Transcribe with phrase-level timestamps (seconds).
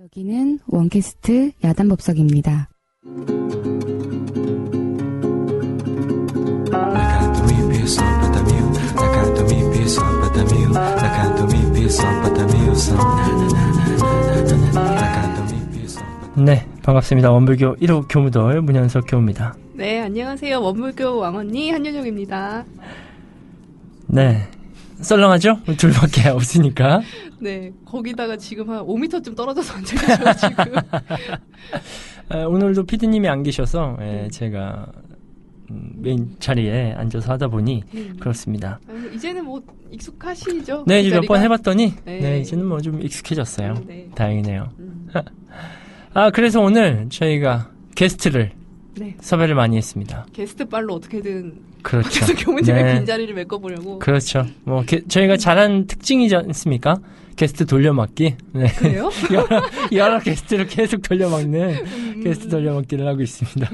[0.00, 2.70] 여기는 원캐스트 야단법석입니다.
[16.38, 17.30] 네, 반갑습니다.
[17.30, 19.54] 원불교 1호 교무들 문현석 교무입니다.
[19.74, 20.58] 네, 안녕하세요.
[20.62, 22.64] 원불교 왕언니 한유정입니다.
[24.06, 24.48] 네,
[25.02, 25.58] 썰렁하죠?
[25.76, 27.00] 둘밖에 없으니까.
[27.40, 30.62] 네, 거기다가 지금 한 5m쯤 떨어져서 앉아 계셔가지고.
[32.30, 34.86] 아, 오늘도 피디님이 안 계셔서 예, 제가
[35.70, 38.16] 음, 메인 자리에 앉아서 하다 보니 음.
[38.20, 38.78] 그렇습니다.
[38.88, 40.84] 아, 이제는 뭐 익숙하시죠?
[40.86, 41.42] 네, 그 이제 몇번 자리가?
[41.42, 42.18] 해봤더니 네.
[42.20, 43.74] 네, 이제는 뭐 좀 익숙해졌어요.
[43.86, 44.08] 네.
[44.14, 44.68] 다행이네요.
[44.78, 45.08] 음.
[46.14, 48.52] 아, 그래서 오늘 저희가 게스트를
[48.98, 49.16] 네.
[49.20, 50.26] 섭외를 많이 했습니다.
[50.32, 52.10] 게스트 빨로 어떻게든 그렇죠.
[52.10, 52.94] 계속 교무님의 네.
[52.94, 53.98] 빈자리를 메꿔보려고.
[53.98, 54.46] 그렇죠.
[54.64, 56.96] 뭐 게- 저희가 잘하는 특징이지 않습니까?
[57.34, 58.36] 게스트 돌려막기.
[58.52, 58.66] 네.
[58.78, 59.08] 그래요?
[59.32, 59.62] 여러,
[59.92, 62.20] 여러 게스트를 계속 돌려막는 음.
[62.22, 63.70] 게스트 돌려막기를 하고 있습니다.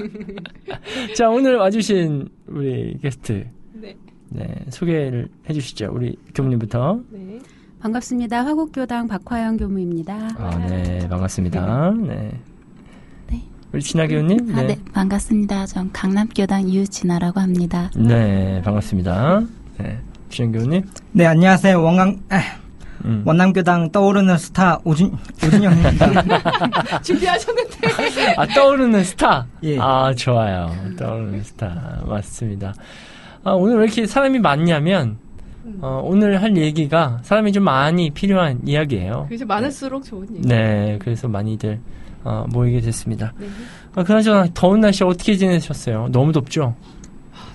[1.15, 3.95] 자, 오늘 와주신 우리 게스트 네.
[4.29, 5.89] 네, 소개를 해주시죠.
[5.93, 7.01] 우리 교무님부터.
[7.11, 7.39] 네.
[7.81, 8.45] 반갑습니다.
[8.45, 10.29] 화곡교당 박화영 교무입니다.
[10.37, 11.93] 아, 네, 반갑습니다.
[12.07, 12.31] 네.
[13.71, 13.73] 네.
[13.73, 14.55] 우리 진아 교우님.
[14.57, 15.67] 아, 네, 반갑습니다.
[15.67, 17.91] 전 강남교당 유진아라고 합니다.
[17.95, 19.41] 네, 반갑습니다.
[19.77, 20.83] 네, 준영 교우님.
[21.11, 21.81] 네, 안녕하세요.
[21.81, 22.41] 원강, 아,
[23.05, 23.21] 음.
[23.25, 27.01] 원남교당 떠오르는 스타 오준, 오준영입니다.
[27.03, 27.77] 준비하셨는데.
[28.37, 29.45] 아, 떠오르는 스타.
[29.63, 29.77] 예.
[29.79, 30.71] 아, 좋아요.
[30.97, 32.01] 떠오르는 스타.
[32.07, 32.73] 맞습니다.
[33.43, 35.17] 아, 오늘 왜 이렇게 사람이 많냐면,
[35.81, 39.27] 어, 오늘 할 얘기가 사람이 좀 많이 필요한 이야기예요.
[39.31, 40.47] 이제 많을수록 좋은 얘기.
[40.47, 41.79] 네, 그래서 많이들
[42.23, 43.33] 어, 모이게 됐습니다.
[43.37, 43.47] 네.
[43.95, 46.09] 아, 그나저나 더운 날씨 어떻게 지내셨어요?
[46.11, 46.75] 너무 덥죠?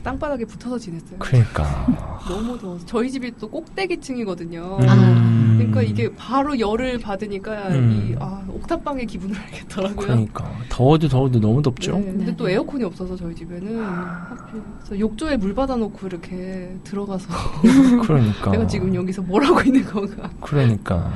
[0.02, 1.18] 땅바닥에 붙어서 지냈어요.
[1.18, 1.86] 그러니까.
[2.28, 2.84] 너무 더워서.
[2.84, 4.78] 저희 집이 또 꼭대기층이거든요.
[4.82, 5.54] 음.
[5.56, 8.10] 그러니까 이게 바로 열을 받으니까 음.
[8.12, 9.96] 이 아, 옥탑방의 기분을 알겠더라고요.
[9.96, 11.96] 그러니까 더워도 더워도 너무 덥죠?
[11.98, 12.36] 네, 근데 네.
[12.36, 17.28] 또 에어컨이 없어서 저희 집에는 하필 그래서 욕조에 물 받아놓고 이렇게 들어가서
[18.04, 18.50] 그러니까.
[18.50, 20.28] 내가 지금 여기서 뭘 하고 있는 건가?
[20.40, 21.10] 그러니까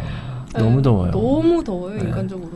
[0.55, 1.11] 네, 너무 더워요.
[1.11, 2.05] 너무 더워요 네.
[2.05, 2.51] 인간적으로.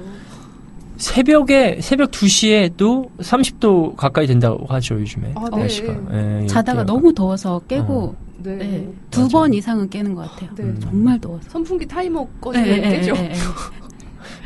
[1.03, 5.57] 새벽에 새벽 2시에도 30도 가까이 된다고 하죠 요즘에 아, 네.
[5.59, 5.97] 날씨가.
[6.13, 6.85] 예, 자다가.
[6.85, 8.55] 너무 더워서 깨고 네.
[8.55, 8.93] 네, 맞아요.
[9.11, 10.51] 두번 이상은 깨는 것 같아요.
[10.55, 10.63] 네.
[10.63, 10.79] 음.
[10.81, 11.51] 정말 더워서.
[11.51, 13.15] 선풍기 타이머 꺼지면 네, 네, 깨죠.
[13.15, 13.35] 네, 네, 네.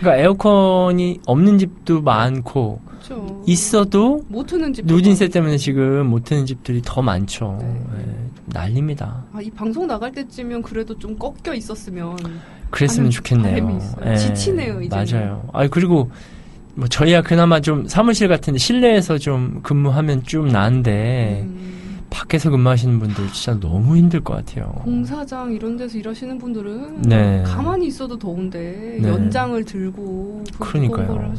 [0.00, 3.43] 그러니까 에어컨이 없는 집도 많고 그렇죠.
[3.47, 4.87] 있어도 못 트는 집.
[4.87, 7.59] 누진세 때문에 지금 못 트는 집들이 더 많죠.
[7.61, 7.83] 네.
[7.99, 9.25] 예, 난립니다.
[9.34, 12.17] 아, 이 방송 나갈 때쯤이면 그래도 좀 꺾여 있었으면
[12.71, 13.78] 그랬으면 좋겠네요.
[14.19, 14.88] 지치네요, 이제는.
[14.88, 15.49] 맞아요.
[15.53, 16.11] 아 그리고
[16.76, 23.28] 뭐 저희야 그나마 좀 사무실 같은데 실내에서 좀 근무하면 좀 나은데 음, 밖에서 근무하시는 분들
[23.32, 24.70] 진짜 너무 힘들 것 같아요.
[24.84, 27.42] 공사장 이런 데서 일하시는 분들은 네.
[27.47, 29.09] 가만히 있어도 더운데 네.
[29.09, 31.34] 연장을 들고 그 그러니까요.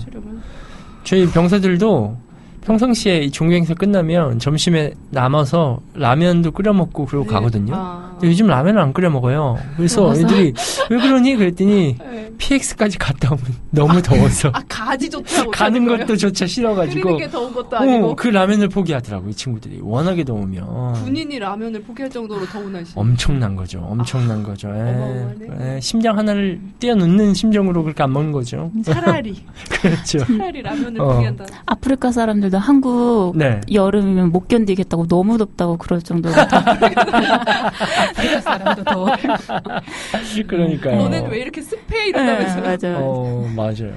[1.03, 2.17] 저희 병사들도
[2.61, 7.33] 평상시에 이 종교행사 끝나면 점심에 남아서 라면도 끓여 먹고 그러고 네.
[7.33, 7.73] 가거든요.
[7.75, 8.06] 아.
[8.23, 9.57] 요즘 라면을 안 끓여 먹어요.
[9.75, 10.53] 그래서 애들이
[10.89, 12.31] 왜 그러니 그랬더니 네.
[12.37, 17.75] PX까지 갔다 오면 너무 더워서 아 가지 좋다고 가는 것도 조차 싫어가지고 게 더운 것도
[17.77, 22.93] 아니고 어, 그 라면을 포기하더라고 이 친구들이 워낙에 더우면 군인이 라면을 포기할 정도로 더운 날씨.
[22.95, 24.73] 엄청난 거죠 엄청난 거죠 예.
[24.73, 25.75] 아, 어마어마하네.
[25.75, 31.07] 예, 심장 하나를 떼어놓는 심정으로 그렇게 안 먹는 거죠 차라리 그렇죠 차라리 라면을 어.
[31.13, 31.45] 포기한다.
[31.65, 36.35] 아프리카 사람들도 한국 네 여름이면 못 견디겠다고 너무 덥다고 그럴 정도로
[38.41, 39.09] 사람도 더워.
[40.47, 42.61] 그러니까요 너는 왜 이렇게 습해 이런다면서.
[42.61, 42.97] 네, 맞아요.
[43.05, 43.93] 어 맞아요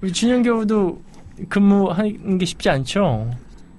[0.00, 1.00] 우리 준영 교우도
[1.48, 3.30] 근무하는 게 쉽지 않죠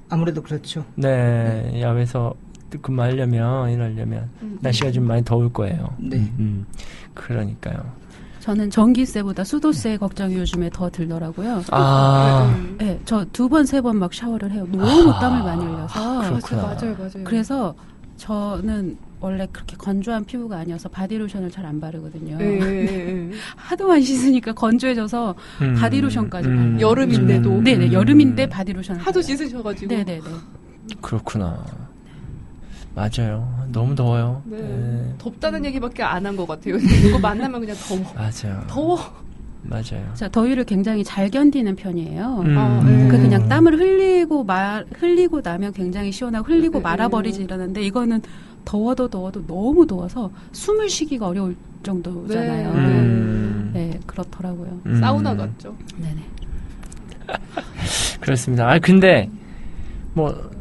[0.09, 0.83] 아무래도 그렇죠.
[0.95, 2.33] 네 야외에서
[2.81, 6.17] 근무하려면 일하려면 음, 날씨가 좀 많이 더울 거예요 네.
[6.39, 6.65] 음,
[7.15, 7.77] 그러니까요
[8.39, 11.61] 저는 전기세보다 수도세 걱정이 요즘에 더 들더라고요.
[11.71, 12.75] 아 음.
[12.79, 14.65] 네, 저 두 번, 세 번 막 샤워를 해요.
[14.71, 16.21] 너무 아, 땀을 많이 흘려서.
[16.21, 16.61] 그렇구나.
[16.63, 17.23] 맞아요, 맞아요.
[17.25, 17.75] 그래서
[18.15, 22.37] 저는 원래 그렇게 건조한 피부가 아니어서 바디로션을 잘 안 바르거든요.
[22.39, 23.31] 예, 예, 예.
[23.55, 26.79] 하도 안 씻으니까 건조해져서 음, 바디로션까지 음, 발라요.
[26.79, 27.49] 여름인데도.
[27.51, 27.93] 음, 네네, 음.
[27.93, 29.21] 여름인데 바디로션을 하도 발라요.
[29.37, 29.93] 씻으셔가지고.
[29.93, 30.21] 네네네.
[31.01, 31.63] 그렇구나.
[32.95, 33.47] 맞아요.
[33.71, 34.41] 너무 더워요.
[34.45, 34.57] 네.
[34.61, 35.13] 네.
[35.17, 36.77] 덥다는 얘기밖에 안 한 것 같아요.
[36.77, 38.01] 누구 만나면 그냥 더워.
[38.15, 38.63] 맞아요.
[38.67, 38.99] 더워.
[39.61, 40.09] 맞아요.
[40.13, 42.43] 자, 더위를 굉장히 잘 견디는 편이에요.
[42.45, 42.57] 음.
[42.57, 43.07] 아, 네.
[43.09, 48.21] 그 그냥 땀을 흘리고 말 흘리고 나면 굉장히 시원하고 흘리고 네, 말아버리지 이러는데 이거는
[48.69, 52.71] 더워도 더워도 너무 더워서 숨을 쉬기가 어려울 정도잖아요.
[52.71, 52.79] 네.
[52.79, 53.71] 음.
[53.73, 54.79] 네, 그렇더라고요.
[54.85, 54.99] 음.
[54.99, 55.75] 사우나 같죠.
[55.97, 56.21] 네네.
[58.21, 58.69] 그렇습니다.
[58.69, 59.27] 아 근데
[60.13, 60.51] 뭐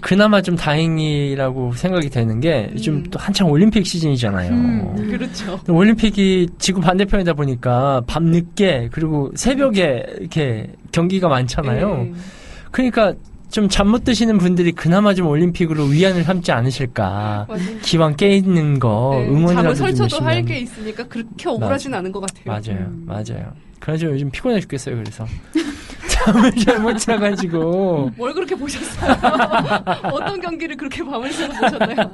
[0.00, 3.04] 그나마 좀 다행이라고 생각이 되는 게 요즘 음.
[3.10, 4.52] 또 한창 올림픽 시즌이잖아요.
[4.52, 4.94] 음.
[5.10, 5.58] 그렇죠.
[5.68, 11.96] 올림픽이 지구 반대편이다 보니까 밤 늦게 그리고 새벽에 이렇게 경기가 많잖아요.
[11.96, 12.12] 네.
[12.70, 13.12] 그러니까
[13.50, 17.46] 좀 잠 못 드시는 분들이 그나마 좀 올림픽으로 위안을 삼지 않으실까.
[17.48, 17.78] 맞아요.
[17.82, 20.42] 기왕 깨 있는 거 네, 응원이라도 잠을 좀 설쳐도 할.
[20.44, 22.44] 게 있으니까 그렇게 억울하진 않은 것 같아요.
[22.44, 23.04] 맞아요, 음.
[23.06, 23.52] 맞아요.
[23.80, 24.96] 그래서 요즘 피곤해 죽겠어요.
[24.96, 25.24] 그래서
[26.08, 29.12] 잠을 잘 못 자가지고 뭘 그렇게 보셨어요?
[30.12, 32.12] 어떤 경기를 그렇게 밤을 새고 보셨나요?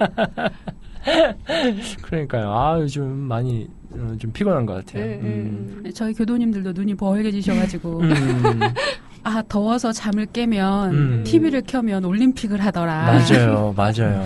[2.02, 2.52] 그러니까요.
[2.52, 5.05] 아 요즘 많이 어, 좀 피곤한 것 같아요.
[5.06, 5.81] 네, 음.
[5.82, 5.90] 네.
[5.93, 8.61] 저희 교도님들도 눈이 벌개지셔가지고 음,
[9.24, 11.24] 아 더워서 잠을 깨면 음.
[11.24, 13.04] TV를 켜면 올림픽을 하더라.
[13.06, 14.24] 맞아요, 맞아요.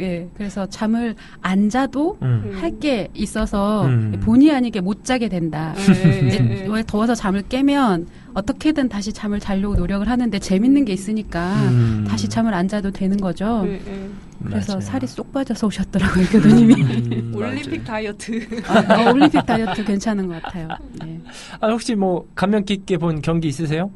[0.00, 2.56] 예, 그래서 잠을 안 자도 음.
[2.58, 4.18] 할게 있어서 음.
[4.24, 5.74] 본의 아니게 못 자게 된다.
[5.76, 5.82] 네,
[6.26, 6.66] 이제 네, 네.
[6.70, 12.06] 왜 더워서 잠을 깨면 어떻게든 다시 잠을 자려고 노력을 하는데 재밌는 게 있으니까 음.
[12.08, 13.62] 다시 잠을 안 자도 되는 거죠.
[13.64, 14.08] 네, 네.
[14.42, 14.80] 그래서 맞아요.
[14.80, 16.74] 살이 쏙 빠져서 오셨더라고요, 교도님이.
[16.82, 17.84] 음, 올림픽.
[17.84, 18.40] 다이어트.
[18.70, 20.68] 어, 올림픽 다이어트 괜찮은 것 같아요.
[21.04, 21.20] 네.
[21.60, 23.90] 아 혹시 뭐 감명 깊게 본 경기 있으세요?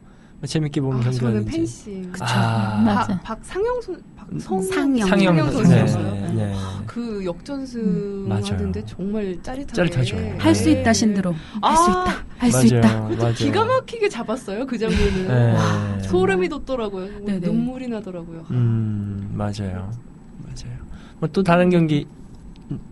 [0.45, 1.57] 뭐 재밌게 본 아, 경기가 저는 있는지.
[1.57, 2.13] 펜싱.
[2.21, 3.07] 아, 맞아.
[3.07, 5.09] 박, 박상영 선, 박성, 상영.
[5.09, 5.53] 상영 선수.
[5.57, 6.13] 선수였어요.
[6.13, 6.55] 네, 네.
[6.87, 8.29] 그 역전승 음.
[8.31, 9.73] 하는데 정말 짜릿하게.
[9.73, 10.17] 짜릿하죠.
[10.39, 10.73] 할수 네.
[10.81, 11.35] 있다, 신드롬.
[11.35, 12.25] 할 아, 수 있다.
[12.37, 13.01] 할 수 있다.
[13.09, 13.33] 맞아요.
[13.35, 15.29] 기가 막히게 잡았어요 그 장면은.
[15.29, 15.53] 네.
[15.55, 17.25] 와, 소름이 돋더라고요.
[17.25, 17.39] 네네.
[17.39, 18.45] 눈물이 나더라고요.
[18.51, 19.91] 음, 맞아요.
[20.43, 20.77] 맞아요.
[21.21, 22.07] 뭐 또 다른 경기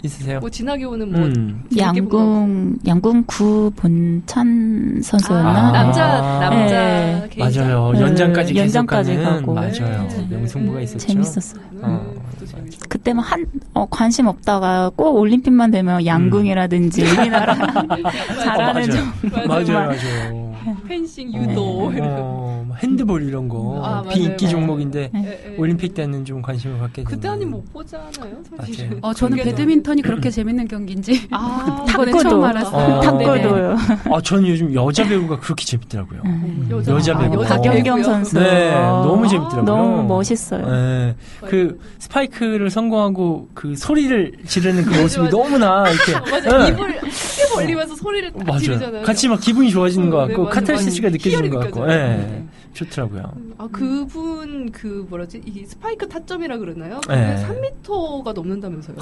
[0.02, 0.40] 있으세요?
[0.40, 1.64] 뭐 지나게 오는 뭐 음.
[1.76, 5.68] 양궁 양궁 구 본찬 선수였나?
[5.68, 6.38] 아, 남자 아.
[6.40, 7.28] 남자 네.
[7.38, 7.92] 맞아요.
[7.92, 9.54] 네, 연장까지 연장까지 가고.
[9.54, 10.06] 맞아요.
[10.08, 10.26] 네.
[10.30, 10.84] 명승부가 네.
[10.84, 11.06] 있었죠.
[11.06, 11.62] 재밌었어요.
[11.72, 12.14] 네, 어,
[12.46, 12.78] 재밌어.
[12.88, 17.54] 그때 뭐 한, 어, 관심 없다가 꼭 올림픽만 되면 양궁이라든지 우리나라
[18.44, 19.12] 잘하는 음.
[19.32, 19.62] 어, 맞아요.
[19.64, 20.41] 좀 맞아요, 맞아요.
[20.88, 21.62] 펜싱, 유도.
[21.62, 24.56] 어, 어, 뭐 핸드볼 이런 거 아, 비인기 맞아요.
[24.56, 25.56] 종목인데 예, 예.
[25.56, 27.10] 올림픽 때는 좀 관심을 갖게 되는.
[27.10, 28.36] 그때 아니 못 보지 않아요?
[28.58, 28.88] 사실은.
[28.90, 28.98] 맞아요.
[29.02, 32.12] 어, 저는 배드민턴이 그렇게 재밌는 경기인지 아, 이번에.
[32.22, 32.94] 처음 알았어요.
[32.96, 33.00] 어.
[33.00, 33.76] 탁구도요.
[34.12, 36.20] 아, 저는 요즘 여자 배우가 그렇게 재밌더라고요.
[36.24, 36.68] 음.
[36.70, 37.32] 여자, 여자 배우.
[37.34, 38.02] 여자 박연경?
[38.02, 38.38] 선수.
[38.38, 39.64] 네, 어, 너무 재밌더라고요.
[39.64, 40.66] 너무 멋있어요.
[40.70, 41.14] 네,
[41.46, 45.28] 그 스파이크를 성공하고 그 소리를 지르는 그 모습이.
[45.30, 46.58] 너무나 이렇게 맞아.
[46.58, 46.68] 네.
[46.68, 48.58] 입을 크게 벌리면서 소리를 딱 맞아요.
[48.60, 49.02] 지르잖아요.
[49.04, 51.08] 같이 막 기분이 좋아지는 것 어, 네, 같고 카타르시스가.
[51.10, 51.82] 느껴지는 것 같고.
[51.84, 52.44] 예, 네.
[52.74, 53.22] 좋더라고요.
[53.58, 57.00] 아 그분 그 뭐라지 이 스파이크 타점이라 그러나요?
[57.02, 57.46] 그게 네.
[57.46, 58.96] 3m가 넘는다면서요?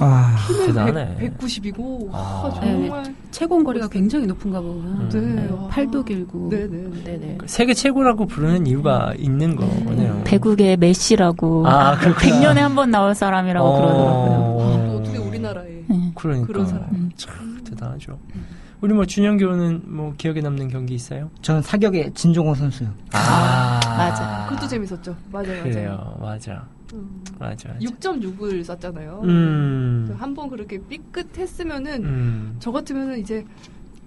[0.00, 0.34] 와.
[0.48, 1.16] 키는 대단하네.
[1.16, 2.50] 100, 190이고 아.
[2.58, 5.20] 정말 최고 거리가 굉장히 높은가 봐요 네.
[5.20, 5.68] 네, 아.
[5.70, 6.48] 팔도 길고.
[6.48, 7.02] 네네.
[7.04, 7.38] 네네.
[7.46, 10.22] 세계 최고라고 부르는 이유가 있는 거네요.
[10.24, 11.66] 배구계의 메시라고.
[11.66, 12.18] 아, 그렇구나.
[12.40, 14.60] 100년에 한 번 나올 사람이라고 그러더라고요.
[14.60, 16.12] 아, 또 어떻게 우리나라에 네.
[16.14, 16.84] 그러니까 그런 사람.
[16.92, 17.10] 음.
[17.16, 18.18] 참 대단하죠.
[18.86, 21.28] 우리 뭐 준영 교우는 뭐 기억에 남는 경기 있어요?
[21.42, 22.88] 저는 사격의 진종호 선수요.
[23.10, 24.46] 아, 맞아.
[24.48, 25.16] 그것도 재밌었죠.
[25.32, 25.62] 맞아요, 맞아요.
[25.64, 27.24] 그래요, 맞아, 음.
[27.36, 27.70] 맞아.
[27.70, 27.80] 맞아.
[27.80, 29.22] 6.6을 쐈잖아요.
[29.24, 33.44] 음, 한번 그렇게 삐끗했으면은 음, 저 같으면은 이제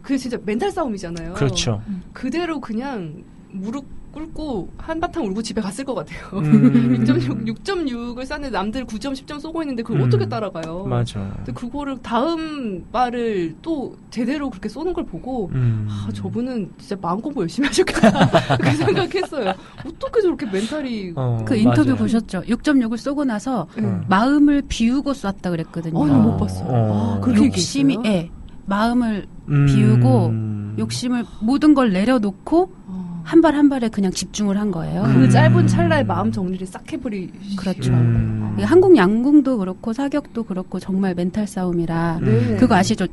[0.01, 1.33] 그 진짜 멘탈 싸움이잖아요.
[1.33, 1.81] 그렇죠.
[2.13, 3.21] 그대로 그냥
[3.51, 3.83] 무릎
[4.19, 6.39] 꿇고 한바탕 울고 집에 갔을 것 같아요.
[6.39, 7.03] 음.
[7.05, 10.07] 6.6, 6.6을 쌌는데 남들 9점, 10점 쏘고 있는데 그걸 음.
[10.07, 10.83] 어떻게 따라가요?
[10.85, 11.19] 맞아.
[11.37, 15.87] 근데 그거를 다음 발을 또 제대로 그렇게 쏘는 걸 보고 음.
[15.89, 18.57] 아, 저분은 진짜 마음 공부 열심히 하셨겠다.
[18.57, 19.53] 그 생각했어요.
[19.85, 21.13] 어떻게 저렇게 멘탈이.
[21.15, 21.95] 어, 그 인터뷰 맞아요.
[21.95, 22.41] 보셨죠?
[22.41, 24.03] 6.6을 쏘고 나서 음.
[24.07, 25.97] 마음을 비우고 쐈다 그랬거든요.
[25.97, 26.63] 어, 나못 봤어.
[26.65, 27.17] 어.
[27.17, 27.97] 아, 그렇게 욕심이?
[28.05, 28.29] 예.
[28.65, 29.65] 마음을 음.
[29.65, 32.98] 비우고 욕심을 모든 걸 내려놓고 어.
[33.29, 35.03] 한 발 한 발에 그냥 집중을 한 거예요.
[35.03, 35.29] 그 음.
[35.29, 37.31] 짧은 찰나에 마음 정리를 싹 해버리.
[37.55, 37.93] 그렇죠.
[37.93, 38.57] 음.
[38.59, 42.57] 한국 양궁도 그렇고 사격도 그렇고 정말 멘탈 싸움이라 음.
[42.59, 43.05] 그거 아시죠?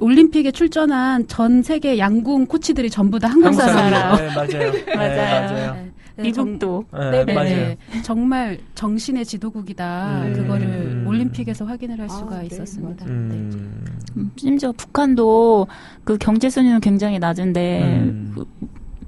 [0.00, 4.16] 올림픽에 출전한 전 세계 양궁 코치들이 전부 다 한국 한국 사람.
[4.16, 4.16] 사람이에요.
[4.16, 4.72] 네, 맞아요.
[4.86, 5.50] 네, 맞아요.
[5.50, 5.72] 맞아요.
[5.74, 5.90] 네.
[6.22, 6.84] 네, 정- 미국도.
[7.26, 7.34] 네.
[7.34, 7.74] 맞아요.
[8.02, 10.22] 정말 정신의 지도국이다.
[10.24, 10.32] 음.
[10.32, 11.04] 그거를 음.
[11.06, 13.04] 올림픽에서 확인을 할 아, 수가 네, 있었습니다.
[13.04, 13.12] 네.
[13.12, 13.84] 음.
[14.16, 15.66] 음, 심지어 북한도
[16.04, 18.32] 그 경제 순위는 굉장히 낮은데 음.
[18.34, 18.44] 그,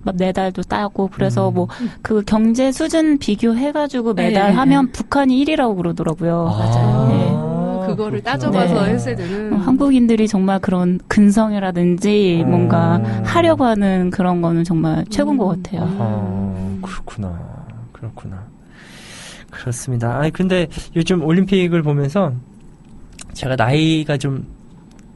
[0.02, 1.54] 막 메달도 따고 그래서 음.
[1.54, 4.92] 뭐그 경제 수준 비교해가지고 네, 메달하면 네.
[4.92, 6.48] 북한이 1위라고 그러더라고요.
[6.50, 7.28] 아, 네.
[7.32, 8.32] 어, 그거를 그렇구나.
[8.32, 8.92] 따져봐서 네.
[8.94, 9.52] 했어야 되는.
[9.52, 12.50] 어, 한국인들이 정말 그런 근성이라든지 음.
[12.50, 15.82] 뭔가 하려고 하는 그런 거는 정말 최고인 것 같아요.
[15.98, 17.38] 아, 그렇구나.
[17.92, 18.44] 그렇구나.
[19.50, 20.16] 그렇습니다.
[20.18, 22.32] 아니, 근데 요즘 올림픽을 보면서
[23.34, 24.46] 제가 나이가 좀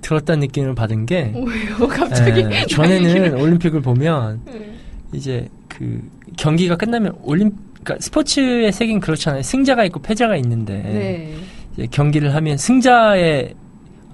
[0.02, 1.88] 들었다는 느낌을 받은 게, 왜요?
[1.88, 2.40] 갑자기.
[2.42, 4.73] 에, 전에는 올림픽을 보면 네.
[5.12, 6.02] 이제 그
[6.36, 9.42] 경기가 끝나면 올림, 그러니까 스포츠의 세계는 그렇잖아요.
[9.42, 11.34] 승자가 있고 패자가 있는데, 네.
[11.74, 13.54] 이제 경기를 하면 승자의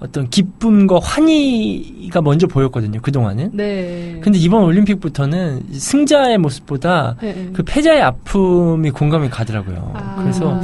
[0.01, 2.99] 어떤 기쁨과 환희가 먼저 보였거든요.
[3.01, 3.51] 그동안은.
[3.53, 4.19] 네.
[4.23, 7.49] 근데 이번 올림픽부터는 승자의 모습보다 네, 네.
[7.53, 9.91] 그 패자의 아픔이 공감이 가더라고요.
[9.93, 10.15] 아.
[10.19, 10.59] 그래서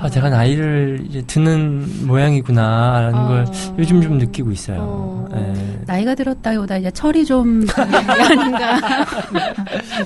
[0.00, 3.28] 아, 내가 나이를 이제 드는 모양이구나라는 아.
[3.28, 3.46] 걸
[3.78, 4.78] 요즘 좀 느끼고 있어요.
[4.80, 5.28] 어.
[5.34, 5.78] 예.
[5.86, 8.80] 나이가 들었다기보다 이제 철이 좀 아닌가.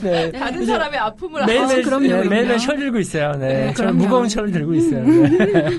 [0.03, 0.33] 네.
[0.33, 2.29] 다른 사람의 아픔을 매일 알아서 그럼요, 네, 그럼요.
[2.31, 3.31] 매일 철 들고 있어요.
[3.39, 3.93] 네, 네.
[3.93, 5.05] 무거운 철을 들고 있어요.
[5.05, 5.79] 네.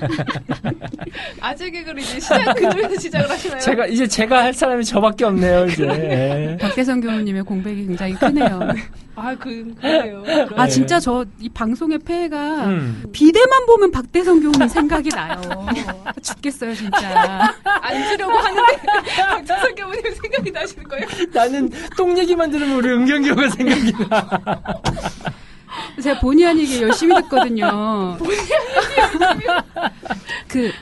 [1.40, 3.60] 아재 개그를 이제 시작 그 쪽에서 시작을 하시나요?
[3.60, 5.66] 제가 이제 제가 할 사람이 저밖에 없네요.
[5.66, 5.84] 이제.
[5.86, 6.56] 네.
[6.60, 8.60] 박대성 교수님의 공백이 굉장히 크네요.
[9.16, 10.24] 아, 그, 그래요.
[10.56, 13.04] 아 진짜 저 이 방송의 폐해가 음.
[13.12, 15.40] 비대만 보면 박대성 교수님 생각이 나요.
[16.22, 17.52] 죽겠어요 진짜.
[17.64, 18.76] 앉으려고 하는데
[19.16, 21.06] 박태선 교수님 생각이 나시는 거예요?
[21.32, 24.40] 나는 똥 얘기만 들으면 우리 은경교가 생각이 나.
[26.02, 28.16] 제가 본의 아니게 열심히 듣거든요.
[30.48, 30.72] 그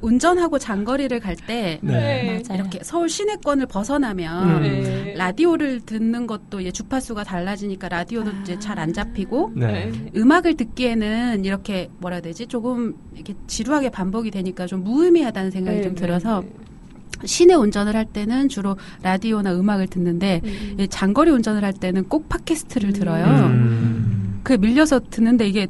[0.00, 2.42] 운전하고 장거리를 갈때 네.
[2.48, 2.60] 맞아요.
[2.60, 4.62] 이렇게 서울 시내권을 벗어나면 음.
[4.62, 5.14] 네.
[5.16, 9.90] 라디오를 듣는 것도 이제 주파수가 달라지니까 라디오도 이제 잘 안 잡히고 네.
[10.14, 15.82] 음악을 듣기에는 이렇게 뭐라 해야 되지 조금 이렇게 지루하게 반복이 되니까 좀 무의미하다는 생각이 네,
[15.82, 17.26] 좀 네, 들어서 네.
[17.26, 20.76] 시내 운전을 할 때는 주로 라디오나 음악을 듣는데 음.
[20.78, 23.24] 이 장거리 운전을 할 때는 꼭 팟캐스트를 들어요.
[23.46, 24.40] 음.
[24.42, 25.66] 그게 밀려서 듣는데 이게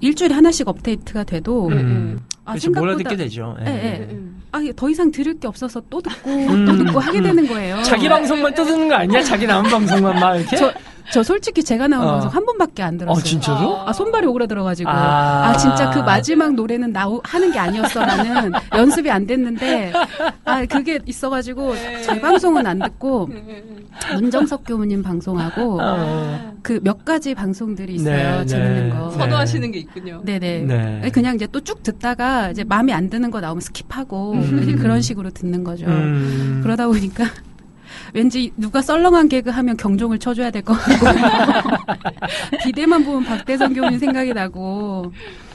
[0.00, 2.20] 일주일에 하나씩 업데이트가 돼도 음.
[2.44, 2.70] 아, 그렇죠.
[2.70, 3.56] 몰라 생각보다 듣게 되죠.
[3.60, 3.66] 예.
[3.66, 4.18] 예, 예.
[4.52, 7.24] 아, 더 이상 들을 게 없어서 또 듣고 음, 또 듣고 하게 음.
[7.24, 7.82] 되는 거예요.
[7.82, 9.22] 자기 방송만 떠드는 거 아니야?
[9.22, 10.56] 자기 나온 방송만 막 이렇게?
[10.56, 10.72] 저,
[11.12, 12.10] 저 솔직히 제가 나온 어.
[12.12, 13.20] 방송 한 번밖에 안 들었어요.
[13.20, 13.78] 어, 진짜로?
[13.86, 14.88] 아, 손발이 오그라들어가지고.
[14.90, 15.48] 아.
[15.48, 18.00] 아, 진짜 그 마지막 노래는 나오, 하는 게 아니었어.
[18.04, 19.92] 나는 연습이 안 됐는데,
[20.44, 23.28] 아, 그게 있어가지고, 제 방송은 안 듣고,
[24.14, 26.54] 문정석 교무님 방송하고, 어.
[26.62, 28.40] 그몇 가지 방송들이 있어요.
[28.40, 28.96] 네, 재밌는 네.
[28.96, 29.10] 거.
[29.10, 30.22] 선호하시는 게 있군요.
[30.24, 30.58] 네네.
[30.62, 31.10] 네.
[31.12, 34.76] 그냥 이제 또 쭉 듣다가, 이제 마음에 안 드는 거 나오면 skip하고, 음.
[34.80, 35.86] 그런 식으로 듣는 거죠.
[35.86, 36.60] 음.
[36.62, 37.24] 그러다 보니까,
[38.14, 41.06] 왠지 누가 썰렁한 개그 하면 경종을 쳐줘야 될 것 같고
[42.64, 45.12] 비데만 보면 박대성 교무님 생각이 나고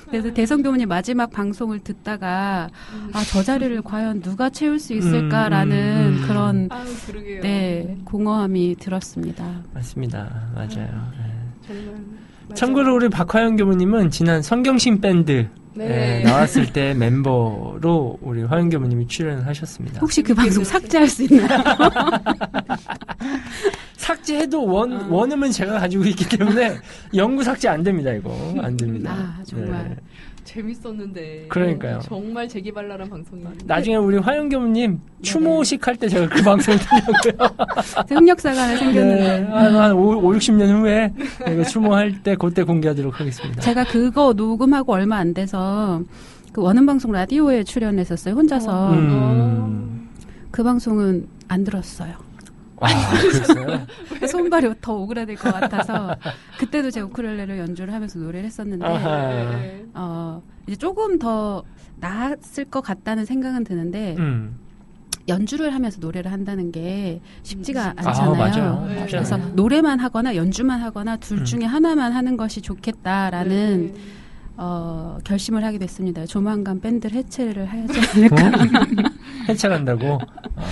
[0.10, 2.70] 그래서 대성 교무님 마지막 방송을 듣다가
[3.14, 6.28] 아 저 자리를 과연 누가 채울 수 있을까라는 음, 음, 음.
[6.28, 7.42] 그런 아, 그러게요.
[7.42, 9.46] 네 공허함이 들었습니다.
[9.74, 10.50] 맞습니다.
[10.54, 10.68] 맞아요.
[10.70, 11.68] 예.
[11.68, 11.86] 정말.
[11.86, 12.29] 맞아요.
[12.56, 16.20] 참고로 우리 박화영 교무님은 지난 성경신 밴드 네.
[16.20, 20.00] 예, 나왔을 때 멤버로 우리 화영 교무님이 출연을 하셨습니다.
[20.02, 21.48] 혹시 그 방송 삭제할 수 있나요?
[23.96, 25.08] 삭제해도 원 어.
[25.10, 26.78] 원음은 제가 가지고 있기 때문에
[27.16, 28.12] 영구 삭제 안 됩니다.
[28.12, 29.12] 이거 안 됩니다.
[29.14, 29.90] 아, 정말.
[29.90, 29.96] 네.
[30.54, 31.46] 재밌었는데.
[31.50, 32.00] 그러니까요.
[32.00, 33.50] 정말 재기발랄한 방송이에요.
[33.66, 38.20] 나중에 우리 화영 교무님 추모식 할 때 제가 그 방송을 들려고요.
[38.20, 41.14] 흑역사가 하나 생겼는데 네, 한, 한 5, 60년 후에
[41.52, 43.62] 이거 추모할 때 그때 공개하도록 하겠습니다.
[43.62, 46.02] 제가 그거 녹음하고 얼마 안 돼서
[46.52, 50.10] 그 원음 방송 라디오에 출연했었어요 혼자서 음.
[50.52, 52.14] 그 방송은 안 들었어요.
[52.82, 53.86] 아, 그랬어요?
[54.28, 56.16] 손발이 더 오그라들 것 같아서
[56.58, 58.88] 그때도 제가 우쿨렐레를 연주를 하면서 노래를 했었는데.
[58.88, 59.86] 네.
[59.94, 61.64] 어 이제 조금 더
[61.98, 64.60] 나았을 것 같다는 생각은 드는데 음.
[65.28, 68.36] 연주를 하면서 노래를 한다는 게 쉽지가 아, 않잖아요.
[68.36, 68.86] 맞아요.
[68.88, 69.06] 네.
[69.08, 69.52] 그래서 않아요.
[69.56, 71.46] 노래만 하거나 연주만 하거나 둘 음.
[71.46, 74.02] 중에 하나만 하는 것이 좋겠다라는 네.
[74.58, 76.26] 어, 결심을 하게 됐습니다.
[76.26, 78.52] 조만간 밴드를 해체를 하지 않을까.
[79.48, 80.20] 해체한다고?
[80.56, 80.64] 아,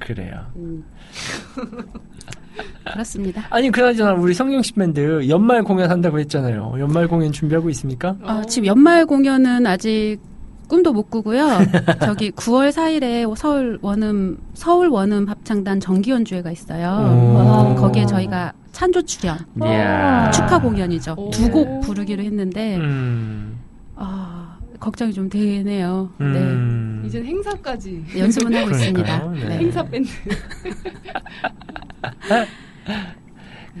[0.00, 0.46] 그래요.
[0.56, 0.84] 음.
[2.92, 3.44] 그렇습니다.
[3.50, 6.74] 아니, 그나저나 우리 성경식 밴드 연말 공연 한다고 했잖아요.
[6.78, 8.16] 연말 공연 준비하고 있습니까?
[8.22, 10.18] 어, 지금 연말 공연은 아직
[10.68, 11.58] 꿈도 못 꾸고요.
[12.04, 17.74] 저기 9월 4일에 서울 원음 서울 원음 합창단 정기 연주회가 있어요.
[17.74, 17.74] 오.
[17.76, 19.38] 거기에 저희가 찬조 출연.
[20.32, 21.14] 축하 공연이죠.
[21.18, 21.30] 오.
[21.30, 23.58] 두곡 부르기로 했는데 음.
[23.96, 24.33] 아,
[24.84, 26.10] 걱정이 좀 되네요.
[26.20, 27.02] 음.
[27.06, 28.04] 이젠 행사까지.
[28.12, 28.70] 네, 연습은 하고.
[28.70, 29.28] 있습니다.
[29.32, 29.58] 네.
[29.58, 30.10] 행사 밴드.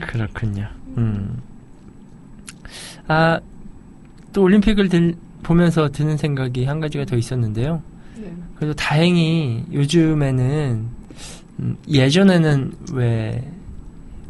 [0.00, 0.66] 그렇군요.
[0.96, 1.42] 음.
[3.06, 3.38] 아,
[4.32, 7.82] 또 올림픽을 들, 보면서 드는 생각이 한 가지가 더 있었는데요.
[8.16, 8.32] 네.
[8.56, 10.86] 그래도 다행히 요즘에는
[11.60, 13.46] 음, 예전에는 왜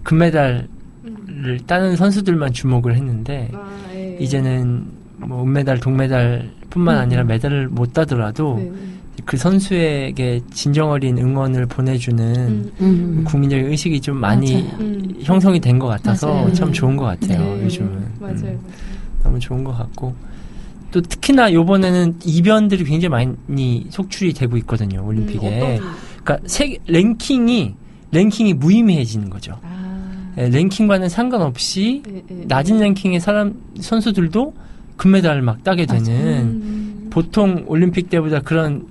[0.02, 0.68] 금메달을
[1.04, 1.58] 음.
[1.68, 4.16] 따는 선수들만 주목을 했는데 아, 예.
[4.18, 7.00] 이제는 뭐 은메달, 동메달뿐만 음.
[7.00, 8.70] 아니라 메달을 못 따더라도 네.
[9.24, 12.72] 그 선수에게 진정 어린 응원을 보내주는 음.
[12.80, 13.24] 음.
[13.24, 14.76] 국민적인 의식이 좀 많이 맞아요.
[14.80, 15.14] 음.
[15.22, 16.52] 형성이 된 것 같아서 맞아요.
[16.52, 17.56] 참 좋은 것 같아요.
[17.56, 17.64] 네.
[17.64, 18.34] 요즘은 맞아요.
[18.44, 18.60] 음.
[19.22, 20.14] 너무 좋은 것 같고
[20.90, 23.08] 또 특히나 요번에는 이변들이 굉장히
[23.48, 25.78] 많이 속출이 되고 있거든요 올림픽에.
[25.78, 25.80] 음,
[26.22, 27.74] 그러니까 세 랭킹이
[28.12, 29.58] 랭킹이 무의미해지는 거죠.
[29.62, 30.32] 아.
[30.38, 32.44] 예, 랭킹과는 상관없이 예, 예.
[32.46, 34.54] 낮은 랭킹의 사람 선수들도
[34.96, 37.10] 금메달을 막 따게 되는 음.
[37.10, 38.86] 보통 올림픽 때보다 그런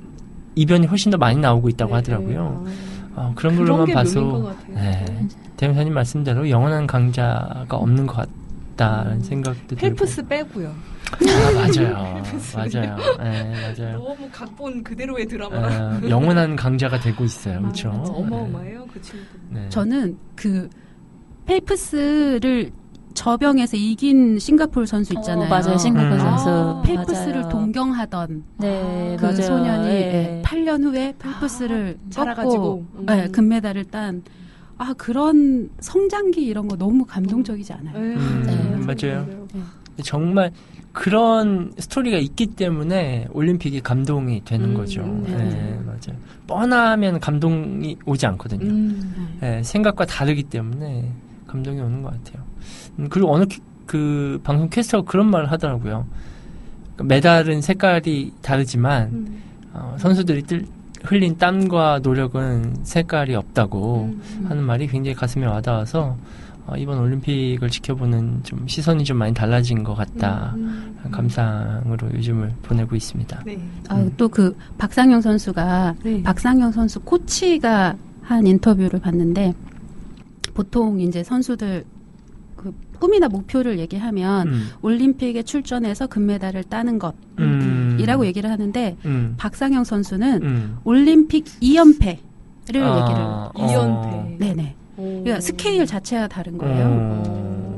[0.55, 2.63] 이변이 훨씬 더 많이 나오고 있다고 네, 하더라고요.
[2.65, 2.71] 네.
[3.15, 4.75] 어, 그런 걸로만 게 봐서 같아요.
[4.75, 5.27] 네.
[5.57, 8.27] 대변사님 말씀대로 영원한 강자가 없는 것
[8.75, 10.73] 같다는 생각도 펠프스 빼고요.
[11.11, 12.23] 아, 맞아요.
[12.55, 12.97] 맞아요.
[13.19, 13.97] 네, 맞아요.
[13.97, 15.57] 너무 각본 그대로의 드라마.
[15.57, 17.61] 어, 영원한 강자가 되고 있어요.
[17.61, 17.89] 그렇죠?
[17.89, 19.23] 아, 어마어마해요 그 친구.
[19.49, 19.69] 네.
[19.69, 20.69] 저는 그
[21.45, 22.71] 펠프스를
[23.13, 25.45] 저병에서 이긴 싱가포르 선수 있잖아요.
[25.45, 25.77] 어, 맞아요.
[25.77, 26.19] 싱가포르 음.
[26.19, 26.49] 선수.
[26.49, 27.49] 아, 펠프스를 맞아요.
[27.49, 29.41] 동경하던 네, 그 맞아요.
[29.41, 30.41] 소년이 예.
[30.45, 32.85] 8년 후에 펠프스를 아, 자라가지고.
[33.07, 33.31] 네, 음.
[33.31, 34.23] 금메달을 딴
[34.77, 37.93] 아, 그런 성장기 이런 거 너무 감동적이지 않아요?
[37.93, 39.27] 네, 음, 맞아요.
[40.03, 40.51] 정말
[40.91, 45.03] 그런 스토리가 있기 때문에 올림픽이 감동이 되는 음, 거죠.
[45.25, 45.35] 네.
[45.35, 46.19] 네, 맞아요.
[46.47, 48.65] 뻔하면 감동이 오지 않거든요.
[48.65, 49.37] 음.
[49.39, 51.09] 네, 생각과 다르기 때문에
[51.47, 52.43] 감동이 오는 것 같아요.
[52.99, 56.05] 음, 그리고 어느 키- 그 방송 캐스터가 그런 말을 하더라고요.
[56.95, 59.41] 그러니까 메달은 색깔이 다르지만 음.
[59.73, 60.65] 어, 선수들이 뜰-
[61.03, 64.45] 흘린 땀과 노력은 색깔이 없다고 음.
[64.47, 66.15] 하는 말이 굉장히 가슴에 와닿아서
[66.65, 70.53] 어, 이번 올림픽을 지켜보는 좀 시선이 좀 많이 달라진 것 같다.
[70.55, 70.97] 음.
[71.11, 73.41] 감상으로 요즘을 보내고 있습니다.
[73.45, 73.59] 네.
[73.89, 76.23] 아, 또그 박상영 선수가 네.
[76.23, 79.53] 박상영 선수 코치가 한 인터뷰를 봤는데
[80.53, 81.92] 보통 이제 선수들 그
[82.99, 86.99] 꿈이나 목표를 얘기하면 음, 올림픽에 출전해서 금메달을 따는
[87.39, 90.77] 음, 것이라고 얘기를 하는데 음, 박상영 선수는 음.
[90.83, 93.51] 올림픽 2연패를 아, 얘기를 어.
[93.57, 94.37] 이연패.
[94.45, 95.21] 네네 오.
[95.23, 96.85] 그러니까 스케일 자체가 다른 거예요.
[96.87, 97.72] 어.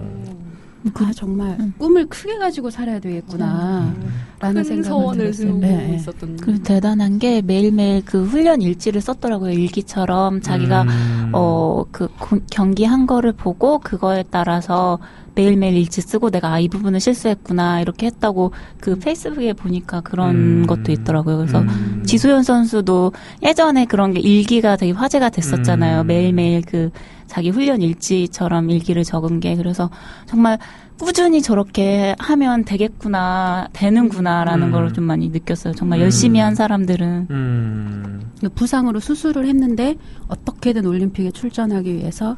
[0.94, 1.74] 아 정말 음.
[1.78, 3.92] 꿈을 크게 가지고 살아야 되겠구나
[4.40, 5.34] 라는 큰 생각을 들었어요.
[5.48, 5.96] 세우고 네.
[5.96, 6.38] 있었던.
[6.38, 9.52] 그리고 대단한 게 매일매일 그 훈련 일지를 썼더라고요.
[9.52, 11.32] 일기처럼 자기가 음.
[11.34, 15.00] 어, 그 고- 경기 한 거를 보고 그거에 따라서
[15.34, 20.66] 매일매일 일지 쓰고 내가 아, 이 부분을 실수했구나 이렇게 했다고 그 페이스북에 보니까 그런 음.
[20.68, 21.38] 것도 있더라고요.
[21.38, 22.04] 그래서 음.
[22.06, 23.12] 지소연 선수도
[23.44, 26.02] 예전에 그런 게 일기가 되게 화제가 됐었잖아요.
[26.02, 26.08] 음.
[26.08, 26.90] 매일매일 그
[27.28, 29.90] 자기 훈련 일지처럼 일기를 적은 게 그래서
[30.26, 30.58] 정말
[31.00, 34.72] 꾸준히 저렇게 하면 되겠구나, 되는구나라는 음.
[34.72, 35.74] 걸좀 많이 느꼈어요.
[35.74, 36.04] 정말 음.
[36.04, 38.32] 열심히 한 사람들은 음.
[38.56, 39.96] 부상으로 수술을 했는데
[40.28, 42.38] 어떻게든 올림픽에 출전하기 위해서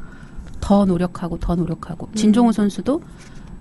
[0.60, 3.02] 더 노력하고 더 노력하고 진종호 선수도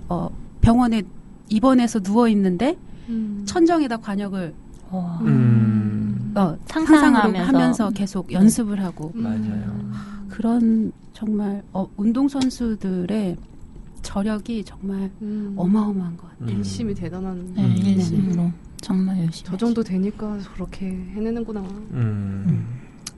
[0.10, 0.30] 어,
[0.62, 1.04] 병원에
[1.50, 2.78] 입원해서 누워 있는데
[3.10, 3.44] 음.
[3.46, 4.54] 천정에다 관역을
[4.90, 6.34] 어, 음.
[6.36, 7.22] 어, 상상하면서.
[7.22, 9.24] 상상으로 하면서 계속 연습을 하고 음.
[9.24, 10.17] 맞아요.
[10.30, 13.38] 그런 정말 어, 운동 선수들의
[14.02, 15.54] 저력이 정말 음.
[15.58, 16.50] 어마어마한 것 같아요.
[16.50, 16.58] 음.
[16.58, 17.54] 열심히 대단한.
[17.56, 17.76] 네, 음.
[17.78, 19.50] 일심으로 정말 열심히.
[19.50, 21.62] 저 정도 되니까 저렇게 해내는구나.
[21.62, 22.66] 음.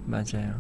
[0.06, 0.54] 맞아요.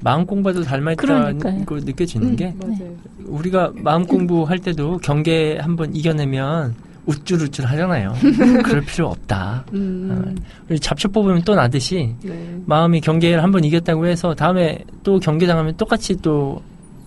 [0.00, 1.80] 마음 공부도 닮아있다는 그러니까요.
[1.84, 2.36] 느껴지는 음.
[2.36, 2.96] 게 맞아요.
[3.24, 6.74] 우리가 마음 공부할 때도 경계 한번 이겨내면
[7.06, 8.14] 우쭐우쭐 하잖아요.
[8.64, 9.64] 그럴 필요 없다.
[9.72, 10.36] 음.
[10.68, 12.60] 우리 잡초 뽑으면 또 나듯이 네.
[12.66, 16.62] 마음이 경계를 한번 이겼다고 해서 다음에 또 경계 당하면 똑같이 또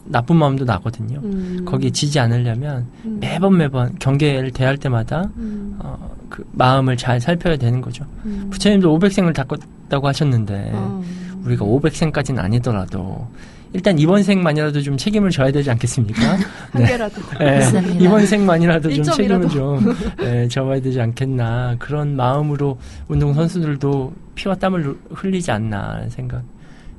[0.06, 1.20] 나쁜 마음도 나거든요.
[1.24, 1.66] 음.
[1.66, 3.18] 거기에 지지 않으려면 음.
[3.20, 5.78] 매번 매번 경계를 대할 때마다 음.
[5.80, 8.06] 어, 그 마음을 잘 살펴야 되는 거죠.
[8.26, 8.48] 음.
[8.52, 11.02] 부처님도 500생을 닦았다고 하셨는데 아.
[11.44, 13.28] 우리가 500생까지는 아니더라도
[13.76, 16.38] 일단 이번 생만이라도 좀 책임을 져야 되지 않겠습니까?
[16.72, 17.22] 한 개라도.
[17.42, 17.96] 예, 맞습니다.
[18.00, 19.04] 이번 생만이라도 좀.
[19.04, 22.78] 책임을 좀 예, 져야 되지 않겠나 그런 마음으로
[23.10, 26.42] 운동 선수들도 피와 땀을 흘리지 않나 생각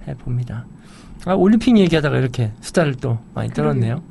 [0.07, 0.67] 해 봅니다.
[1.25, 4.03] 아, 올림픽 얘기하다가 이렇게 수다를 또 많이 떨었네요.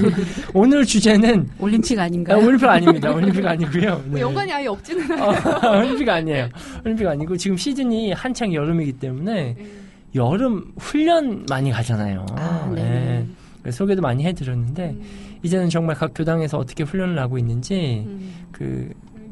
[0.52, 2.36] 오늘 주제는 올림픽 아, 아닌가요?
[2.38, 3.10] 올림픽 아닙니다.
[3.12, 3.90] 올림픽 아니고요.
[4.04, 4.20] 뭐 네.
[4.20, 5.30] 연관이 아예 없지는 않아요.
[5.64, 6.48] 어, 올림픽 아니에요.
[6.84, 9.56] 올림픽 아니고 지금 시즌이 한창 여름이기 때문에
[10.14, 12.26] 여름 훈련 많이 가잖아요.
[12.36, 13.26] 아, 네.
[13.66, 13.70] 예.
[13.70, 14.96] 소개도 많이 해드렸는데
[15.42, 18.46] 이제는 정말 각 교당에서 어떻게 훈련을 하고 있는지 음.
[18.52, 18.90] 그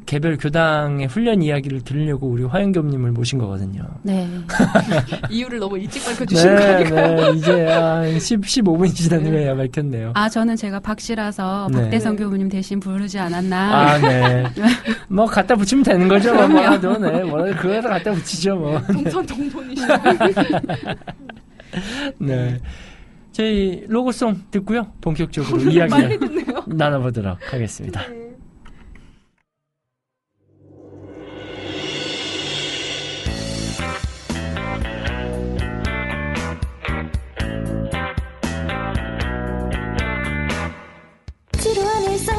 [0.08, 3.82] 개별 교당의 훈련 이야기를 들으려고 우리 화영겸님을 모신 거거든요.
[4.02, 4.26] 네.
[5.28, 7.14] 이유를 너무 일찍 밝혀주신 거 아니에요?
[7.14, 10.12] 네, 이제 한 10, 15분이 지난 후에야 밝혔네요.
[10.14, 11.82] 아 저는 제가 박씨라서 네.
[11.82, 13.90] 박대성 교수님 대신 부르지 않았나.
[13.90, 14.44] 아, 네.
[15.08, 16.34] 뭐 갖다 붙이면 되는 거죠.
[16.34, 17.22] 뭐 뭐라도, 네.
[17.24, 18.80] 뭐라도 그거에다 갖다 붙이죠, 뭐.
[18.86, 19.94] 동천 동본이시죠.
[22.16, 22.58] 네.
[23.32, 24.90] 저희 로고송 듣고요.
[25.02, 26.18] 본격적으로 이야기를
[26.66, 28.06] 나눠보도록 하겠습니다.
[28.06, 28.37] 지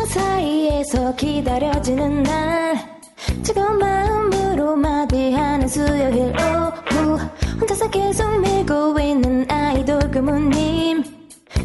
[0.10, 3.00] 사이에서 기다려지는 날.
[3.44, 7.20] 뜨거운 마음으로 맞이하는 수요일 오후.
[7.62, 11.04] 혼자서 계속 밀고 있는 아이돌 교무님.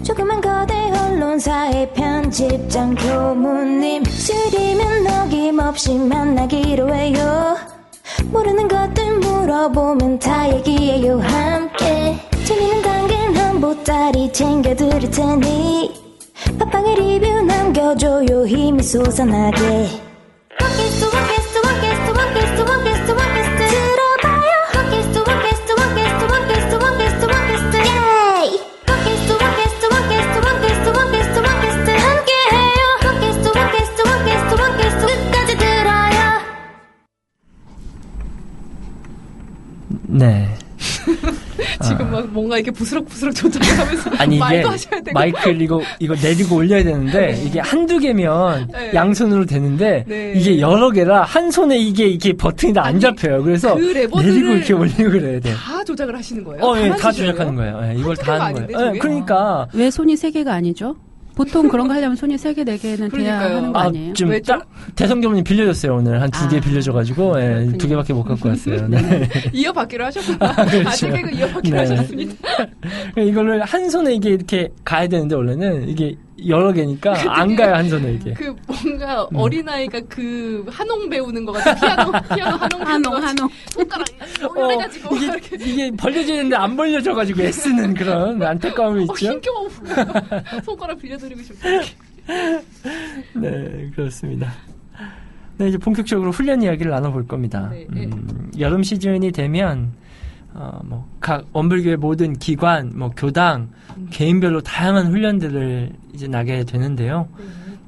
[0.02, 4.04] 조그만 거대 언론사의 편집장 교무님.
[4.04, 7.56] 수요일이면 어김없이 만나기로 해요.
[8.30, 12.18] 모르는 것들 물어보면 다 얘기해요 함께.
[12.44, 16.03] 재미는 당근 한 보따리 챙겨드릴 테니
[16.58, 19.60] 팟빵에 리뷰 남겨줘요 힘이 솟아나게
[20.60, 21.43] 원캐스트 원캐스트
[42.44, 47.40] 뭔가 이렇게 부스럭부스럭 조작하면서 아니 이게 말도 하셔야 되고 마이크를 이거 이거 내리고 올려야 되는데
[47.44, 48.90] 이게 한두 개면 네.
[48.94, 50.34] 양손으로 되는데 네.
[50.36, 53.42] 이게 여러 개라 한 손에 이게 이게 버튼이 다 안 잡혀요.
[53.42, 55.54] 그래서 그 내리고 이렇게 올리고 그래야 돼.
[55.54, 56.62] 다 조작을 하시는 거예요?
[56.62, 57.10] 어, 예, 다?
[57.10, 57.80] 조작하는 거예요.
[57.82, 58.94] 예, 이걸 다 하는 아닌데, 거예요.
[58.94, 58.98] 예?
[58.98, 60.94] 그러니까 왜 손이 세 개가 아니죠?
[61.34, 63.56] 보통 그런 거 하려면 손이 세 개, 네 개는 돼야 그러니까요.
[63.56, 64.12] 하는 거 아, 아니에요?
[64.12, 64.52] 좀 왜죠?
[64.52, 67.68] 딱 대성교문이 빌려줬어요 오늘 한 두개 아, 빌려줘가지고 예.
[67.78, 68.86] 두 개밖에 못 갖고 왔어요.
[68.88, 69.28] 네.
[69.52, 70.54] 이어받기로 하셨구나.
[70.66, 70.88] 그렇죠.
[70.88, 71.86] 아직 개그 이어받기로 네.
[71.86, 72.34] 하셨습니다.
[73.18, 76.16] 이거를 한 손에 이게 이렇게 가야 되는데 원래는 이게
[76.48, 78.32] 여러 개니까 안 가요 한 손에 이게.
[78.34, 79.36] 그 뭔가 음.
[79.36, 81.74] 어린 아이가 그 한홍 배우는 것 같아.
[81.74, 83.22] 피아노, 피아노 한홍 한홍.
[83.22, 83.48] 한홍.
[83.70, 84.06] 손가락
[84.42, 89.32] 어, 올려가지고 이게, 이게 벌려져야 되는데 안 벌려져가지고 애쓰는 그런 안타까움이 어, 있죠.
[89.32, 89.68] 힘겨워.
[90.64, 91.68] 손가락 빌려드리고 싶다.
[93.34, 94.52] 네, 그렇습니다.
[95.56, 97.68] 네, 이제 본격적으로 훈련 이야기를 나눠볼 겁니다.
[97.70, 98.06] 네, 네.
[98.06, 99.92] 음, 여름 시즌이 되면,
[100.54, 104.06] 어, 뭐, 각 원불교의 모든 기관, 뭐, 교당, 음.
[104.10, 107.28] 개인별로 다양한 훈련들을 이제 나게 되는데요.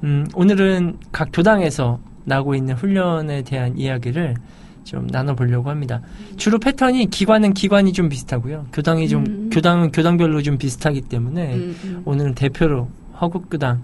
[0.03, 4.35] 음, 오늘은 각 교당에서 나고 있는 훈련에 대한 이야기를
[4.83, 6.01] 좀 나눠보려고 합니다.
[6.35, 8.67] 주로 패턴이 기관은 기관이 좀 비슷하고요.
[8.73, 9.49] 교당이 좀, 음.
[9.51, 12.01] 교당은 교당별로 좀 비슷하기 때문에 음, 음.
[12.05, 13.81] 오늘은 대표로 화국교당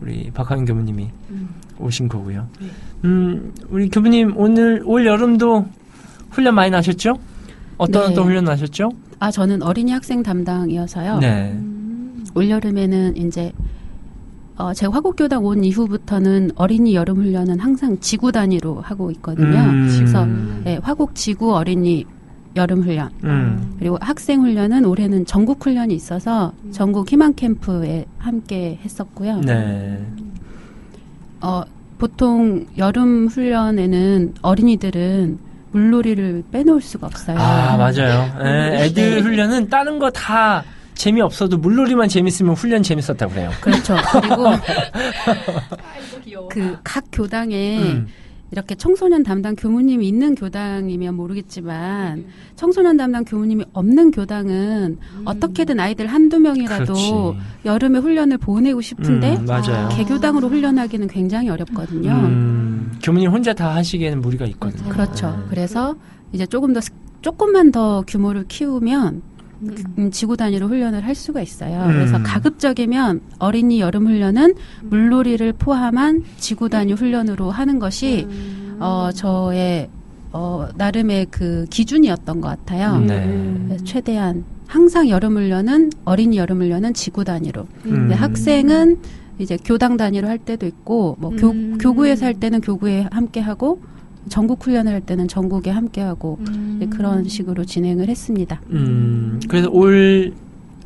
[0.00, 1.48] 우리 박하윤 교무님이 음.
[1.78, 2.48] 오신 거고요.
[2.60, 2.66] 네.
[3.04, 5.66] 음, 우리 교무님 오늘 올 여름도
[6.30, 7.16] 훈련 많이 나셨죠?
[7.80, 8.12] 어떤 네.
[8.12, 8.90] 어떤 훈련 나셨죠?
[9.20, 11.18] 아, 저는 어린이 학생 담당이어서요.
[11.18, 11.52] 네.
[11.54, 12.26] 음.
[12.34, 13.52] 올 여름에는 이제
[14.56, 19.58] 어, 제가 화곡교당 온 이후부터는 어린이 여름 훈련은 항상 지구 단위로 하고 있거든요.
[19.60, 19.88] 음.
[19.96, 20.26] 그래서
[20.62, 22.04] 네, 화곡 지구 어린이
[22.54, 23.76] 여름 훈련 음.
[23.78, 29.40] 그리고 학생 훈련은 올해는 전국 훈련이 있어서 전국 희망 캠프에 함께 했었고요.
[29.40, 30.04] 네.
[31.40, 31.62] 어,
[31.96, 37.36] 보통 여름 훈련에는 어린이들은 물놀이를 빼놓을 수가 없어요.
[37.38, 38.30] 아, 맞아요.
[38.44, 43.50] 예, 애들 훈련은 다른 거 다 재미 없어도 물놀이만 재밌으면 훈련 재밌었다고 그래요.
[43.60, 43.96] 그렇죠.
[44.12, 44.50] 그리고.
[46.50, 48.08] 그 각 교당에 음.
[48.52, 52.24] 이렇게 청소년 담당 교무님이 있는 교당이면 모르겠지만
[52.56, 57.12] 청소년 담당 교무님이 없는 교당은 어떻게든 아이들 한두 명이라도 그렇지.
[57.64, 59.88] 여름에 훈련을 보내고 싶은데 음, 맞아요.
[59.92, 62.10] 개교당으로 훈련하기는 굉장히 어렵거든요.
[62.10, 64.88] 음, 교무님 혼자 다 하시기에는 무리가 있거든요.
[64.90, 65.30] 그렇죠.
[65.30, 65.44] 네.
[65.50, 65.94] 그래서
[66.32, 66.90] 이제 조금 더 스-
[67.22, 69.22] 조금만 더 규모를 키우면
[69.62, 71.84] 음, 지구 단위로 훈련을 할 수가 있어요.
[71.84, 71.92] 음.
[71.92, 78.26] 그래서 가급적이면 어린이 여름 훈련은 물놀이를 포함한 지구 단위 훈련으로 하는 것이
[78.78, 79.88] 어 저의
[80.32, 82.98] 어 나름의 그 기준이었던 것 같아요.
[82.98, 83.24] 네.
[83.24, 83.64] 음.
[83.68, 87.62] 그래서 최대한 항상 여름 훈련은 어린이 여름 훈련은 지구 단위로.
[87.86, 87.90] 음.
[87.90, 88.98] 근데 학생은
[89.38, 91.78] 이제 교당 단위로 할 때도 있고 뭐 교, 음.
[91.80, 93.80] 교구에서 할 때는 교구에 함께 하고
[94.28, 96.90] 전국 훈련을 할 때는 전국에 함께 하고 음.
[96.92, 98.60] 그런 식으로 진행을 했습니다.
[98.70, 100.32] 음, 그래서 올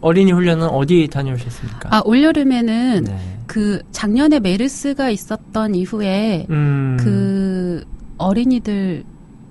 [0.00, 1.88] 어린이 훈련은 어디 다녀오셨습니까?
[1.90, 3.38] 아 올여름에는 네.
[3.46, 6.96] 그 작년에 메르스가 있었던 이후에 음.
[7.00, 7.84] 그
[8.18, 9.04] 어린이들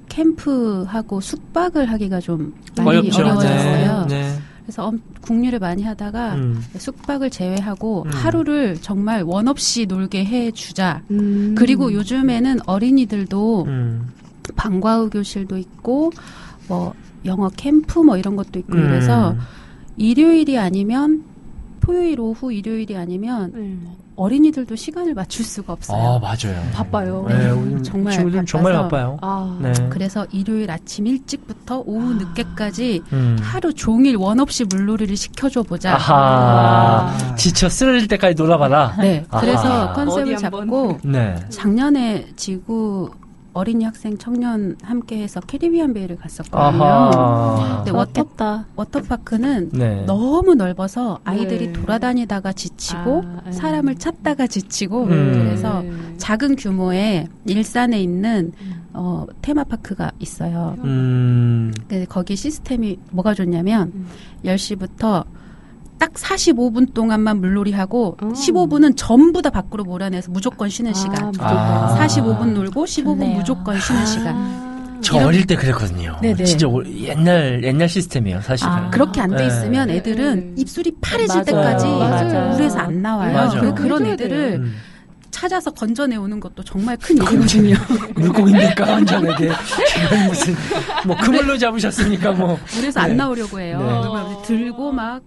[0.09, 3.21] 캠프하고 숙박을 하기가 좀 많이 어렵죠.
[3.21, 4.05] 어려워졌어요.
[4.07, 4.21] 네.
[4.21, 4.39] 네.
[4.63, 6.63] 그래서 엄- 국리를 많이 하다가 음.
[6.77, 8.09] 숙박을 제외하고 음.
[8.11, 11.01] 하루를 정말 원 없이 놀게 해 주자.
[11.11, 11.53] 음.
[11.57, 14.07] 그리고 요즘에는 어린이들도 음.
[14.55, 16.11] 방과후 교실도 있고
[16.67, 16.93] 뭐
[17.25, 18.81] 영어 캠프 뭐 이런 것도 있고 음.
[18.83, 19.35] 그래서
[19.97, 21.23] 일요일이 아니면
[21.81, 23.87] 토요일 오후 일요일이 아니면 음.
[24.15, 26.01] 어린이들도 시간을 맞출 수가 없어요.
[26.01, 26.61] 아, 맞아요.
[26.73, 27.25] 바빠요.
[27.29, 28.87] 네, 네, 요즘 정말 친구들은 정말 바빠서.
[28.89, 29.17] 바빠요.
[29.21, 29.57] 아.
[29.61, 29.73] 네.
[29.89, 32.17] 그래서 일요일 아침 일찍부터 오후 아.
[32.17, 33.37] 늦게까지 음.
[33.41, 35.95] 하루 종일 원 없이 물놀이를 시켜줘 보자.
[35.95, 36.15] 아하.
[37.11, 37.35] 아.
[37.35, 38.95] 지쳐 쓰러질 때까지 놀아봐라.
[38.99, 39.41] 네, 아하.
[39.41, 40.37] 그래서 컨셉을.
[40.37, 41.35] 잡고 네.
[41.49, 43.09] 작년에 지구
[43.53, 46.83] 어린이 학생 청년 함께해서 캐리비안 베이를 갔었거든요.
[46.83, 47.83] 아하.
[47.85, 48.23] 네, 워터.
[48.75, 50.03] 워터파크는 네.
[50.05, 51.73] 너무 넓어서 아이들이 네.
[51.73, 53.51] 돌아다니다가 지치고 아, 네.
[53.51, 55.33] 사람을 찾다가 지치고 음.
[55.33, 55.83] 그래서
[56.17, 58.51] 작은 규모의 일산에 있는
[58.93, 60.75] 어, 테마파크가 있어요.
[60.83, 61.71] 음.
[61.87, 64.07] 근데 거기 시스템이 뭐가 좋냐면 음.
[64.45, 65.25] 10시부터
[66.03, 68.27] 딱 45분 동안만 물놀이하고 어.
[68.33, 71.27] 15분은 전부 다 밖으로 몰아내서 무조건 쉬는 시간.
[71.27, 71.47] 무조건.
[71.49, 71.95] 아.
[71.97, 73.37] 45분 놀고 15분 좋네요.
[73.37, 74.05] 무조건 쉬는 아.
[74.05, 74.99] 시간.
[74.99, 76.17] 저 어릴 때 그랬거든요.
[76.21, 76.43] 네네.
[76.43, 78.69] 진짜 오- 옛날 옛날 시스템이에요, 사실은.
[78.73, 79.47] 아, 그렇게 안돼 네.
[79.47, 80.61] 있으면 애들은 네.
[80.61, 81.43] 입술이 파래질 맞아요.
[81.45, 82.49] 때까지 맞아요.
[82.51, 83.33] 물에서 안 나와요.
[83.33, 83.61] 맞아.
[83.61, 84.75] 그- 그런 애들을 음.
[85.31, 87.75] 찾아서 건져내 오는 것도 정말 큰 일이거든요.
[88.15, 90.53] 물고기입니까 완전하게 이건 무슨
[91.07, 92.59] 뭐 그물로 잡으셨습니까 뭐.
[92.75, 93.05] 물에서 네.
[93.11, 94.41] 안 나오려고 해요.
[94.41, 94.47] 네.
[94.47, 95.21] 들고 막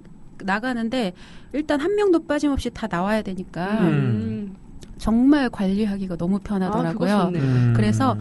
[0.47, 1.13] 나가는데
[1.53, 4.55] 일단 한 명도 빠짐없이 다 나와야 되니까 음.
[4.99, 7.15] 정말 관리하기가 너무 편하더라고요.
[7.15, 7.29] 아.
[7.29, 7.75] 음.
[7.77, 8.17] 그래서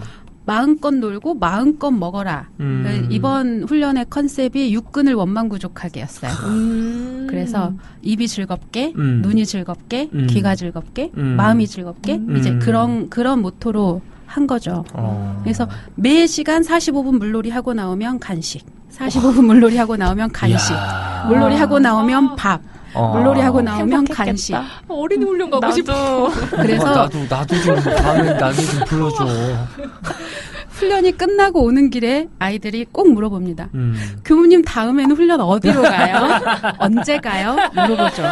[0.46, 2.50] 마음껏 놀고 마음껏 먹어라.
[2.60, 3.08] 음.
[3.10, 6.32] 이번 훈련의 컨셉이 육근을 원망부족하게였어요.
[6.48, 7.28] 음.
[7.28, 9.22] 그래서 입이 즐겁게, 음.
[9.24, 10.28] 눈이 즐겁게, 음.
[10.30, 11.36] 귀가 즐겁게, 음.
[11.36, 12.38] 마음이 즐겁게 음.
[12.38, 12.60] 이제 음.
[12.60, 14.02] 그런 그런 모토로
[14.36, 14.84] 한 거죠.
[14.93, 15.39] 어.
[15.43, 21.26] 그래서 매 시간 45분 물놀이 하고 나오면 간식, 45분 물놀이 하고 나오면 간식, 이야.
[21.30, 22.60] 물놀이 하고 나오면 밥,
[22.93, 23.13] 어.
[23.15, 24.26] 물놀이 하고 나오면 행복했겠다.
[24.26, 24.56] 간식.
[24.89, 26.30] 어린이 훈련 가고 싶어.
[26.52, 29.26] 그래서 어, 나도 나도 좀 다음에 나도 좀 불러줘.
[30.76, 33.70] 훈련이 끝나고 오는 길에 아이들이 꼭 물어봅니다.
[33.74, 33.96] 음.
[34.26, 36.28] 교무님 다음에는 훈련 어디로 가요?
[36.80, 37.56] 언제 가요?
[37.74, 38.24] 물어보죠.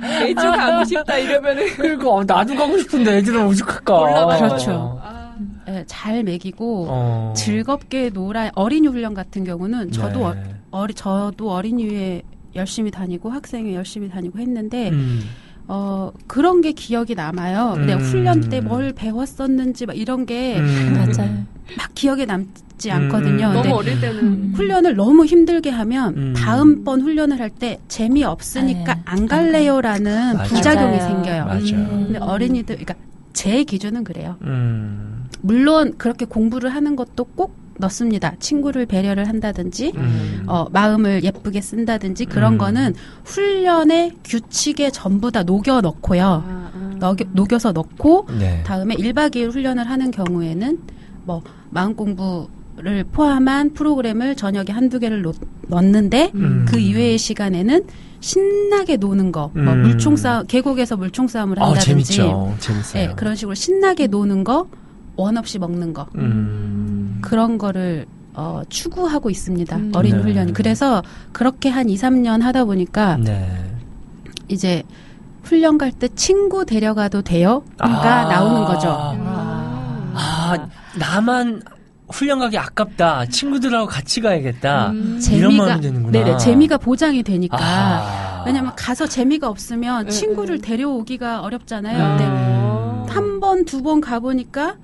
[0.00, 4.36] 매주 가고 싶다 이러면은 그러니까 어, 나도 가고 싶은데 애들은 오죽할까.
[4.38, 5.00] 그렇죠.
[5.02, 5.34] 아,
[5.68, 7.32] 예, 잘 먹이고 어.
[7.36, 10.42] 즐겁게 놀아 어린이 훈련 같은 경우는 저도 어, 네.
[10.70, 12.22] 어 리 저도 어린이회
[12.54, 15.22] 열심히 다니고 학생회 열심히 다니고 했는데 음.
[15.68, 17.74] 어 그런 게 기억이 남아요.
[17.76, 17.86] 음.
[17.86, 20.94] 내가 훈련 때 뭘 배웠었는지 막 이런 게막 음.
[21.16, 21.44] 맞아요.
[21.94, 22.92] 기억에 남지 음.
[22.96, 23.48] 않거든요.
[23.52, 26.34] 너무 근데 어릴 때는 훈련을 너무 힘들게 하면 음.
[26.36, 29.00] 다음 번 훈련을 할 때 재미 없으니까 네.
[29.04, 30.48] 안 갈래요라는 맞아요.
[30.48, 31.08] 부작용이 맞아요.
[31.08, 31.44] 생겨요.
[31.46, 31.88] 맞아요.
[31.88, 32.94] 근데 어린이들 그러니까
[33.32, 34.36] 제 기준은 그래요.
[34.42, 35.24] 음.
[35.42, 38.34] 물론 그렇게 공부를 하는 것도 꼭 넣습니다.
[38.38, 40.44] 친구를 배려를 한다든지 음.
[40.46, 42.58] 어, 마음을 예쁘게 쓴다든지 그런 음.
[42.58, 46.24] 거는 훈련의 규칙에 전부 다 녹여 넣고요.
[46.24, 46.94] 아, 아.
[46.98, 48.62] 녹여, 녹여서 넣고 네.
[48.64, 50.78] 다음에 1박 2일 훈련을 하는 경우에는
[51.24, 55.34] 뭐 마음 공부 를 포함한 프로그램을 저녁에 한두 개를 놓,
[55.68, 56.66] 넣는데 음.
[56.68, 57.86] 그 이외의 시간에는
[58.20, 59.82] 신나게 노는 거, 뭐 음.
[59.82, 62.54] 물총 싸움, 계곡에서 물총 싸움을 아 한다든지, 재밌죠.
[62.58, 63.08] 재밌어요.
[63.08, 64.68] 네, 그런 식으로 신나게 노는 거,
[65.16, 66.85] 원 없이 먹는 거, 음.
[67.22, 69.76] 그런 거를 어, 추구하고 있습니다.
[69.76, 69.92] 음.
[69.94, 70.22] 어린 네.
[70.22, 70.52] 훈련이.
[70.52, 71.02] 그래서
[71.32, 73.48] 그렇게 한 2, 3년 하다 보니까 네.
[74.48, 74.82] 이제
[75.42, 77.62] 훈련 갈 때 친구 데려가도 돼요?
[77.78, 78.28] 가 아.
[78.28, 78.88] 나오는 거죠.
[78.90, 80.12] 아.
[80.14, 81.62] 아 나만
[82.08, 83.26] 훈련 가기 아깝다.
[83.26, 84.90] 친구들하고 같이 가야겠다.
[84.90, 85.20] 음.
[85.32, 86.12] 이런 마음이 드는구나.
[86.12, 87.58] 네네, 재미가 보장이 되니까.
[87.60, 88.42] 아.
[88.46, 90.68] 왜냐면 가서 재미가 없으면 네, 친구를 네.
[90.68, 91.96] 데려오기가 어렵잖아요.
[92.04, 92.16] 음.
[92.16, 93.06] 근데 아.
[93.08, 94.76] 한 번, 두 번 가보니까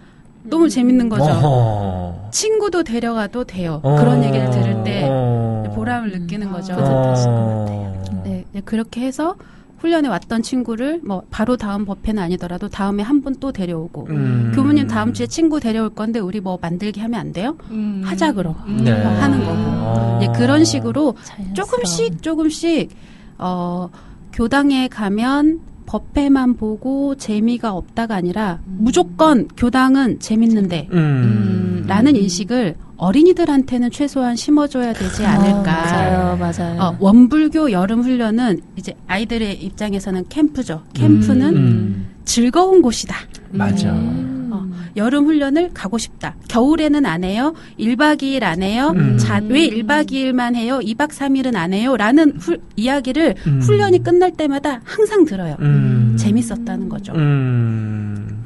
[0.45, 1.25] 너무 재밌는 거죠.
[1.25, 2.31] 어허.
[2.31, 3.81] 친구도 데려가도 돼요.
[3.83, 3.97] 어.
[3.97, 5.65] 그런 얘기를 들을 때 어.
[5.75, 6.75] 보람을 느끼는 거죠.
[6.79, 8.23] 어.
[8.25, 9.35] 네, 네, 그렇게 해서
[9.79, 14.53] 훈련에 왔던 친구를 뭐 바로 다음 법회는 아니더라도 다음에 한 분 또 데려오고 음.
[14.55, 17.57] 교무님 다음 주에 친구 데려올 건데 우리 뭐 만들기 하면 안 돼요?
[17.71, 18.03] 음.
[18.05, 18.83] 하자 그럼 음.
[18.85, 18.93] 네.
[18.93, 20.21] 하는 거고 어.
[20.23, 21.55] 예, 그런 식으로 자연스러운.
[21.55, 22.91] 조금씩 조금씩
[23.39, 23.89] 어
[24.33, 25.61] 교당에 가면
[25.93, 31.85] 법회만 보고 재미가 없다가 아니라 무조건 교당은 재밌는데 음.
[31.87, 35.71] 라는 인식을 어린이들한테는 최소한 심어줘야 되지 않을까.
[35.71, 36.81] 아, 맞아요, 맞아요.
[36.81, 40.83] 어, 원불교 여름 훈련은 이제 아이들의 입장에서는 캠프죠.
[40.95, 42.09] 캠프는 음.
[42.25, 43.15] 즐거운 곳이다.
[43.51, 43.93] 맞아.
[43.93, 44.32] 음.
[44.53, 46.35] 어, 여름 훈련을 가고 싶다.
[46.49, 47.55] 겨울에는 안 해요.
[47.79, 48.93] 1박 2일 안 해요.
[48.95, 49.17] 음.
[49.19, 50.81] 자, 왜 1박 2일만 해요?
[50.83, 51.97] 2박 3일은 안 해요?
[51.97, 53.61] 라는 후- 이야기를 음.
[53.63, 55.57] 훈련이 끝날 때마다 항상 들어요.
[55.61, 56.17] 음.
[56.19, 57.13] 재밌었다는 거죠.
[57.15, 58.42] 음.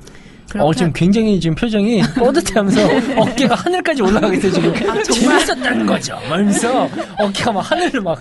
[0.56, 4.70] 그렇게 어, 지금 굉장히 지금 표정이 뿌듯해하면서 어깨가 하늘까지 올라가고 있어요, 지금.
[4.90, 6.16] 아, 재밌었다는 거죠.
[6.28, 6.88] 말면서
[7.18, 8.18] 어깨가 막 하늘을 막.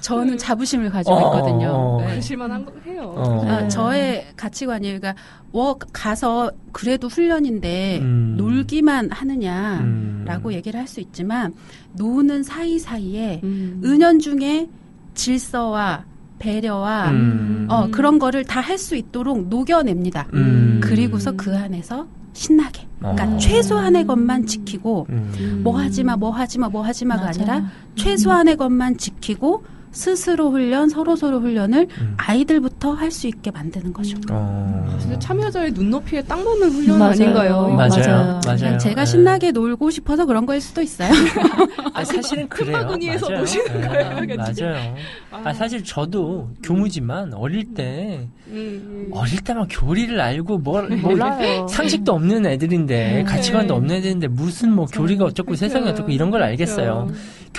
[0.00, 1.68] 저는 자부심을 가지고 어, 있거든요.
[1.68, 2.06] 어, 어.
[2.06, 2.20] 네.
[2.20, 3.14] 실만한 거 해요.
[3.16, 3.44] 어.
[3.46, 4.98] 아, 저의 가치관이에요.
[5.00, 5.20] 그러니까
[5.52, 8.34] 워 가서 그래도 훈련인데 음.
[8.36, 10.52] 놀기만 하느냐라고 음.
[10.52, 11.54] 얘기를 할 수 있지만
[11.94, 13.80] 노는 사이 사이에 음.
[13.84, 14.68] 은연중에
[15.14, 16.04] 질서와
[16.38, 17.66] 배려와 음.
[17.70, 20.26] 어, 그런 거를 다 할 수 있도록 녹여냅니다.
[20.34, 20.65] 음.
[20.80, 22.86] 그리고서 그 안에서 신나게.
[22.98, 23.36] 그러니까 어.
[23.38, 25.60] 최소한의 것만 지키고 음.
[25.62, 27.34] 뭐 하지 마 뭐 하지 마 뭐 하지 마가 맞아요.
[27.36, 29.64] 아니라 최소한의 것만 지키고
[29.96, 32.14] 스스로 훈련 서로 서로 훈련을 음.
[32.18, 34.18] 아이들부터 할 수 있게 만드는 거죠.
[34.30, 34.96] 어.
[35.00, 37.10] 진짜 참여자의 눈높이에 딱 맞는 훈련 맞아요.
[37.12, 37.68] 아닌가요?
[37.68, 37.88] 맞아요.
[37.88, 38.40] 맞아요.
[38.44, 38.58] 맞아요.
[38.58, 39.06] 그냥 제가 네.
[39.06, 41.08] 신나게 놀고 싶어서 그런 거일 수도 있어요.
[41.94, 42.72] 아, 사실은 그래요.
[42.78, 43.40] 큰바구니에서 맞아요.
[43.40, 44.62] 노시는 네, 거예요, 그치?
[44.64, 44.94] 맞아요.
[45.30, 49.08] 아, 사실 저도 교무지만 어릴 때, 음, 음.
[49.12, 51.66] 어릴 때만 교리를 알고 뭘, 뭘 몰라요.
[51.68, 53.22] 상식도 없는 애들인데, 네.
[53.22, 57.08] 가치관도 없는 애들인데, 무슨 뭐 교리가 어쩌고 세상이 어쩌고 이런 걸 알겠어요.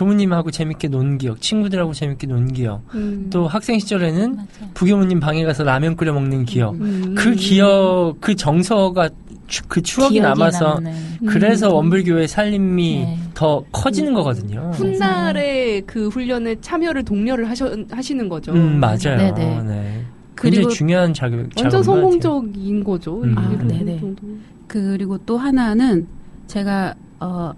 [0.01, 3.29] 교무님하고 재밌게 논 기억, 친구들하고 재밌게 논 기억, 음.
[3.31, 4.47] 또 학생 시절에는 맞아요.
[4.75, 7.15] 부교무님 방에 가서 라면 끓여 먹는 기억, 음.
[7.17, 9.09] 그 기억, 그 정서가
[9.47, 10.93] 추- 그 추억이 남아서 남는.
[11.27, 11.75] 그래서 음.
[11.77, 13.17] 원불교의 살림이 네.
[13.33, 14.71] 더 커지는 거거든요.
[14.75, 18.51] 훗날에 그 훈련에 참여를 독려를 하셔, 하시는 거죠.
[18.51, 18.97] 음 맞아요.
[19.17, 19.63] 네네.
[19.63, 20.01] 네.
[20.35, 21.39] 그리고 굉장히 중요한 자격.
[21.59, 21.81] 완전.
[21.81, 23.23] 성공적인 거죠.
[23.23, 23.35] 음.
[23.35, 23.99] 아, 그 네네.
[23.99, 24.21] 정도.
[24.67, 26.05] 그리고 또 하나는
[26.47, 27.51] 제가 어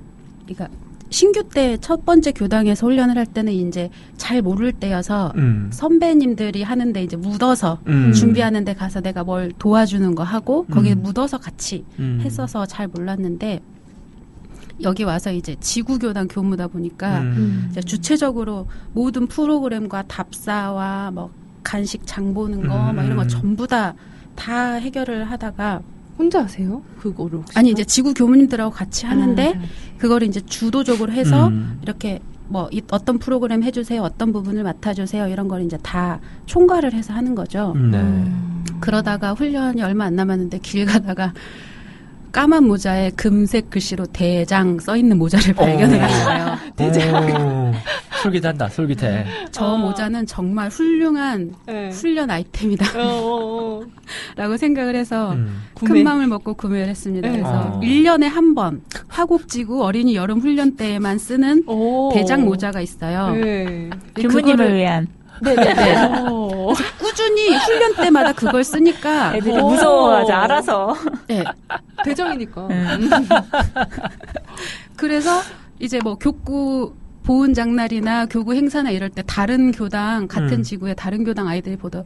[0.46, 0.70] 그러니까
[1.10, 5.70] 신규 때 첫 번째 교당에서 훈련을 할 때는 이제 잘 모를 때여서 음.
[5.72, 8.14] 선배님들이 하는데 이제 묻어서 음.
[8.14, 11.02] 준비하는데 가서 내가 뭘 도와주는 거 하고 거기에 음.
[11.02, 12.20] 묻어서 같이 음.
[12.22, 13.62] 했어서 잘 몰랐는데
[14.82, 17.68] 여기 와서 이제 지구교당 교무다 보니까 음.
[17.72, 21.32] 이제 주체적으로 모든 프로그램과 답사와 뭐
[21.64, 23.28] 간식 장 보는 거막 이런 거 음.
[23.28, 25.82] 전부 다다 해결을 하다가
[26.20, 26.82] 혼자 하세요?
[27.00, 27.58] 그거를 혹시?
[27.58, 29.62] 아니 이제 지구 교무님들하고 같이 하는데 아,
[29.98, 31.80] 그거를 이제 주도적으로 해서 음.
[31.82, 37.14] 이렇게 뭐 이- 어떤 프로그램 해주세요, 어떤 부분을 맡아주세요 이런 걸 이제 다 총괄을 해서
[37.14, 37.74] 하는 거죠.
[37.76, 37.98] 네.
[37.98, 38.66] 음.
[38.82, 41.34] 그러다가 훈련이 얼마 안 남았는데 길 가다가
[42.34, 46.02] 까만 모자에 금색 글씨로 대장 써 있는 모자를 발견을 오.
[46.02, 46.58] 했어요.
[46.80, 47.72] 오,
[48.24, 49.26] 솔깃한다, 솔깃해.
[49.52, 49.78] 저 아.
[49.78, 51.90] 모자는 정말 훌륭한 네.
[51.90, 53.82] 훈련 아이템이다 라고 어,
[54.38, 54.58] 어, 어.
[54.58, 55.64] 생각을 해서 음.
[55.74, 55.94] 구매.
[56.00, 57.28] 큰 마음을 먹고 구매를 했습니다.
[57.28, 57.38] 네.
[57.38, 57.80] 그래서 어.
[57.82, 62.12] 1년에 한 번 화곡지구 어린이 여름 훈련 때에만 쓰는 오.
[62.14, 63.32] 대장 모자가 있어요.
[63.36, 63.90] 네.
[64.16, 65.08] 그거를- 위한
[65.42, 65.96] 네네네.
[66.28, 66.74] 어.
[67.00, 69.70] 꾸준히 훈련 때마다 그걸 쓰니까 애들이 오.
[69.70, 70.34] 무서워하죠.
[70.34, 70.96] 알아서.
[71.28, 71.44] 네.
[72.04, 72.68] 대장이니까.
[72.68, 73.10] 음.
[74.98, 75.42] 그래서
[75.80, 80.64] 이제 뭐 교구 보훈 장날이나 교구 행사나 이럴 때 다른 교당 같은 음.
[80.64, 82.04] 지구의 다른 교당 아이들이 보도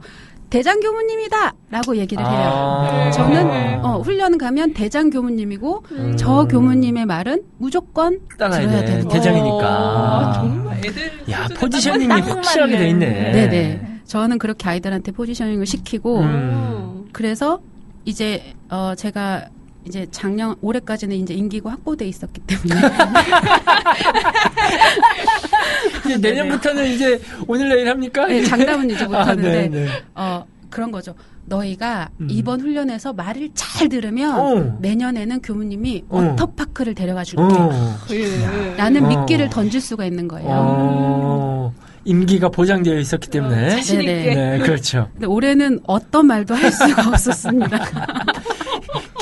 [0.50, 2.32] 대장 교무님이다라고 얘기를 해요.
[2.54, 3.10] 아.
[3.12, 6.16] 저는 어, 훈련 가면 대장 교무님이고 음.
[6.18, 8.86] 저 교무님의 말은 무조건 따라야 들어야 돼.
[8.86, 9.66] 되는 대장이니까.
[9.68, 11.12] 아, 정말 애들.
[11.32, 13.32] 야, 포지셔닝이 딱 확실하게 돼 있네.
[13.32, 13.88] 네네.
[14.06, 16.50] 저는 그렇게 아이들한테 포지셔닝을 시키고 딱- 음.
[16.54, 17.04] 어.
[17.14, 17.60] 그래서
[18.06, 19.46] 이제 어 제가
[19.86, 22.76] 이제 작년 올해까지는 이제 임기고 확보돼 있었기 때문에
[26.06, 28.26] 이제 내년부터는 이제 오늘 내일 합니까?
[28.28, 29.88] 네, 장담은 이제 아, 못하는데 네, 네.
[30.16, 31.14] 어 그런 거죠.
[31.46, 32.28] 너희가 음.
[32.30, 34.78] 이번 훈련에서 말을 잘 들으면 어.
[34.80, 36.18] 내년에는 교무님이 어.
[36.22, 37.44] 워터파크를 데려가 줄게.
[37.44, 37.98] 어.
[38.12, 38.76] 예.
[38.78, 39.08] 라는 어.
[39.08, 40.48] 미끼를 던질 수가 있는 거예요.
[40.50, 41.74] 어.
[42.06, 43.70] 임기가 보장되어 있었기 때문에.
[43.70, 44.20] 자신 네네.
[44.20, 44.36] 있게.
[44.36, 45.10] 네, 그렇죠.
[45.14, 47.80] 근데 올해는 어떤 말도 할 수가 없었습니다.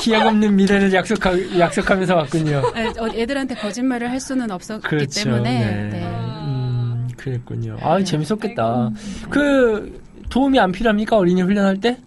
[0.02, 2.72] 기약 없는 미래를 약속하, 약속하면서 왔군요.
[2.74, 5.22] 네, 어, 애들한테 거짓말을 할 수는 없었기 그렇죠.
[5.24, 5.88] 때문에 네.
[5.90, 6.04] 네.
[6.04, 7.76] 음, 그랬군요.
[7.80, 8.04] 아, 네.
[8.04, 8.90] 재밌었겠다.
[9.30, 11.98] 그 도움이 안 필요합니까 어린이 훈련할 때?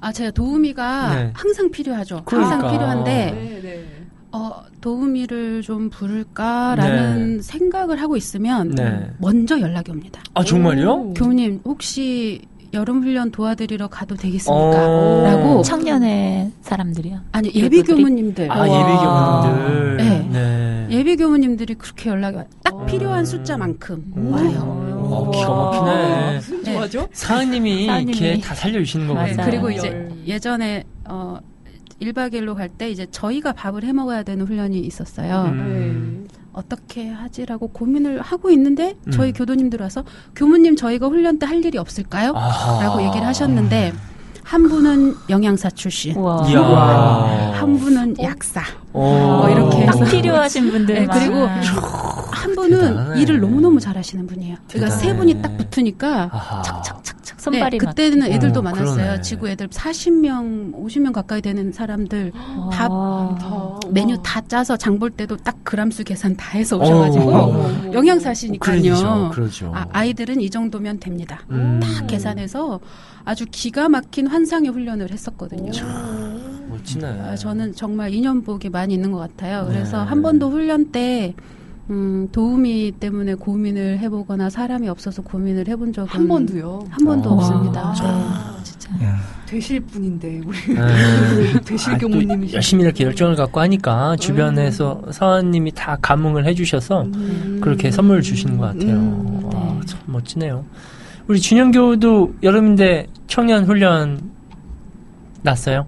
[0.00, 1.30] 아 제가 도우미가 네.
[1.34, 2.22] 항상 필요하죠.
[2.24, 2.52] 그러니까.
[2.52, 3.86] 항상 필요한데 네, 네.
[4.30, 9.10] 어, 도우미를 좀 부를까라는 생각을 하고 있으면 네.
[9.18, 10.22] 먼저 연락이 옵니다.
[10.34, 10.92] 아 정말요?
[10.92, 11.14] 오.
[11.14, 14.86] 교무님 혹시 여름 훈련 도와드리러 가도 되겠습니까?
[14.88, 15.22] 어.
[15.24, 17.20] 라고 청년의 사람들이요.
[17.32, 17.82] 아니 예비?
[17.82, 19.96] 교무님들 아 예비 교무님들.
[19.96, 20.28] 네.
[20.30, 20.86] 네.
[20.90, 22.46] 예비 교무님들이 그렇게 연락이 와요.
[22.62, 22.86] 딱 어.
[22.86, 24.30] 필요한 숫자만큼 오.
[24.32, 24.86] 와요.
[25.10, 26.34] 어, 기가 막히네.
[26.36, 26.72] 무슨 네.
[26.74, 27.08] 좋아죠?
[27.12, 28.18] 사은님이 사은님이.
[28.18, 29.30] 이렇게 다 살려주시는 맞아요.
[29.36, 29.44] 거거든요.
[29.50, 29.78] 그리고 열.
[29.78, 31.38] 이제 예전에 어
[32.00, 35.46] 1박 2일로 갈 때 이제 저희가 밥을 해 먹어야 되는 훈련이 있었어요.
[35.48, 36.28] 음.
[36.52, 39.32] 어떻게 하지라고 고민을 하고 있는데 저희 음.
[39.34, 42.32] 교도님들 와서 교무님 저희가 훈련 때 할 일이 없을까요?
[42.34, 42.82] 아하.
[42.82, 43.92] 라고 얘기를 하셨는데
[44.50, 46.12] 한 분은 영양사 출신.
[46.16, 48.60] 한 분은 약사,
[48.92, 48.98] 오.
[49.00, 50.94] 뭐 이렇게 딱 해서 필요하신 분들.
[50.96, 51.46] 네, 그리고
[52.32, 53.20] 한 분은 대단하네.
[53.22, 54.56] 일을 너무 너무 잘하시는 분이에요.
[54.68, 55.16] 그러니까 세 대단해.
[55.18, 56.62] 분이 딱 붙으니까 아하.
[56.62, 58.94] 착착착착 손발이 네, 그때는 애들도 어, 많았어요.
[58.96, 59.20] 그러네.
[59.20, 62.70] 지구 애들 40명, 50명 가까이 되는 사람들 막.
[62.72, 63.36] 밥 와.
[63.40, 64.16] 다, 메뉴.
[64.24, 67.90] 다 짜서 장 볼 때도 딱 그람수 계산 다 해서 오셔가지고 어.
[67.92, 68.82] 영양사시니까요.
[68.82, 69.30] 그러죠.
[69.32, 69.72] 그러죠.
[69.76, 71.38] 아, 아이들은 이 정도면 됩니다.
[71.50, 71.78] 음.
[71.80, 72.80] 딱 계산해서
[73.24, 75.72] 아주 기가 막힌 환상의 훈련을 했었거든요.
[76.68, 77.06] 멋지네.
[77.06, 79.66] 아, 저는 정말 인연복이 많이 있는 것 같아요.
[79.68, 80.08] 그래서 네.
[80.08, 81.34] 한 번도 훈련 때
[81.90, 86.84] 음, 도우미 때문에 고민을 해보거나 사람이 없어서 고민을 해본 적은 한 번도요.
[86.88, 87.34] 한 번도 어.
[87.34, 87.82] 없습니다.
[87.82, 88.62] 와, 네.
[88.62, 89.04] 진짜.
[89.04, 91.60] 야, 되실 분인데 우리 네.
[91.66, 97.58] 되실 아, 또 교무님이 열심히 이렇게 열정을 갖고 하니까 주변에서 서원님이 다 감흥을 해주셔서 음.
[97.60, 98.94] 그렇게 선물을 주시는 것 같아요.
[98.94, 99.44] 음.
[99.46, 99.80] 와, 네.
[99.86, 100.64] 참 멋지네요.
[101.28, 104.30] 우리 준영교도 여름인데 청년 훈련
[105.42, 105.86] 났어요?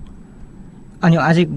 [1.01, 1.51] 아니요 아직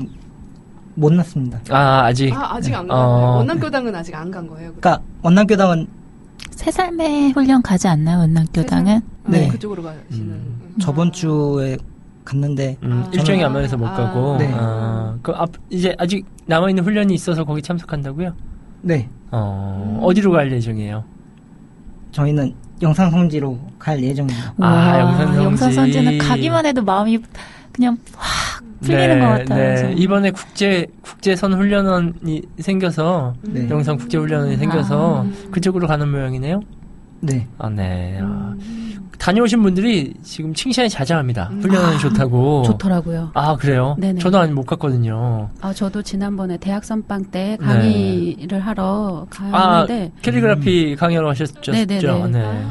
[0.95, 1.59] 못 났습니다.
[1.69, 2.33] 아 아직.
[2.33, 3.03] 아 아직 안간 어.
[3.03, 3.37] 거예요.
[3.37, 4.73] 원남교당은 아직 안 간 거예요.
[4.75, 5.87] 그러니까 원남교당은
[6.51, 8.97] 새 삶의 훈련 가지 않나요, 원남교당은?
[9.25, 9.47] 아, 네.
[9.49, 10.01] 그쪽으로 가시는.
[10.29, 10.59] 음.
[10.61, 10.75] 음.
[10.79, 11.77] 저번 주에
[12.23, 13.11] 갔는데 음, 아.
[13.13, 13.93] 일정이 안 맞아서 못 아.
[13.93, 14.37] 가고.
[14.37, 14.49] 네.
[14.53, 18.33] 아, 그 앞, 이제 아직 남아 있는 훈련이 있어서 거기 참석한다고요?
[18.81, 19.09] 네.
[19.31, 21.03] 어, 어디로 갈 예정이에요?
[22.13, 24.53] 저희는 영상 성지로 갈 예정입니다.
[24.59, 25.43] 아, 와, 영산성지.
[25.43, 27.19] 영산성지는 가기만 해도 마음이
[27.71, 29.87] 그냥 확 풀리는 것 같아요.
[29.87, 29.93] 네.
[29.97, 33.67] 이번에 국제 국제선 훈련원이 생겨서 네.
[33.69, 35.51] 영상 국제 훈련원이 생겨서 아.
[35.51, 36.61] 그쪽으로 가는 모양이네요.
[37.21, 37.47] 네.
[37.57, 38.19] 아, 네.
[38.21, 38.53] 아,
[39.17, 41.49] 다녀오신 분들이 지금 칭찬이 자자합니다.
[41.51, 41.61] 음.
[41.61, 42.63] 훈련원이 아, 좋다고.
[42.63, 43.31] 좋더라고요.
[43.33, 43.95] 아, 그래요?
[43.97, 44.19] 네네.
[44.19, 45.49] 저도 아직 못 갔거든요.
[45.61, 49.47] 아, 저도 지난번에 대학 선빵 때 강의를 하러 네.
[49.51, 51.71] 아, 가는데 캘리그라피 강의하러 가셨죠?
[51.71, 52.27] 네네네.
[52.27, 52.65] 네.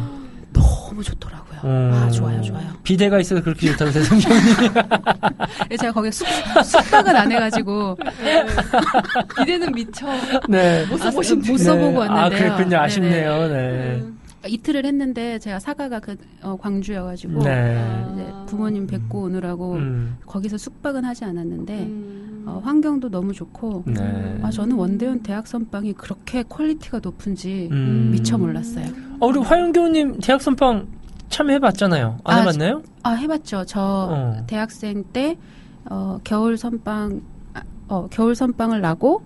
[0.53, 1.45] 너무 좋더라고요.
[1.64, 1.90] 음.
[1.95, 2.64] 아, 좋아요, 좋아요.
[2.84, 4.55] 비데가 있어서 그렇게 좋다고 대성 교무님.
[5.72, 6.26] 예, 제가 거기 숙,
[6.62, 7.97] 숙박은 안 해가지고
[9.38, 10.07] 비데는 미처.
[10.49, 10.84] 네.
[10.86, 12.38] 못 써보신 못 써보고 아, 왔는데요.
[12.38, 12.68] 그랬군요.
[12.68, 12.82] 네네.
[12.82, 13.49] 아쉽네요.
[13.49, 14.05] 네.
[14.47, 18.07] 이틀을 했는데 제가 사가가 그 어, 광주여가지고 네.
[18.12, 20.16] 이제 부모님 뵙고 오느라고 음.
[20.26, 22.45] 거기서 숙박은 하지 않았는데 음.
[22.47, 24.38] 어, 환경도 너무 좋고 네.
[24.42, 28.11] 아 저는 원대현 대학 선방이 그렇게 quality가 높은지 음.
[28.12, 28.86] 미처 몰랐어요.
[29.20, 30.86] 어, 우리 화영교우님 대학 선빵
[31.28, 32.18] 참여해봤잖아요.
[32.24, 32.82] 안 아, 해봤나요?
[33.03, 33.64] 아 해봤죠.
[33.66, 33.80] 저
[34.11, 34.36] 어.
[34.47, 35.36] 대학생 때
[35.86, 37.22] 어, 겨울 선빵
[37.55, 39.22] 아, 어, 겨울 선빵을 나고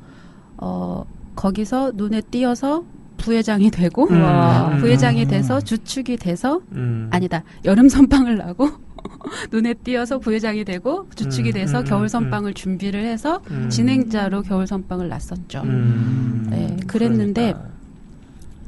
[0.58, 1.04] 어,
[1.34, 2.84] 거기서 눈에 띄어서
[3.18, 4.22] 부회장이 되고 음.
[4.22, 4.76] 와.
[4.78, 5.28] 부회장이 음.
[5.28, 7.08] 돼서 주축이 돼서 음.
[7.12, 8.70] 아니다 여름 선빵을 나고
[9.52, 13.68] 눈에 띄어서 부회장이 되고 주축이 음, 돼서 음, 겨울 음, 선빵을 준비를 해서 음.
[13.68, 15.62] 진행자로 겨울 선빵을 났었죠.
[15.64, 16.46] 음.
[16.50, 17.68] 네, 그랬는데 그러니까.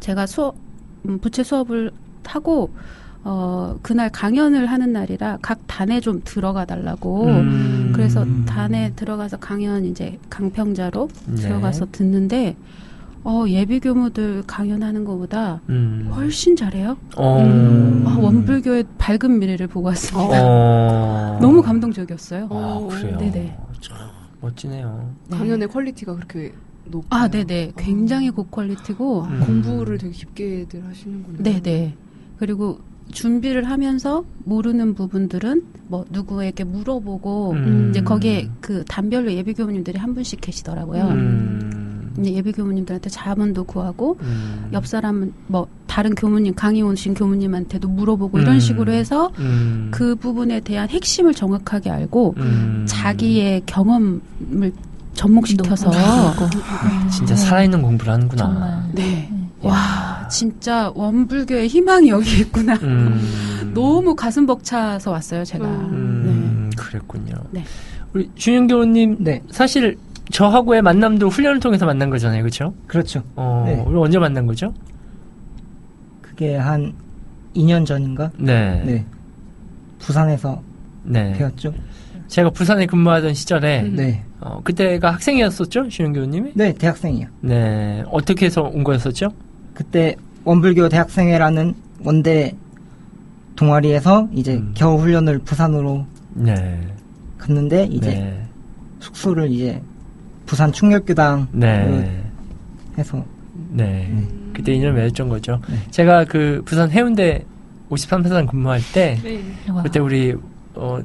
[0.01, 0.57] 제가 수업
[1.07, 1.91] 음, 부채 수업을
[2.25, 2.71] 하고
[3.23, 7.93] 어 그날 강연을 하는 날이라 각 단에 좀 들어가 달라고 음.
[7.95, 11.35] 그래서 단에 들어가서 강연 이제 강평자로 네.
[11.35, 12.57] 들어가서 듣는데
[13.23, 16.11] 어 예비 교무들 강연하는 것보다 음.
[16.13, 16.97] 훨씬 잘해요.
[17.17, 17.43] 어.
[17.43, 18.05] 음.
[18.07, 20.39] 아, 원불교의 밝은 미래를 보고 왔습니다.
[20.43, 21.39] 어.
[21.43, 22.49] 너무 감동적이었어요.
[22.51, 23.19] 아, 그래요.
[23.19, 23.57] 네네.
[23.81, 23.97] 참
[24.41, 25.15] 멋지네요.
[25.29, 25.37] 네.
[25.37, 26.53] 강연의 quality가 그렇게
[26.87, 27.05] 높.
[27.11, 27.73] 아, 네네.
[27.77, 29.41] 굉장히 고quality고, 음.
[29.47, 31.43] 공부를 되게 깊게들 하시는군요.
[31.43, 31.95] 네네.
[32.39, 32.81] 그리고
[33.13, 37.89] 준비를 하면서 모르는 부분들은 뭐 누구에게 물어보고, 음.
[37.91, 41.09] 이제 거기에 그 단별로 예비 교무님들이 한 분씩 계시더라고요.
[42.21, 42.25] 음.
[42.25, 44.69] 이제 예비 교무님들한테 자문도 구하고, 음.
[44.73, 48.61] 옆 사람은 뭐 다른 교무님, 강의 오신 교무님한테도 물어보고 이런 음.
[48.61, 49.89] 식으로 해서 음.
[49.91, 52.85] 그 부분에 대한 핵심을 정확하게 알고, 음.
[52.89, 54.73] 자기의 경험을
[55.15, 55.91] 접목시켜서
[57.11, 58.45] 진짜 살아있는 공부를 하는구나.
[58.45, 58.83] 정말.
[58.93, 59.31] 네.
[59.63, 62.75] 와, 진짜 원불교의 희망이 여기 있구나.
[62.83, 63.21] 음.
[63.75, 65.67] 너무 가슴 벅차서 왔어요, 제가.
[65.67, 67.35] 음, 그랬군요.
[67.51, 67.65] 네.
[68.13, 69.43] 우리 준영 교우님 네.
[69.51, 69.97] 사실
[70.31, 72.75] 저하고의 만남도 훈련을 통해서 만난 거잖아요, 그렇죠?
[72.87, 73.23] 그렇죠.
[73.37, 73.83] 어, 네.
[73.87, 74.73] 우리 언제 만난 거죠?
[76.23, 76.95] 그게 한
[77.55, 78.31] 2년 전인가?
[78.39, 78.83] 네.
[78.85, 79.05] 네.
[79.99, 80.63] 부산에서
[81.03, 81.33] 네.
[81.33, 81.75] 배웠죠.
[82.29, 83.97] 제가 부산에 근무하던 시절에 음.
[83.97, 84.25] 네.
[84.41, 86.53] 어, 그때가 학생이었었죠, 준영 교우님이?
[86.55, 87.27] 네, 대학생이요.
[87.41, 88.05] 네.
[88.11, 89.29] 어떻게 해서 온 거였었죠?
[89.75, 91.75] 그때 원불교 대학생회라는
[92.05, 92.57] 원대
[93.57, 94.73] 동아리에서 이제 음.
[94.75, 96.81] 겨우 훈련을 부산으로 네.
[97.37, 98.47] 갔는데 이제 네.
[99.01, 99.83] 숙소를 이제
[100.51, 102.25] 부산 충렬교당 네.
[102.99, 103.25] 해서
[103.69, 104.13] 네.
[104.53, 105.61] 그때 인연을 맺었던 거죠.
[105.69, 105.77] 네.
[105.93, 107.45] 제가 그 부산 해운대
[107.89, 109.45] 53사단 근무할 때 네.
[109.73, 109.85] 와.
[109.85, 110.35] 그때 우리
[110.75, 110.99] 어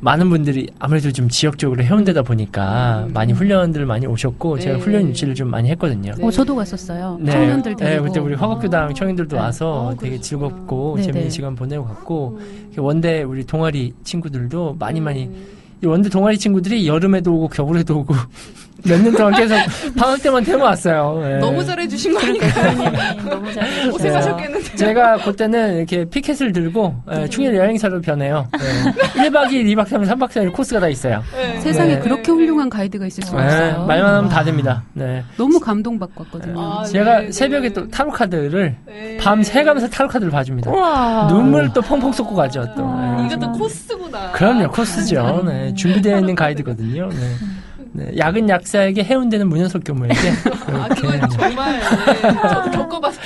[0.00, 3.12] 많은 분들이 아무래도 좀 지역적으로 해운대다 보니까 음.
[3.12, 4.82] 많이 훈련들 많이 오셨고 제가 네.
[4.82, 6.14] 훈련 유치를 좀 많이 했거든요.
[6.16, 6.24] 네.
[6.24, 7.18] 어, 저도 갔었어요.
[7.20, 7.30] 네.
[7.30, 8.04] 청년들 네, 데리고.
[8.06, 8.92] 그때 우리 화곡교당 아.
[8.94, 9.42] 청년들도 네.
[9.42, 10.18] 와서 아, 되게.
[10.18, 11.30] 즐겁고 네, 재밌는 네.
[11.30, 12.72] 시간 보내고 갔고 음.
[12.78, 15.58] 원대 우리 동아리 친구들도 많이 많이 음.
[15.84, 18.14] 이 원대 동아리 친구들이 여름에도 오고 겨울에도 오고
[18.84, 19.56] 몇 년 동안 계속
[19.96, 21.20] 방학 때만 태워 왔어요.
[21.22, 21.38] 네.
[21.38, 23.12] 너무 잘해주신 거 아닌가요?
[23.28, 23.90] 너무 잘.
[23.90, 24.76] 고생하셨겠는데.
[24.76, 28.46] 제가 그때는 이렇게 피켓을 들고 예, 충일 여행사로 변해요.
[28.58, 29.28] 예.
[29.28, 31.22] 1박 2일, 2박 3일, 3박 4일 코스가 다 있어요.
[31.34, 31.58] 네.
[31.60, 32.00] 세상에 네.
[32.00, 33.86] 그렇게 훌륭한 가이드가 있을 수가 예, 없어요.
[33.86, 34.82] 말만 하면 다 와, 됩니다.
[34.92, 35.24] 네.
[35.36, 36.60] 너무 감동받고 왔거든요.
[36.60, 37.74] 아, 제가 네, 새벽에 네.
[37.74, 39.16] 또 타로 카드를 네.
[39.20, 40.70] 밤 새가면서 타로 카드를 봐줍니다.
[40.70, 41.26] 우와.
[41.28, 42.64] 눈물 또 펑펑 쏟고 가죠.
[42.76, 42.82] 또.
[43.22, 43.26] 예.
[43.26, 44.30] 이것도 코스구나.
[44.32, 45.42] 그럼요, 코스죠.
[45.44, 47.08] 네, 준비되어 있는 가이드거든요.
[47.92, 48.04] 네.
[48.04, 50.14] 네, 약은 약사에게 해운대는 문현석 교무에게
[50.66, 50.88] 아.
[50.88, 52.32] 그건 정말 네.
[52.48, 53.20] 저도 겪어봐서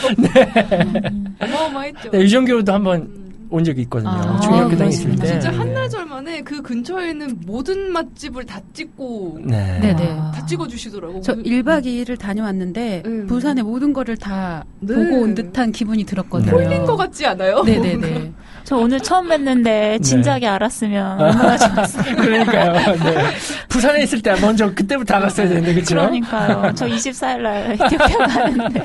[1.40, 2.10] 어마어마했죠.
[2.10, 3.08] 네, 유정교도 한번
[3.52, 4.10] 온 적이 있거든요.
[4.10, 5.26] 아, 중학교당 있을 때.
[5.26, 5.56] 진짜 네.
[5.58, 9.78] 한나절 만에 그 근처에 있는 모든 맛집을 다 찍고 네.
[9.80, 10.06] 네 네.
[10.34, 11.20] 다 찍어 주시더라고.
[11.20, 13.26] 저 그- 1박 2일을 다녀왔는데 음.
[13.26, 14.94] 부산의 모든 거를 다 네.
[14.94, 16.50] 보고 온 듯한 기분이 들었거든요.
[16.50, 17.62] 홀린 것 같지 않아요?
[17.62, 18.32] 네 네 네.
[18.64, 22.14] 저 오늘 처음 뵀는데 진작에 알았으면 얼마나 좋았어요.
[22.16, 22.72] 그러니까요.
[22.96, 23.24] 네.
[23.68, 25.96] 부산에 있을 때 먼저 그때부터 알았어야 되는데 그렇죠?
[25.96, 26.72] 그러니까요.
[26.74, 28.84] 저 24일 날 에티오피아 가는데.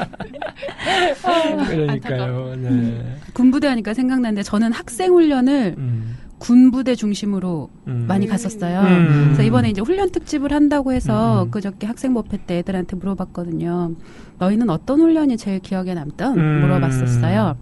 [1.69, 2.55] 그러니까요.
[2.57, 3.15] 네.
[3.33, 6.17] 군부대 하니까 생각나는데 저는 학생 훈련을 음.
[6.39, 8.05] 군부대 중심으로 음.
[8.07, 8.81] 많이 갔었어요.
[8.81, 9.23] 음.
[9.25, 11.51] 그래서 이번에 이제 훈련 특집을 한다고 해서 음.
[11.51, 13.93] 그저께 학생법회 때 애들한테 물어봤거든요.
[14.39, 16.37] 너희는 어떤 훈련이 제일 기억에 남던?
[16.37, 16.61] 음.
[16.61, 17.57] 물어봤었어요.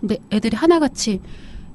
[0.00, 1.20] 근데 애들이 하나같이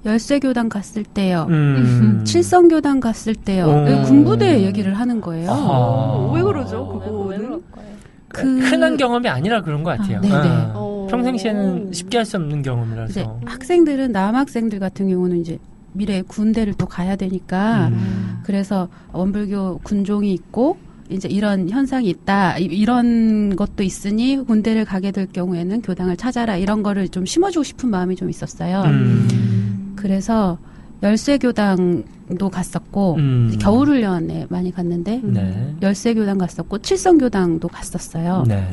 [0.06, 1.48] 열쇠교단 갔을 때요.
[1.50, 2.22] 음.
[2.26, 3.66] 칠성교단 갔을 때요.
[3.68, 4.04] 오.
[4.04, 5.50] 군부대 얘기를 하는 거예요.
[5.50, 6.32] 아하.
[6.34, 7.00] 왜 그러죠?
[7.02, 7.38] 왜 그거는?
[7.38, 7.94] 그럴까요?
[8.34, 10.18] 그 흔한 경험이 아니라 그런 것 같아요.
[10.18, 10.36] 아, 네네.
[10.36, 10.72] 어.
[10.76, 11.08] 어.
[11.10, 13.10] 평상시에는 쉽게 할 수 없는 경험이라서.
[13.12, 15.60] 이제 학생들은 남학생들 같은 경우는 이제
[15.94, 18.40] 미래 군대를 또 가야 되니까 음.
[18.44, 20.78] 그래서 원불교 군종이 있고
[21.10, 26.82] 이제 이런 현상이 있다 이- 이런 것도 있으니 군대를 가게 될 경우에는 교당을 찾아라 이런
[26.82, 28.82] 거를 좀 심어주고 싶은 마음이 좀 있었어요.
[28.88, 29.94] 음.
[29.96, 30.58] 그래서
[31.04, 32.04] 열쇠 교당
[32.40, 33.58] 도 갔었고 음.
[33.60, 35.76] 겨울훈련에 많이 갔는데 네.
[35.82, 38.46] 열쇠교당 갔었고 칠성교당도 갔었어요.
[38.48, 38.66] 네.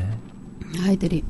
[0.81, 1.21] 아이들이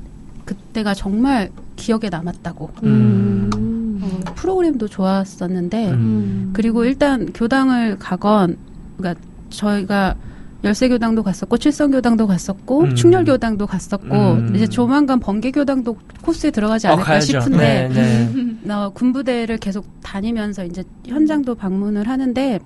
[0.46, 4.00] 그때가 정말 기억에 남았다고 음.
[4.04, 6.50] 어, 프로그램도 좋았었는데 음.
[6.54, 8.58] 그리고 일단 교당을 가건
[8.98, 9.20] 그러니까
[9.50, 10.16] 저희가
[10.64, 12.96] 열쇠교당도 갔었고 칠성교당도 갔었고 음.
[12.96, 14.56] 충렬교당도 갔었고 음.
[14.56, 17.42] 이제 조만간 번개교당도 코스에 들어가지 어, 않을까 가야죠.
[17.42, 18.32] 싶은데 네,
[18.64, 18.74] 네.
[18.74, 22.60] 어, 군부대를 계속 다니면서 이제 현장도 방문을 하는데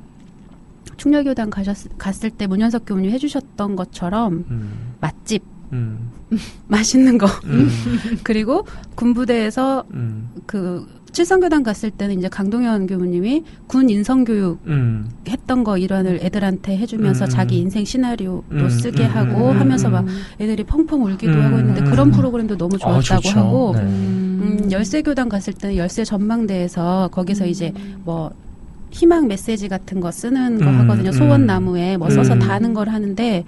[0.98, 4.96] 충렬교당 가셨, 갔을 때 문현석 교무님 해주셨던 것처럼 음.
[5.00, 5.44] 맛집
[5.74, 6.12] 음.
[6.68, 7.70] 맛있는 거 음.
[8.24, 8.66] 그리고
[8.96, 10.30] 군부대에서 음.
[10.46, 10.86] 그
[11.16, 15.10] 칠성교당 갔을 때는 이제 강동현 교무님이 군 인성교육 음.
[15.30, 17.30] 했던 거 일환을 애들한테 해주면서 음.
[17.30, 19.94] 자기 인생 시나리오로 음, 쓰게 음, 하고 음, 하면서 음.
[19.94, 20.06] 막
[20.42, 21.86] 애들이 펑펑 울기도 음, 하고 했는데 음.
[21.86, 23.40] 그런 프로그램도 너무 어, 좋았다고 좋죠.
[23.40, 23.82] 하고 네.
[23.82, 28.32] 음, 열쇠교당 갔을 때는 열쇠 전망대에서 거기서 이제 뭐
[28.92, 31.10] 희망 메시지 같은 거 쓰는 거 음, 하거든요.
[31.10, 31.14] 음.
[31.14, 32.40] 소원나무에 뭐 써서 음.
[32.40, 33.46] 다는 걸 하는데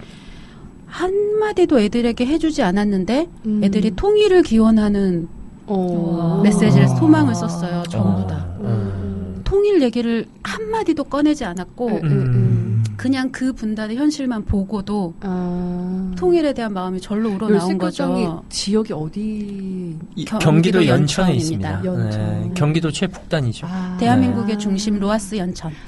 [0.85, 3.61] 한마디도 애들에게 해주지 않았는데 음.
[3.61, 5.27] 애들이 통일을 기원하는
[5.67, 6.41] 어.
[6.43, 6.87] 메시지를 아.
[6.87, 7.83] 소망을 썼어요.
[7.89, 8.45] 전부 다.
[8.61, 9.41] 음.
[9.43, 12.83] 통일 얘기를 한 마디도 꺼내지 않았고 음, 음.
[12.97, 16.11] 그냥 그 분단의 현실만 보고도 아.
[16.17, 18.43] 통일에 대한 마음이 절로 우러나온 거죠.
[18.49, 19.95] 지역이 어디?
[20.15, 21.35] 이- 경기도 경기도 연천에.
[21.35, 21.81] 있습니다.
[21.85, 22.09] 연천.
[22.09, 22.51] 네.
[22.55, 23.67] 경기도 최북단이죠.
[23.69, 23.95] 아.
[23.99, 25.71] 대한민국의 중심 로아스 연천.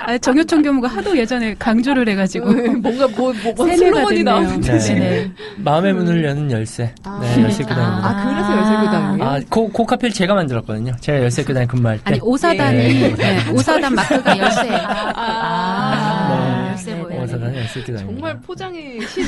[0.00, 4.24] 아, 정효천 교무가 하도 예전에 강조를 해가지고 뭔가 뭐 뭐가 슬로건이 됐네요.
[4.24, 4.94] 나오는데 네.
[4.94, 5.30] 네.
[5.56, 6.92] 마음의 문을 여는 열쇠.
[7.04, 7.18] 아.
[7.22, 8.08] 네, 열쇠교당입니다.
[8.08, 9.24] 아, 그래서 열쇠교당이에요?
[9.24, 10.92] 아, 고, 고 카필 제가 만들었거든요.
[11.00, 12.02] 제가 열쇠 교단에 근무할 때.
[12.04, 13.14] 아니 오사단이 네.
[13.16, 14.70] 네, 오사단 마크가 열쇠.
[14.70, 16.05] 아,
[16.86, 16.92] 네.
[16.92, 17.22] 열쇠 뭐예요?
[17.22, 18.06] 오사단 열쇠교단입니다.
[18.12, 19.24] 정말 포장의 신.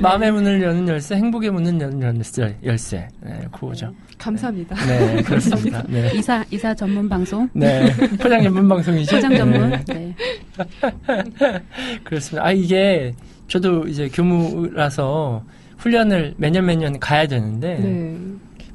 [0.00, 2.56] 마음의 문을 여는 열쇠, 행복의 문을 여는 열쇠.
[2.64, 3.08] 열쇠.
[3.20, 3.92] 네, 그거죠.
[4.18, 4.76] 감사합니다.
[4.86, 5.82] 네, 그렇습니다.
[5.88, 6.10] 네.
[6.14, 7.92] 이사 이사 전문 방송 네.
[8.20, 9.16] 포장 전문 방송이죠.
[9.16, 9.70] 포장 전문.
[9.70, 9.84] 네.
[9.88, 10.14] 네.
[12.04, 12.46] 그렇습니다.
[12.46, 13.14] 아, 이게
[13.48, 15.44] 저도 이제 교무라서
[15.78, 18.16] 훈련을 매년 매년 가야 되는데 네.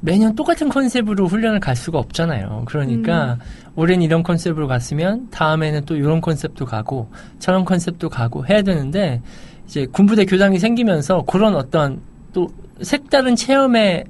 [0.00, 2.62] 매년 똑같은 컨셉으로 훈련을 갈 수가 없잖아요.
[2.66, 3.38] 그러니까
[3.76, 9.20] 올해는 이런 컨셉으로 갔으면 다음에는 또 이런 컨셉도 가고 저런 컨셉도 가고 해야 되는데
[9.66, 12.00] 이제 군부대 교당이 생기면서 그런 어떤
[12.32, 12.48] 또
[12.82, 14.04] 색다른 체험의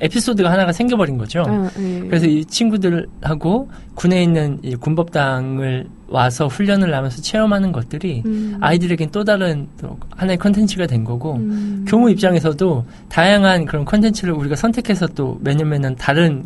[0.00, 1.42] 에피소드가 하나가 생겨버린 거죠.
[1.46, 2.00] 아, 네.
[2.06, 8.56] 그래서 이 친구들하고 군에 있는 이 군법당을 와서 훈련을 하면서 체험하는 것들이 음.
[8.60, 11.84] 아이들에겐 또 다른 또 하나의 컨텐츠가 된 거고 음.
[11.86, 16.44] 교무 입장에서도 다양한 그런 컨텐츠를 우리가 선택해서 또 매년 매년 다른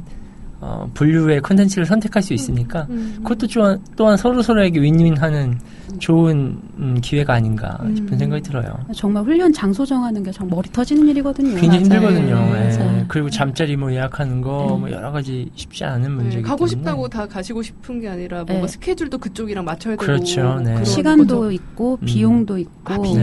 [0.67, 3.17] 어, 분류의 컨텐츠를 선택할 수 있으니까 음.
[3.23, 5.59] 그것도 또한, 또한 서로 서로에게 윈윈하는
[5.99, 8.19] 좋은 음, 기회가 아닌가 싶은 음.
[8.19, 8.65] 생각이 들어요.
[8.97, 11.55] 정말 훈련 장소 정하는 게정 머리 터지는 일이거든요.
[11.61, 12.09] 굉장히 맞아요.
[12.09, 12.35] 힘들거든요.
[12.55, 12.79] 네, 예.
[12.79, 13.05] 맞아요.
[13.09, 14.79] 그리고 잠자리 뭐 예약하는 거 네.
[14.81, 18.39] 뭐 여러 가지 쉽지 않은 네, 문제이기 가고 때문에 싶다고 다 가시고 싶은 게 아니라
[18.45, 18.69] 뭔가 네.
[18.69, 20.83] 스케줄도 그쪽이랑 맞춰야 되고 그렇죠, 네.
[20.83, 22.07] 시간도 것도- 있고 음.
[22.07, 23.17] 비용도 있고 아, 비용.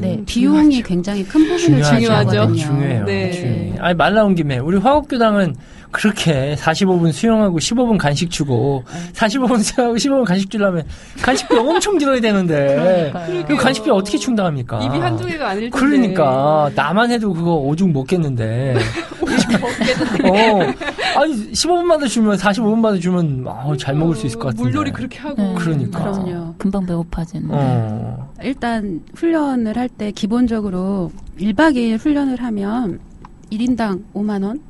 [0.00, 0.16] 네.
[0.16, 0.82] 네, 비용이.
[0.82, 2.52] 굉장히 큰 부분을 중요하죠.
[2.54, 3.04] 중요해요.
[3.04, 3.30] 네.
[3.30, 3.74] 중요해.
[3.78, 5.54] 아니 말 나온 김에 우리 화곡교당은
[5.92, 9.12] 그렇게 45분 수영하고 15분 간식 주고 네.
[9.12, 10.84] 45분 수영하고 15분 간식 주려면
[11.20, 13.12] 간식비 엄청 들어야 되는데
[13.48, 14.80] 그 간식비 어떻게 충당합니까?
[14.82, 18.76] 입이 한두 개가 아닐 텐데 그러니까 나만 해도 그거 오죽 먹겠는데.
[20.24, 21.20] 어.
[21.20, 24.62] 아니 15분마다 주면 45분마다 주면 아, 잘 먹을 수 있을 것 같은데.
[24.62, 25.54] 물놀이 그렇게 하고 네.
[25.58, 25.98] 그러니까.
[26.00, 26.54] 그럼요.
[26.58, 27.48] 금방 배고파지는.
[27.50, 28.30] 어.
[28.42, 31.10] 일단 훈련을 할 때 기본적으로
[31.40, 33.00] 1박 2일 훈련을 하면
[33.50, 34.60] 1인당 5만 원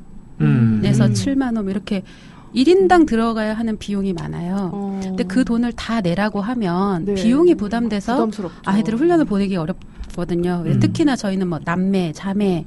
[0.41, 0.79] 음.
[0.81, 1.13] 내서 음.
[1.13, 2.03] 7만 원 이렇게
[2.55, 4.71] 1인당 들어가야 하는 비용이 많아요.
[4.73, 4.99] 어.
[5.03, 7.13] 근데 그 돈을 다 내라고 하면 네.
[7.13, 8.61] 비용이 부담돼서 부담스럽죠.
[8.65, 10.63] 아이들을 훈련을 보내기 어렵거든요.
[10.65, 10.79] 음.
[10.79, 12.65] 특히나 저희는 뭐 남매, 자매,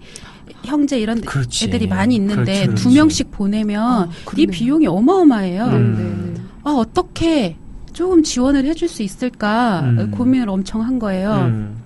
[0.64, 1.66] 형제 이런 그렇지.
[1.66, 2.94] 애들이 많이 있는데 그렇지, 두 그렇지.
[2.96, 4.46] 명씩 보내면 아, 이.
[4.46, 5.64] 비용이 어마어마해요.
[5.66, 6.34] 음.
[6.36, 6.42] 네.
[6.64, 7.56] 아 어떻게
[7.92, 10.10] 조금 지원을 해줄 수 있을까 음.
[10.10, 11.32] 고민을 엄청 한 거예요.
[11.32, 11.76] 음.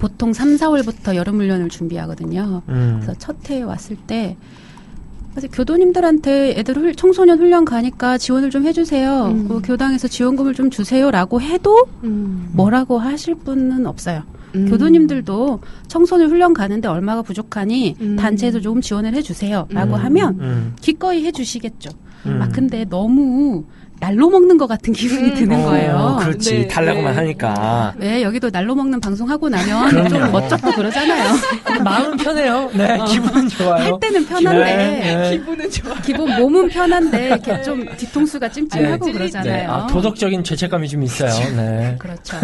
[0.00, 2.62] 보통 3, 4월부터 여름 훈련을 준비하거든요.
[2.68, 2.98] 음.
[3.00, 4.36] 그래서 첫 해에 왔을 때
[5.36, 9.26] 그래서 교도님들한테 애들 훌- 청소년 훈련 가니까 지원을 좀 해주세요.
[9.26, 9.48] 음.
[9.50, 12.48] 어, 교당에서 지원금을 좀 주세요라고 해도 음.
[12.54, 14.22] 뭐라고 하실 분은 없어요.
[14.54, 14.66] 음.
[14.70, 18.16] 교도님들도 청소년 훈련 가는데 얼마가 부족하니 음.
[18.16, 20.00] 단체에서 조금 지원을 해주세요라고 음.
[20.04, 20.72] 하면 음.
[20.80, 21.90] 기꺼이 해주시겠죠.
[22.24, 22.40] 음.
[22.40, 23.64] 아 근데 너무
[23.98, 25.34] 날로 먹는 것 같은 기분이 음.
[25.34, 26.18] 드는 어, 거예요.
[26.20, 26.50] 그렇지.
[26.54, 27.18] 네, 달라고만 네.
[27.18, 27.94] 하니까.
[27.96, 30.08] 왜 여기도 날로 먹는 방송 하고 나면 그럼요.
[30.08, 31.34] 좀 멋쩍고 그러잖아요.
[31.82, 32.70] 마음은 편해요.
[32.74, 33.84] 네, 기분은 좋아요.
[33.84, 35.30] 할 때는 편한데 네, 네.
[35.30, 35.94] 기분은 좋아.
[36.00, 39.12] 기본 몸은 편한데 이렇게 좀 뒤통수가 찜찜하고 네.
[39.12, 39.52] 그러잖아요.
[39.52, 41.30] 네, 아, 도덕적인 죄책감이 좀 있어요.
[41.56, 41.96] 네.
[41.98, 42.36] 그렇죠.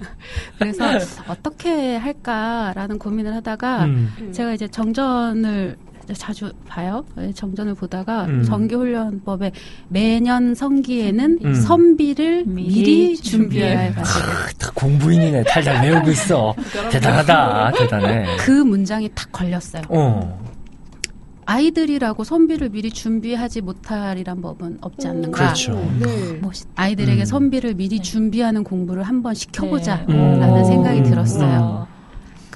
[0.58, 0.84] 그래서
[1.28, 4.30] 어떻게 할까라는 고민을 하다가 음.
[4.32, 5.76] 제가 이제 정전을
[6.14, 7.04] 자주 봐요.
[7.16, 8.42] 네, 정전을 보다가 음.
[8.44, 9.52] 정기훈련법에
[9.88, 11.54] 매년 성기에는 음.
[11.54, 15.44] 선비를 미리, 미리 준비해야 해가지고 크, 다 공부인이네.
[15.44, 16.54] 달달 외우고 있어.
[16.90, 17.72] 대단하다.
[17.72, 18.36] 대단해.
[18.38, 19.82] 그 문장이 딱 걸렸어요.
[19.88, 20.40] 어.
[21.50, 25.36] 아이들이라고 선비를 미리 준비하지 못하리란 법은 없지 않는가.
[25.36, 25.74] 그렇죠.
[25.98, 26.34] 네.
[26.40, 27.24] 뭐 아이들에게 음.
[27.24, 30.14] 선비를 미리 준비하는 공부를 한번 시켜보자 네.
[30.14, 30.64] 라는 음.
[30.64, 31.04] 생각이 음.
[31.04, 31.88] 들었어요.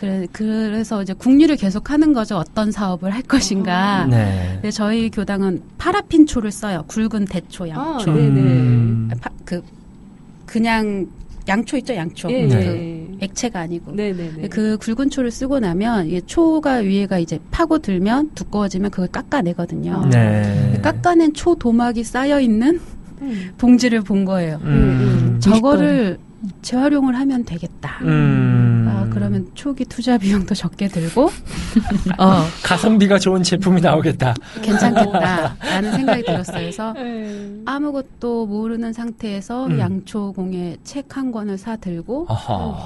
[0.05, 2.37] 그래, 그래서 이제 국리를 계속 하는 거죠.
[2.37, 4.07] 어떤 사업을 할 것인가.
[4.07, 4.51] 네.
[4.55, 6.85] 근데 저희 교당은 파라핀 초를 써요.
[6.89, 8.13] 굵은 대초, 아, 양초.
[8.13, 8.41] 네네.
[8.41, 9.11] 음.
[9.21, 9.63] 파- 그
[10.47, 11.07] 그냥
[11.49, 12.31] 양초 있죠, 양초.
[12.31, 13.09] 예, 그 예.
[13.21, 13.93] 액체가 아니고.
[13.93, 14.49] 네네네.
[14.49, 20.07] 그 굵은 초를 쓰고 나면 이게 초가 위에가 이제 파고 들면 두꺼워지면 그걸 깎아내거든요.
[20.11, 20.79] 네.
[20.83, 22.81] 깎아낸 초 도막이 쌓여 있는
[23.21, 23.51] 음.
[23.59, 24.59] 봉지를 본 거예요.
[24.65, 25.39] 음.
[25.41, 26.19] 저거를
[26.63, 27.99] 재활용을 하면 되겠다.
[28.03, 28.87] 음.
[28.89, 31.25] 아, 그러면 초기 투자 비용도 적게 들고,
[32.19, 34.35] 어, 가성비가 좋은 제품이 나오겠다.
[34.63, 36.57] 괜찮겠다라는 생각이 들었어요.
[36.59, 37.61] 그래서 네.
[37.67, 39.79] 아무것도 모르는 상태에서 음.
[39.79, 42.27] 양초공예 책 한 권을 사 들고.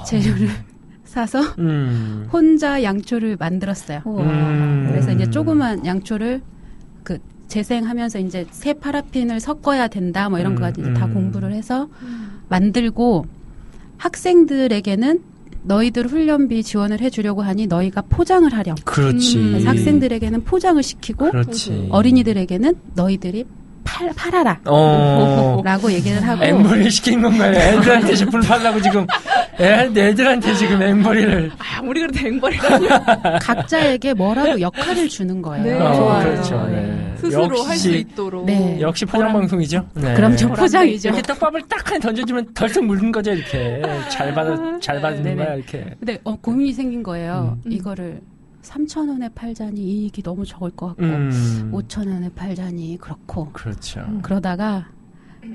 [0.05, 0.49] 재료를
[1.03, 2.27] 사서 음.
[2.31, 4.01] 혼자 양초를 만들었어요.
[4.05, 4.85] 음.
[4.89, 6.41] 그래서 이제 조그만 양초를
[7.03, 11.13] 그 재생하면서 이제 새 파라핀을 섞어야 된다 뭐 이런 음, 거까지 이제 다 음.
[11.15, 11.87] 공부를 해서
[12.49, 13.25] 만들고
[13.99, 15.19] 학생들에게는
[15.63, 18.75] 너희들 훈련비 지원을 해주려고 하니 너희가 포장을 하렴.
[18.85, 19.37] 그렇지.
[19.37, 19.51] 음.
[19.51, 21.87] 그래서 학생들에게는 포장을 시키고 그렇지.
[21.91, 23.45] 어린이들에게는 너희들이
[23.83, 24.59] 팔, 팔아라.
[24.65, 25.61] 어.
[25.63, 27.51] 라고 얘기를 하고 엠버리 시킨 건가요?
[27.53, 29.05] 애들한테 제품을 팔라고 지금
[29.59, 32.87] 애, 애들한테 지금 엠버리를 아, 우리 그래도 앵벌이라뇨.
[33.41, 35.63] 각자에게 뭐라도 역할을 주는 거예요.
[35.63, 35.73] 네.
[35.73, 36.23] 어, 좋아요.
[36.31, 36.67] 그렇죠.
[36.71, 37.08] 네.
[37.21, 38.45] 스스로 할수 역시 있도록.
[38.45, 38.79] 네.
[38.81, 39.87] 역시 포장 방송이죠.
[39.95, 40.13] 네.
[40.13, 41.09] 그럼 저 포장이죠.
[41.09, 45.35] 이렇게 떡밥을 딱한 던져주면 덜썩 물는 거죠 이렇게 잘 받아 잘 받는 네네.
[45.43, 45.95] 거야 이렇게.
[45.99, 47.57] 근데 어, 고민이 생긴 거예요.
[47.65, 47.71] 음.
[47.71, 48.21] 이거를
[48.63, 51.71] 3천 원에 팔자니 이익이 너무 적을 것 같고 음.
[51.73, 54.01] 5천 원에 팔자니 그렇고 그렇죠.
[54.21, 54.87] 그러다가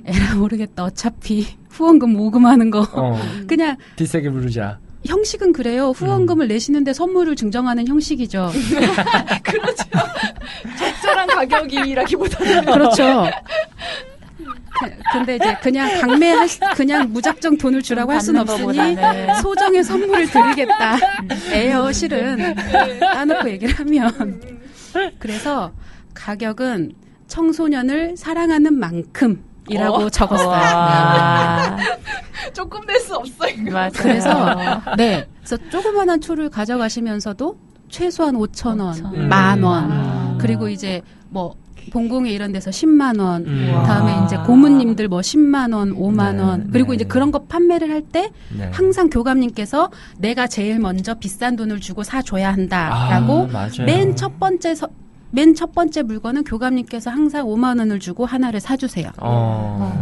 [0.06, 0.84] 에라 모르겠다.
[0.84, 4.78] 어차피 후원금 모금하는 거 어 그냥 비싸게 부르자.
[5.06, 5.90] 형식은 그래요.
[5.90, 8.50] 후원금을 내시는데 선물을 증정하는 형식이죠.
[10.78, 12.64] 적절한 가격이라기보다는.
[12.64, 13.26] 그렇죠.
[14.38, 19.34] 그- 근데 이제 그냥 강매할 수- 그냥 무작정 돈을 주라고 할 수는 없으니 거보다는.
[19.42, 20.96] 소정의 선물을 드리겠다.
[21.52, 22.54] 에요 실은
[23.00, 24.40] 따놓고 얘기를 하면
[25.18, 25.72] 그래서
[26.14, 26.92] 가격은
[27.28, 30.10] 청소년을 사랑하는 만큼 이라고 어?
[30.10, 30.48] 적었어요.
[30.48, 31.76] 와.
[32.52, 33.70] 조금 낼 수 없어, 이거.
[33.72, 34.02] 맞아.
[34.02, 34.56] 그래서
[34.96, 37.56] 네, 그래서 조그만한 초를 가져가시면서도
[37.88, 38.94] 최소한 5천 원.
[39.14, 39.28] 음.
[39.28, 40.38] 만 원, 아.
[40.40, 41.00] 그리고 이제
[41.30, 41.54] 뭐
[41.92, 43.82] 봉공회 이런 데서 10만 원, 음.
[43.86, 46.96] 다음에 이제 고문님들 뭐 10만 원, 5만 네, 원, 그리고 네.
[46.96, 48.70] 이제 그런 거 판매를 할때 네.
[48.72, 53.84] 항상 교감님께서 내가 제일 먼저 비싼 돈을 주고 사줘야 한다라고 아, 맞아요.
[53.86, 54.88] 맨첫 번째 서,
[55.34, 59.10] 맨 첫 번째 물건은 교감님께서 항상 5만 원을 주고 하나를 사주세요.
[59.18, 59.92] 어.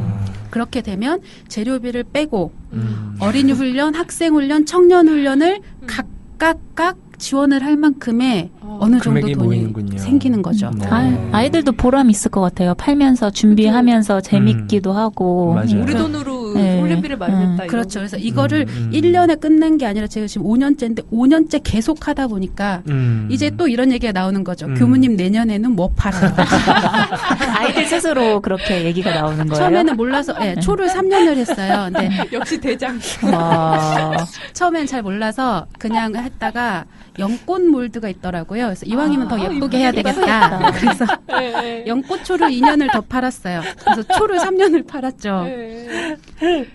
[0.51, 3.17] 그렇게 되면 재료비를 빼고 음.
[3.19, 9.97] 어린이 훈련, 학생 훈련, 청년 훈련을 각각각 지원을 할 만큼의 어, 어느 정도 돈이 모이는군요.
[9.97, 10.71] 생기는 거죠.
[10.77, 10.87] 네.
[10.89, 12.75] 아, 아이들도 보람 있을 것 같아요.
[12.75, 15.55] 팔면서 준비하면서 재밌기도 하고.
[15.55, 15.83] 맞아요.
[15.83, 16.81] 우리 돈으로 네.
[16.81, 17.95] 훈련비를 많이 음, 그렇죠.
[17.95, 18.01] 거.
[18.01, 18.91] 그래서 이거를 음, 음.
[18.93, 23.29] 1년에 끝낸 게 아니라 제가 지금 5년째인데 5년째 계속 하다 보니까 음.
[23.31, 24.67] 이제 또 이런 얘기가 나오는 거죠.
[24.67, 24.75] 음.
[24.75, 26.33] 교무님 내년에는 뭐 팔아요?
[27.59, 29.55] 아이들 스스로 그렇게 얘기가 나오는 거예요.
[29.55, 31.91] 처음에는 몰라서 예, 초를 3년을 했어요.
[31.93, 32.99] 근데 역시 대장.
[33.33, 34.17] 와.
[34.53, 36.85] 처음엔 잘 몰라서 그냥 했다가
[37.19, 38.65] 연꽃 몰드가 있더라고요.
[38.65, 40.73] 그래서 이왕이면 더 아, 예쁘게 해야 되겠다.
[40.73, 43.61] 그래서 네, 연꽃 초를 2년을 더 팔았어요.
[43.85, 45.43] 그래서 초를 3년을 팔았죠.
[45.45, 46.17] 네.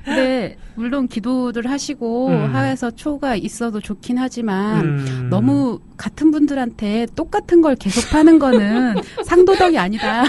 [0.06, 2.56] 근데 물론 기도들 하시고 음.
[2.56, 5.28] 하에서 초가 있어도 좋긴 하지만 음.
[5.30, 8.96] 너무 같은 분들한테 똑같은 걸 계속 파는 거는
[9.26, 10.24] 상도덕이 아니다.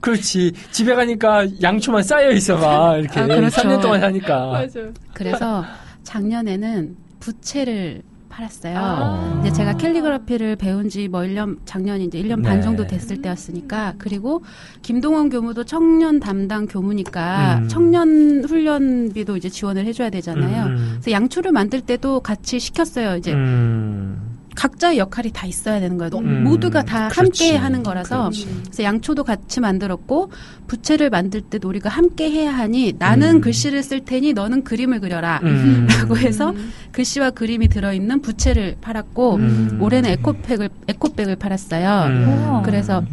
[0.00, 0.52] 그렇지.
[0.70, 3.60] 집에 가니까 양초만 쌓여 있어 막 이렇게 아, 그렇죠.
[3.62, 4.46] 3년 동안 하니까.
[4.46, 4.80] 맞아.
[5.12, 5.64] 그래서
[6.04, 8.02] 작년에는 부채를
[8.42, 8.78] 팔았어요.
[8.78, 9.40] 아.
[9.40, 12.62] 이제 제가 캘리그라피를 배운 지 뭐 1년, 작년이 이제 1년 반 네.
[12.62, 14.42] 정도 됐을 때였으니까, 그리고
[14.82, 17.68] 김동원 교무도 청년 담당 교무니까 음.
[17.68, 20.66] 청년 훈련비도 이제 지원을 해줘야 되잖아요.
[20.66, 23.16] 음, 그래서 양초를 만들 때도 같이 시켰어요.
[23.16, 24.27] 이제 음.
[24.58, 26.10] 각자의 역할이 다 있어야 되는 거예요.
[26.18, 26.42] 음.
[26.42, 27.44] 모두가 다 그렇지.
[27.44, 28.22] 함께 하는 거라서.
[28.22, 28.62] 그렇지.
[28.64, 30.32] 그래서 양초도 같이 만들었고
[30.66, 33.40] 부채를 만들 때 우리가 함께 해야 하니 나는 음.
[33.40, 35.38] 글씨를 쓸 테니 너는 그림을 그려라.
[35.44, 35.86] 음.
[35.88, 36.52] 라고 해서
[36.90, 39.78] 글씨와 그림이 들어있는 부채를 팔았고 음.
[39.80, 42.06] 올해는 에코백을 에코백을 팔았어요.
[42.08, 42.62] 음.
[42.64, 43.04] 그래서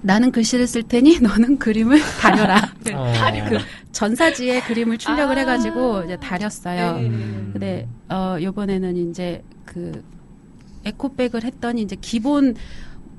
[0.00, 2.62] 나는 글씨를 쓸 테니 너는 그림을 다려라.
[2.94, 3.12] 어.
[3.50, 3.58] 그
[3.92, 5.40] 전사지에 그림을 출력을 아.
[5.40, 6.96] 해가지고 이제 다렸어요.
[6.96, 7.06] 네.
[7.06, 7.50] 음.
[7.52, 10.02] 근데 어 요번에는 이제 그
[10.84, 12.54] 에코백을 했더니 이제 기본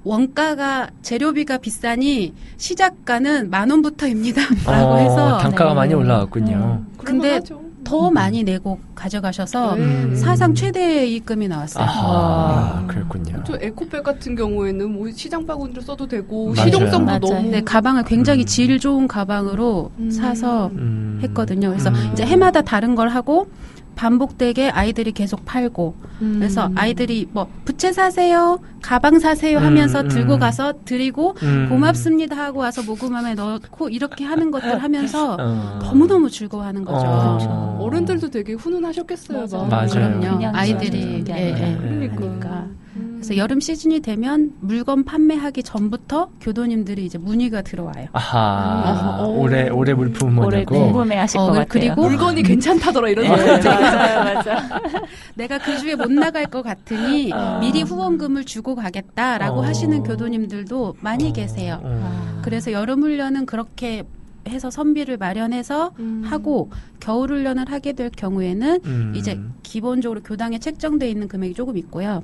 [0.03, 5.75] 원가가 재료비가 비싸니 시작가는 만 원부터입니다라고 어, 해서 단가가 네.
[5.75, 6.83] 많이 올라갔군요.
[6.97, 7.65] 근데 그럴만하죠.
[7.85, 10.15] 더 많이 내고 가져가셔서 네.
[10.15, 11.83] 사상 최대 이익금이 나왔어요.
[11.83, 12.87] 아하, 아.
[12.87, 13.43] 그랬군요.
[13.45, 16.71] 저 에코백 같은 경우에는 뭐 시장 바구니를 써도 되고 맞아요.
[16.71, 17.19] 실용성도 맞아요.
[17.19, 18.45] 너무 네, 가방을 굉장히 음.
[18.45, 20.11] 질 좋은 가방으로 음.
[20.11, 21.19] 사서 음.
[21.23, 21.69] 했거든요.
[21.69, 22.09] 그래서 음.
[22.13, 23.47] 이제 해마다 다른 걸 하고
[23.95, 26.35] 반복되게 아이들이 계속 팔고 음.
[26.39, 30.39] 그래서 아이들이 뭐 부채 사세요, 가방 사세요 하면서 음, 들고 음.
[30.39, 31.67] 가서 드리고 음.
[31.69, 35.79] 고맙습니다 하고 와서 모금함에 넣고 이렇게 하는 것들 하면서 어.
[35.81, 37.05] 너무너무 즐거워하는 거죠.
[37.07, 37.79] 어.
[37.81, 39.47] 어른들도 되게 훈훈하셨겠어요.
[39.49, 39.67] 맞아요.
[39.67, 40.19] 맞아요.
[40.19, 40.57] 그럼요.
[40.57, 41.33] 아이들이 예.
[41.33, 41.77] 예.
[41.77, 42.15] 그러니까.
[42.15, 42.84] 그러니까.
[42.95, 43.13] 음.
[43.15, 48.07] 그래서 여름 시즌이 되면 물건 판매하기 전부터 교도님들이 이제 문의가 들어와요.
[48.13, 49.17] 아하.
[49.19, 49.27] 어.
[49.27, 50.93] 올해 올해 물품 올해 뭐냐고.
[50.93, 51.67] 궁금해하실 어, 것 같아요.
[51.69, 53.69] 그리고 물건이 괜찮다더라 이런 네, 소리.
[53.75, 54.59] 맞아요, 맞아요.
[55.35, 57.59] 내가 그 주에 못 나갈 것 같으니 아.
[57.59, 59.63] 미리 후원금을 주고 가겠다라고 어.
[59.63, 61.79] 하시는 교도님들도 많이 계세요.
[61.83, 62.41] 어.
[62.43, 64.03] 그래서 여름 훈련은 그렇게
[64.47, 66.21] 해서 선비를 마련해서 음.
[66.23, 66.69] 하고
[66.99, 69.13] 겨울 훈련을 하게 될 경우에는 음.
[69.15, 72.23] 이제 기본적으로 교당에 책정돼 있는 금액이 조금 있고요.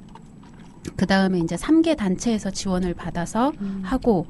[0.96, 3.82] 그 다음에 이제 3개 단체에서 지원을 받아서 음.
[3.84, 4.26] 하고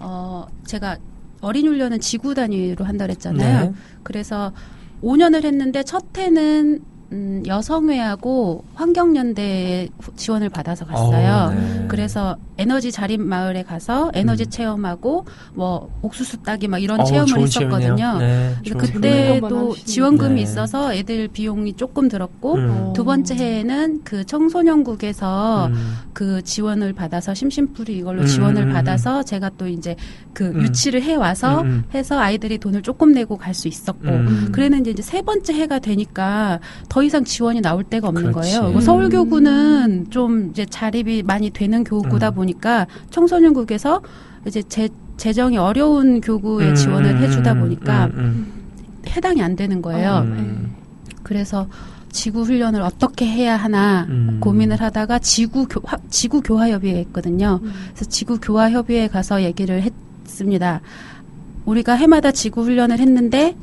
[0.00, 0.98] 어 제가
[1.40, 3.66] 어린 훈련은 지구 단위로 한다 그랬잖아요.
[3.66, 3.72] 네.
[4.02, 4.52] 그래서
[5.02, 6.82] 5년을 했는데 첫 해는
[7.12, 11.50] 음, 여성회하고 환경연대에 후- 지원을 받아서 갔어요.
[11.50, 11.84] 어, 네.
[11.88, 14.50] 그래서 에너지 자립 마을에 가서 에너지 음.
[14.50, 15.24] 체험하고
[15.54, 18.18] 뭐 옥수수 따기 막 이런 어우, 체험을 좋은 했었거든요.
[18.18, 19.74] 네, 그래서 그때 그때도.
[19.76, 20.42] 지원금이 네.
[20.42, 22.92] 있어서 애들 비용이 조금 들었고 음.
[22.94, 25.94] 두 번째 해에는 그 청소년국에서 음.
[26.12, 28.72] 그 지원을 받아서 심심풀이 이걸로 음, 지원을 음, 음.
[28.72, 29.96] 받아서 제가 또 이제
[30.32, 30.62] 그 음.
[30.62, 31.64] 유치를 해 와서.
[31.94, 34.48] 해서 아이들이 돈을 조금 내고 갈 수 있었고 음.
[34.52, 36.58] 그랬는데 이제 세 번째 해가 되니까
[36.94, 38.38] 더 이상 지원이 나올 데가 없는 그렇지.
[38.52, 38.60] 거예요.
[38.66, 38.80] 그리고 음.
[38.80, 42.34] 서울 교구는 좀 이제 자립이 많이 되는 교구다 음.
[42.36, 44.00] 보니까 청소년국에서
[44.46, 48.46] 이제 재, 재정이 어려운 교구에 음, 지원을 해주다 음, 보니까 음,
[49.08, 50.18] 해당이 안 되는 거예요.
[50.24, 50.70] 음.
[51.24, 51.66] 그래서
[52.12, 54.38] 지구 훈련을 어떻게 해야 하나 음.
[54.40, 57.58] 고민을 하다가 지구 교 화- 지구 교화 협의회 있거든요.
[57.64, 57.72] 음.
[57.92, 60.80] 그래서 지구 교화 협의회에 가서 얘기를 했습니다.
[61.64, 63.56] 우리가 해마다 지구 훈련을 했는데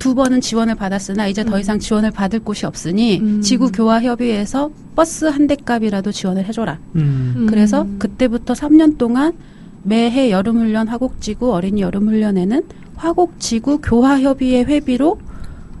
[0.00, 3.40] 두 번은 지원을 받았으나 이제 더 이상 지원을 받을 곳이 없으니 음.
[3.42, 6.78] 지구 교화 협의회에서 버스 한 대 값이라도 지원을 해줘라.
[6.96, 7.46] 음.
[7.48, 9.34] 그래서 그때부터 3년 동안
[9.82, 12.62] 매해 여름훈련 화곡지구 어린이 여름훈련에는
[12.96, 15.18] 화곡지구 교화협의회 회비로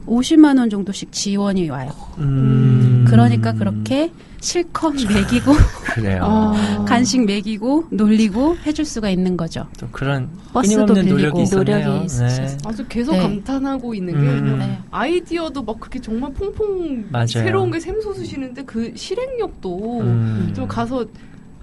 [0.06, 1.90] 50만 원 정도씩 지원이 와요.
[2.18, 3.04] 음.
[3.08, 5.52] 그러니까 그렇게 실컷 먹이고
[5.94, 6.20] 그래요.
[6.22, 6.84] 아.
[6.88, 9.66] 간식 먹이고 놀리고 해줄 수가 있는 거죠.
[9.78, 12.58] 또 그런 버스도 빌리고 노력이 있으셨어요.
[12.64, 13.20] 아주 계속 네.
[13.20, 14.58] 감탄하고 있는 게 음.
[14.58, 14.78] 네.
[14.90, 17.26] 아이디어도 막 그렇게 정말 퐁퐁 맞아요.
[17.26, 20.52] 새로운 게 샘솟으시는데 그 실행력도 음.
[20.54, 21.04] 좀 가서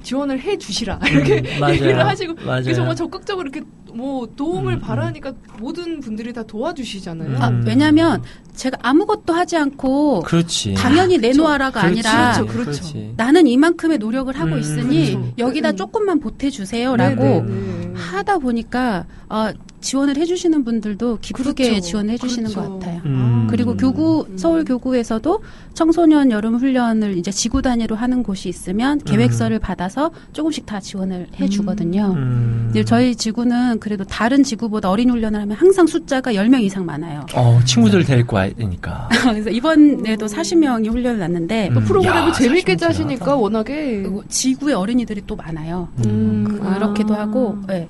[0.08, 1.70] 지원을 해 주시라 이렇게 음.
[1.70, 2.62] 얘기를 하시고 맞아요.
[2.62, 7.38] 이게 정말 적극적으로 이렇게 뭐 도움을 음, 바라니까 모든 분들이 다 도와주시잖아요.
[7.42, 7.64] 아, 음.
[7.66, 8.24] 왜냐면
[8.56, 10.76] 제가 아무것도 하지 않고 그렇지.
[10.76, 11.28] 당연히 그쵸.
[11.28, 12.08] 내놓아라가 그렇지.
[12.08, 12.72] 아니라 그렇죠, 그렇죠.
[12.72, 13.14] 그렇지.
[13.18, 15.34] 나는 이만큼의 노력을 하고 음, 있으니 그렇죠.
[15.40, 15.76] 여기다 음.
[15.76, 17.94] 조금만 보태주세요라고 네네네.
[18.00, 19.50] 하다 보니까 어,
[19.80, 21.82] 지원을 해주시는 분들도 기쁘게 그렇죠.
[21.82, 22.70] 지원을 해주시는 그렇죠.
[22.70, 23.02] 것 같아요.
[23.06, 23.48] 음.
[23.50, 24.38] 그리고 교구 음.
[24.38, 30.80] 서울 교구에서도 청소년 여름 훈련을 이제 지구 단위로 하는 곳이 있으면 계획서를 받아서 조금씩 다
[30.80, 32.14] 지원을 해주거든요.
[32.16, 32.62] 음.
[32.66, 37.26] 근데 저희 지구는 그래도 다른 지구보다 어린 훈련을 하면 항상 숫자가 10명 이상 많아요.
[37.36, 39.08] 어, 친구들 데리고 와야 되니까.
[39.30, 41.86] 그래서 이번에도 40명이 훈련을 났는데 또 음.
[41.86, 45.88] 프로그램을 야, 재밌게 짜시니까 워낙에 그리고 지구의 어린이들이 또 많아요.
[46.06, 47.22] 음, 그렇기도 아.
[47.22, 47.88] 하고, 예.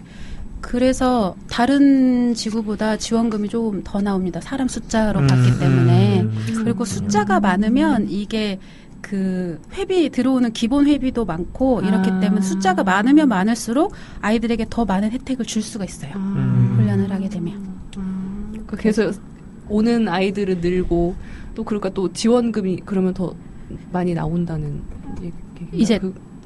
[0.68, 4.42] 그래서 다른 지구보다 지원금이 조금 더 나옵니다.
[4.42, 6.22] 사람 숫자로 봤기 음, 때문에.
[6.24, 6.54] 음.
[6.58, 8.60] 그리고 숫자가 많으면 이게
[9.00, 12.20] 그 회비 들어오는 기본 회비도 많고 이렇기 아.
[12.20, 16.12] 때문에 숫자가 많으면 많을수록 아이들에게 더 많은 혜택을 줄 수가 있어요.
[16.18, 16.76] 음.
[16.78, 17.78] 훈련을 하게 되면.
[18.68, 19.10] 그 그래서
[19.70, 21.16] 오는 아이들은 늘고
[21.56, 23.34] 또 그러니까 또 지원금이 그러면 더
[23.94, 24.82] 많이 나온다는
[25.22, 25.34] 얘기.
[25.72, 25.98] 이제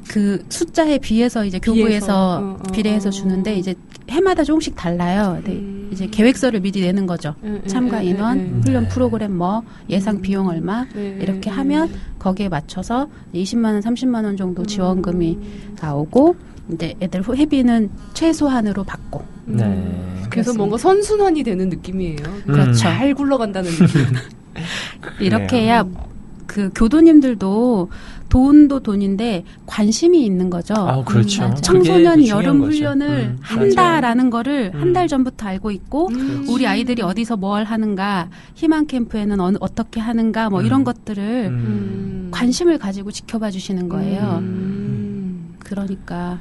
[0.07, 3.11] 그 숫자에 비해서 이제 교부에서 어, 어, 비례해서 어.
[3.11, 3.75] 주는데 이제
[4.11, 5.39] 해마다 조금씩 달라요.
[5.43, 5.89] 네, 음.
[5.91, 7.33] 이제 계획서를 미리 내는 거죠.
[7.43, 8.61] 예, 예, 참가 예, 인원, 예, 예.
[8.65, 8.89] 훈련 네.
[8.89, 10.21] 프로그램 뭐, 예상 음.
[10.21, 11.93] 비용 얼마 네, 이렇게 예, 하면 예.
[12.19, 15.75] 거기에 맞춰서 20만 원, 30만 원 정도 지원금이 음.
[15.81, 16.35] 나오고
[16.73, 19.55] 이제 애들 후- 회비는 최소한으로 받고 음.
[19.57, 19.63] 네.
[19.65, 20.57] 그래서 그렇습니다.
[20.57, 22.17] 뭔가 선순환이 되는 느낌이에요.
[22.45, 22.73] 그렇죠.
[22.73, 24.01] 잘 굴러간다는 느낌.
[25.19, 25.83] 이렇게 해야
[26.47, 27.89] 그 교도님들도
[28.31, 30.73] 돈도 돈인데 관심이 있는 거죠.
[30.77, 31.43] 아, 그렇죠.
[31.43, 32.71] 음, 청소년 여름 거죠.
[32.71, 34.93] 훈련을 음, 한다라는 거를 한 음.
[34.93, 36.45] 달 전부터 알고 있고 음.
[36.47, 40.65] 우리 아이들이 어디서 뭘 하는가 희망 캠프에는 어느, 어떻게 하는가 뭐 음.
[40.65, 41.51] 이런 것들을 음.
[41.51, 42.27] 음.
[42.31, 44.37] 관심을 가지고 지켜봐 주시는 거예요.
[44.41, 45.55] 음.
[45.59, 46.39] 그러니까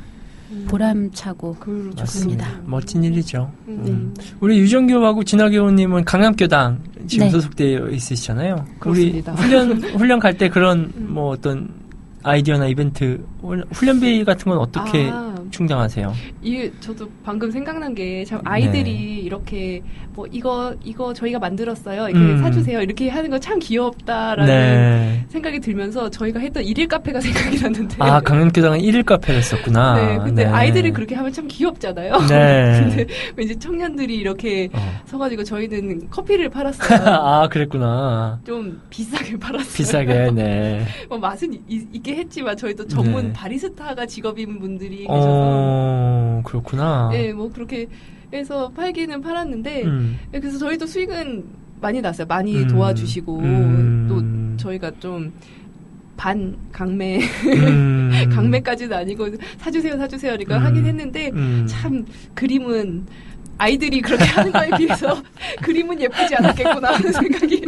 [0.53, 0.67] 음.
[0.71, 1.97] 보람차고 그렇죠.
[1.97, 2.47] 좋습니다.
[2.67, 3.51] 멋진 일이죠.
[3.67, 3.83] 음.
[3.87, 4.15] 음.
[4.39, 6.79] 우리 유정교하고 진학교님은 강남교당
[7.09, 7.31] 지금 네.
[7.33, 8.65] 소속되어 있으시잖아요.
[8.79, 9.33] 그렇습니다.
[9.33, 11.09] 우리 훈련 훈련 갈 때 그런 음.
[11.11, 11.80] 뭐 어떤
[12.23, 16.13] 아이디어나 이벤트 훈- 훈련비 같은 건 어떻게 아, 충당하세요?
[16.43, 19.01] 이게 저도 방금 생각난 게 참 아이들이 네.
[19.21, 19.83] 이렇게
[20.15, 22.09] 뭐 이거 이거 저희가 만들었어요.
[22.09, 22.39] 이렇게 음.
[22.43, 22.83] 사주세요.
[22.83, 25.25] 이렇게 하는 거 참 귀엽다라는 네.
[25.29, 27.97] 생각이 들면서 저희가 했던 일일 카페가 생각이 났는데.
[28.01, 29.95] 아 강남교당은 1일 카페를 했었구나.
[29.95, 32.19] 네, 근데 아이들이 그렇게 하면 참 귀엽잖아요.
[32.29, 32.81] 네.
[32.81, 33.07] 근데
[33.37, 35.01] 왠지 청년들이 이렇게 어.
[35.07, 37.01] 서가지고 저희는 커피를 팔았어요.
[37.07, 38.41] 아 그랬구나.
[38.47, 39.73] 좀 비싸게 팔았어요.
[39.75, 40.85] 비싸게 네.
[41.09, 43.33] 뭐 맛은 이- 이- 있게 했지만 저희도 전문 네.
[43.33, 47.09] 바리스타가 직업인 분들이 계셔서 어 그렇구나.
[47.13, 47.87] 네, 뭐 그렇게
[48.33, 50.19] 해서 팔기는 팔았는데 음.
[50.33, 51.45] 네, 그래서 저희도 수익은
[51.81, 52.27] 많이 났어요.
[52.27, 52.69] 많이 음.
[52.69, 54.07] 도와주시고 음.
[54.09, 55.33] 또 저희가 좀
[56.21, 58.11] 반 강매 음.
[58.31, 60.65] 강매까지는 아니고 사주세요 사주세요 그러니까 음.
[60.67, 61.65] 하긴 했는데 음.
[61.67, 62.05] 참
[62.35, 63.07] 그림은
[63.61, 65.23] 아이들이 그렇게 하는 거에 비해서
[65.63, 67.63] 그림은 예쁘지 않았겠구나 하는 생각이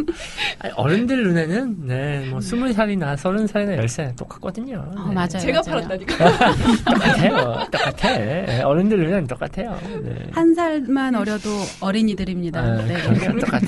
[0.59, 4.83] 아니, 어른들 눈에는 네, 뭐 스물 살이나 서른 살이나 열살 똑같거든요.
[4.95, 5.13] 어, 네.
[5.13, 5.27] 맞아요.
[5.27, 5.87] 제가 맞아요.
[5.87, 6.15] 팔았다니까.
[6.85, 7.67] 똑같아요.
[7.71, 8.17] 똑같아.
[8.17, 9.79] 네, 어른들 눈에는 똑같아요.
[10.03, 10.15] 네.
[10.31, 12.59] 한 살만 어려도 어린이들입니다.
[12.59, 12.95] 아, 네.
[13.01, 13.67] 그러니까 똑같아.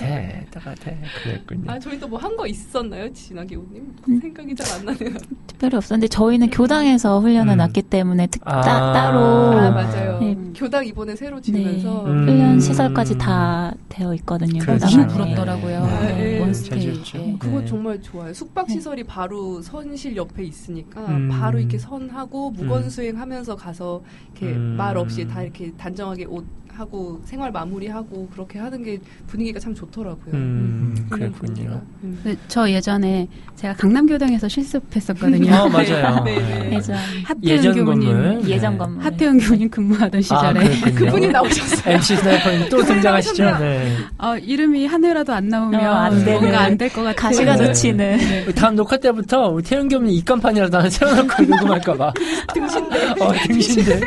[0.52, 0.92] 똑같아.
[1.24, 1.72] 그랬군요.
[1.72, 3.94] 아 저희도 뭐한 거 있었나요, 진하게 우님?
[4.10, 4.20] 음.
[4.20, 5.12] 생각이 잘 안 나네요.
[5.48, 7.58] 특별히 없었는데 저희는 교당에서 훈련을 음.
[7.58, 8.62] 났기 때문에 특, 아.
[8.62, 10.20] 따, 따로 아 맞아요.
[10.20, 10.36] 네.
[10.56, 12.28] 교당 이번에 새로 지으면서 음.
[12.28, 14.59] 훈련 시설까지 다 되어 있거든요.
[14.59, 14.86] 그렇죠.
[14.86, 15.13] 너무 교당에.
[15.13, 15.86] 부럽더라고요.
[15.86, 15.99] 네.
[15.99, 16.39] 네, 네.
[16.39, 17.03] 원스테이.
[17.03, 17.36] 잘 네.
[17.39, 17.66] 그거 네.
[17.66, 18.34] 정말 좋아요.
[18.34, 21.30] 숙박 시설이 바로 선실 옆에 있으니까 음.
[21.30, 22.89] 바로 이렇게 선하고 무건 음.
[22.89, 24.01] 수행하면서 가서
[24.32, 24.76] 이렇게 음.
[24.78, 26.45] 말 없이 다 이렇게 단정하게 옷
[26.78, 30.34] 하고 생활 마무리하고 그렇게 하는 게 분위기가 참 좋더라고요.
[30.34, 31.54] 음, 훈련 그랬군요.
[31.56, 31.82] 분위기가.
[32.04, 32.20] 음.
[32.24, 35.54] 네, 저 예전에 제가 강남교당에서 실습했었거든요.
[35.54, 36.24] 어, 맞아요.
[36.26, 36.76] 네, 네.
[36.76, 38.50] 예전 하태현 예전 교부님, 건물.
[38.50, 38.78] 예전 네.
[38.78, 39.06] 건물.
[39.06, 40.96] 하태현 교부님 근무하던 아, 시절에 그랬군요.
[41.06, 41.96] 그분이 나오셨어요.
[41.96, 43.58] MC 스나이퍼님 또 등장하시죠?
[43.60, 43.96] 네.
[44.18, 46.26] 어, 이름이 한 회라도 안 나오면 어, 안.
[46.26, 47.16] 뭔가 안 될 것 같아요.
[47.16, 47.68] 가시가 네.
[47.68, 48.20] 놓치는.
[48.48, 52.14] 우리 다음 녹화 때부터 우리 태연기 없는 입간판이라도 하나 세워놓고 녹음할까봐.
[52.54, 53.10] 등신대.
[53.22, 54.00] 어, 등신대.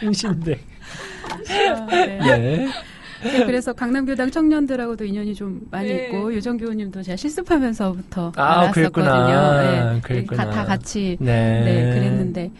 [0.00, 0.58] 등신대.
[1.70, 2.18] 아, 네.
[2.18, 2.68] 네.
[3.22, 6.06] 네, 그래서 강남교당 청년들하고도 인연이 좀 많이 네.
[6.06, 8.92] 있고 유정 교우님도 제가 실습하면서부터 아, 알았었거든요.
[8.92, 9.92] 그랬구나.
[9.94, 10.44] 네, 그랬구나.
[10.44, 11.60] 다, 다 같이 네.
[11.64, 12.50] 네, 그랬는데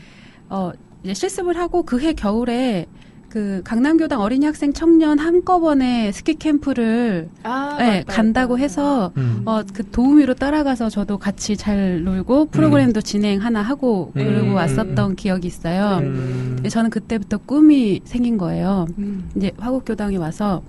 [0.49, 0.73] 어
[1.03, 2.87] 이제 실습을 하고 그해 겨울에
[3.29, 8.63] 그 강남교당 어린이 학생 청년 한꺼번에 스키 캠프를 아, 네, 맞다, 간다고 맞다.
[8.63, 9.43] 해서 음.
[9.45, 14.25] 어 그 도우미로 따라가서 저도 같이 잘 놀고 프로그램도 진행 하나 하고 음.
[14.25, 14.55] 그러고 음.
[14.55, 15.99] 왔었던 기억이 있어요.
[16.03, 16.63] 음.
[16.71, 18.87] 저는 그때부터 꿈이 생긴 거예요.
[18.99, 19.29] 음.
[19.37, 20.63] 이제 화곡교당에 와서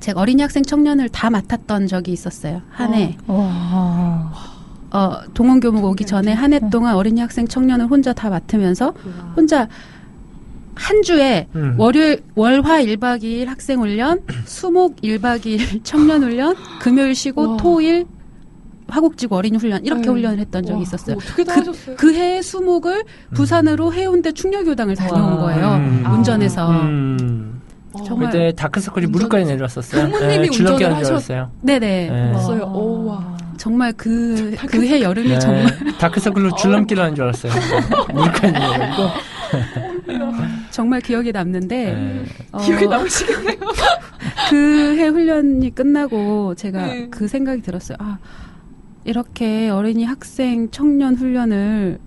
[0.00, 2.62] 제가 어린이 학생 청년을 다 맡았던 적이 있었어요.
[2.70, 3.16] 한 해.
[3.26, 4.32] 와.
[4.94, 8.94] 어, 동원교무가 오기 전에 한 해 동안 어린이 학생 청년을 혼자 다 맡으면서.
[9.36, 9.68] 혼자
[10.74, 11.74] 한 주에 음.
[11.78, 17.56] 월요일, 월화 1박 2일 학생 훈련, 수목 1박 2일 청년 훈련, 금요일 쉬고 와.
[17.56, 18.06] 토일
[18.88, 20.08] 화곡지구 어린이 훈련 이렇게 네.
[20.08, 21.16] 훈련을 했던 적이 와, 있었어요.
[21.16, 21.96] 그거 어떻게 다 그- 하셨어요?
[21.96, 23.04] 그 해에 수목을
[23.34, 25.36] 부산으로 해운대 충녀교당을 다녀온 와.
[25.38, 25.68] 거예요.
[25.76, 26.04] 음.
[26.10, 26.70] 운전해서.
[26.70, 27.60] 음.
[27.94, 30.04] 어, 정말 그때 다크서클이 무릎까지 내려왔었어요.
[30.06, 31.50] 부모님이 하는 운전을 줄 하셨- 알았어요.
[31.62, 32.08] 네네.
[32.10, 32.32] 네.
[32.38, 32.64] 있어요.
[32.64, 33.36] 오, 와.
[33.58, 35.38] 정말 그, 그 해 여름이 네.
[35.38, 35.66] 정말
[35.98, 37.52] 다크서클로 줄넘기를 하는 줄 알았어요.
[38.12, 39.08] 무릎까지 내려가지고.
[40.72, 42.24] 정말 기억에 남는데 네.
[42.50, 43.58] 어, 기억에 남으시겠네요.
[44.50, 47.08] 그 해 훈련이 끝나고 제가 네.
[47.10, 47.96] 그 생각이 들었어요.
[48.00, 48.18] 아
[49.04, 51.98] 이렇게 어린이 학생 청년 훈련을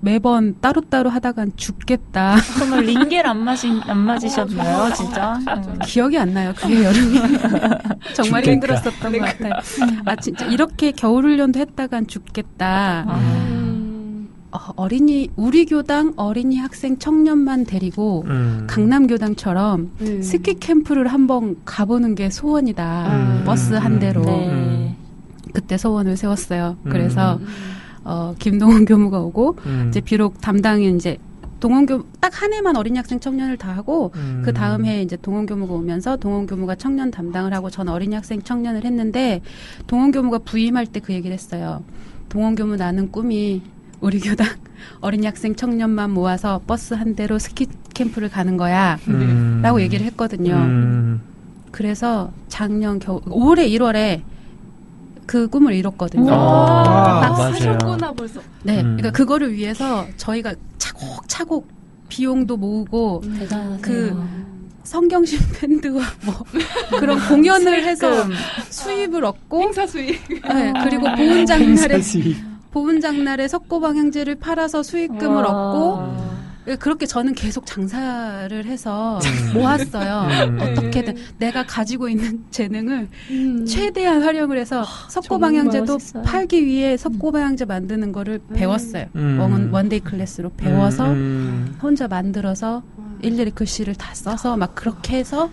[0.00, 2.36] 매번 따로따로 하다간 죽겠다.
[2.58, 5.34] 정말 링겔 안 마시 안 맞으셨나요, 진짜?
[5.48, 5.78] 음.
[5.84, 6.52] 기억이 안 나요.
[6.56, 7.18] 그게 여름이
[8.14, 8.52] 정말 죽겠다.
[8.52, 9.52] 힘들었었던 것 같아요.
[10.04, 13.04] 아 진짜 이렇게 겨울 훈련도 했다간 죽겠다.
[13.08, 13.63] 아.
[14.54, 14.56] 음.
[14.56, 18.66] 어, 어린이 우리 교당 어린이 학생 청년만 데리고 음.
[18.68, 20.22] 강남 교당처럼 네.
[20.22, 23.06] 스키 캠프를 한번 가보는 게 소원이다.
[23.16, 23.42] 음.
[23.44, 24.22] 버스 한 대로.
[24.24, 24.48] 네.
[24.48, 24.96] 음.
[25.52, 26.76] 그때 소원을 세웠어요.
[26.84, 27.46] 그래서 음.
[28.04, 29.86] 어, 김동원 교무가 오고 음.
[29.88, 31.16] 이제 비록 담당이 이제
[31.60, 34.42] 동원 교무 딱한 해만 어린 학생 청년을 다 하고 음.
[34.44, 38.42] 그 다음 해에 이제 동원 교무가 오면서 동원 교무가 청년 담당을 하고 전 어린 학생
[38.42, 39.40] 청년을 했는데
[39.86, 41.82] 동원 교무가 부임할 때 그 얘기를 했어요.
[42.28, 43.62] 동원 교무 나는 꿈이
[44.04, 44.46] 우리 교당
[45.00, 48.98] 어린 학생 청년만 모아서 버스 한 대로 스키 캠프를 가는 거야.
[49.08, 49.60] 음.
[49.62, 50.52] 라고 얘기를 했거든요.
[50.56, 51.22] 음.
[51.70, 54.20] 그래서 작년 겨울 올해 1월에
[55.24, 56.30] 그 꿈을 이뤘거든요.
[56.30, 57.52] 아, 아, 맞아요.
[57.54, 58.42] 사셨구나 벌써.
[58.62, 58.96] 네, 음.
[58.98, 61.66] 그러니까 그거를 위해서 저희가 차곡차곡
[62.10, 63.78] 비용도 모으고 대단하세요.
[63.80, 64.22] 그
[64.82, 66.34] 성경신 밴드와 뭐
[67.00, 68.26] 그런 공연을 해서
[68.68, 70.20] 수입을 얻고 행사 수익.
[70.28, 72.53] 네, 그리고 보은 장날에 사실.
[72.74, 75.70] 보은 장날에 석고방향제를 팔아서 수익금을 와.
[75.70, 76.34] 얻고
[76.66, 79.52] 예, 그렇게 저는 계속 장사를 해서 음.
[79.54, 80.48] 모았어요.
[80.48, 80.58] 음.
[80.60, 83.64] 어떻게든 내가 가지고 있는 재능을 음.
[83.64, 86.22] 최대한 활용을 해서 석고방향제도 멋있어요.
[86.24, 89.06] 팔기 위해 석고방향제 만드는 거를 배웠어요.
[89.14, 89.38] 음.
[89.38, 91.78] one, one-day class로 배워서 음.
[91.80, 92.82] 혼자 만들어서
[93.22, 95.48] 일일이 글씨를 다 써서 막 그렇게 해서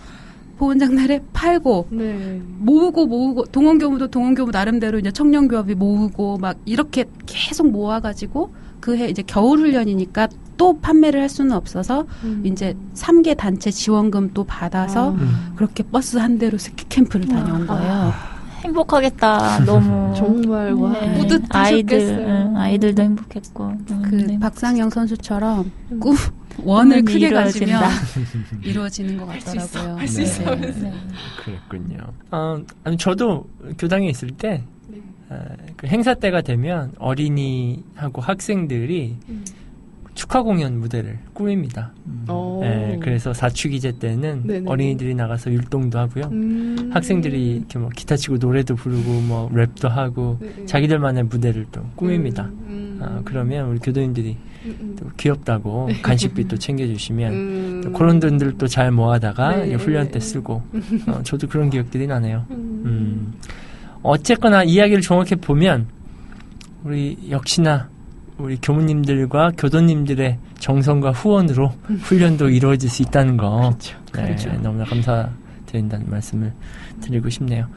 [0.62, 2.40] 보훈장날에 팔고 네.
[2.60, 9.24] 모으고 모으고 동원교무도 동원교무 나름대로 이제 청년교합이 모으고 막 이렇게 계속 모아가지고 그 해 이제
[9.26, 12.44] 겨울 훈련이니까 또 판매를 할 수는 없어서 음.
[12.46, 15.54] 이제 3개 단체 지원금 또 받아서 음.
[15.56, 18.12] 그렇게 버스 한 대로 스키 캠프를 다녀온 거예요.
[18.64, 19.66] 행복하겠다.
[19.66, 21.18] 너무 정말 와 네.
[21.18, 21.64] 뿌듯하셨겠어요.
[21.64, 23.64] 아이들, 응, 아이들도 행복했고.
[23.64, 24.40] 음, 그 네.
[24.40, 26.00] 박상영 선수처럼 음.
[26.00, 26.16] 꿈
[26.64, 27.80] 원을 크게 이루어진다.
[27.80, 29.98] 가지면 이루어지는 것 할수 있어, 같더라고요.
[30.00, 30.24] 할수 네.
[30.24, 30.56] 있어.
[30.56, 30.94] 네.
[31.44, 31.98] 그랬군요.
[32.32, 33.48] 어, 아니, 저도
[33.78, 34.98] 교당에 있을 때, 네.
[35.30, 35.44] 어,
[35.78, 39.46] 그 행사 때가 되면 어린이하고 학생들이 음.
[40.14, 41.92] 축하 공연 무대를 꾸밉니다.
[42.28, 42.60] 어.
[42.64, 44.70] 예, 그래서 사춘기제 때는 네네네.
[44.70, 46.26] 어린이들이 나가서 율동도 하고요.
[46.32, 46.90] 음.
[46.94, 50.66] 학생들이 이렇게 뭐 기타 치고 노래도 부르고 뭐 랩도 하고 네, 네.
[50.66, 52.44] 자기들만의 무대를 또 꾸밉니다.
[52.44, 53.00] 음, 음.
[53.02, 54.96] 아, 그러면 우리 교도님들이 음, 음.
[55.00, 57.82] 또 귀엽다고 간식비 또 챙겨주시면 음.
[57.84, 59.76] 또 그런 돈들 또 잘 모아다가 네.
[59.76, 60.62] 훈련 때 쓰고
[61.08, 62.46] 어, 저도 그런 기억들이 나네요.
[62.52, 62.82] 음.
[62.86, 63.34] 음.
[64.04, 65.88] 어쨌거나 이야기를 정확히 보면
[66.84, 67.91] 우리 역시나
[68.42, 71.72] 우리 교무님들과 교도님들의 정성과 후원으로
[72.02, 73.76] 훈련도 이루어질 수 있다는 거
[74.14, 74.52] 네, 그렇죠.
[74.62, 76.54] 너무나 감사드린다는 말씀을
[77.02, 77.68] 드리고 싶네요.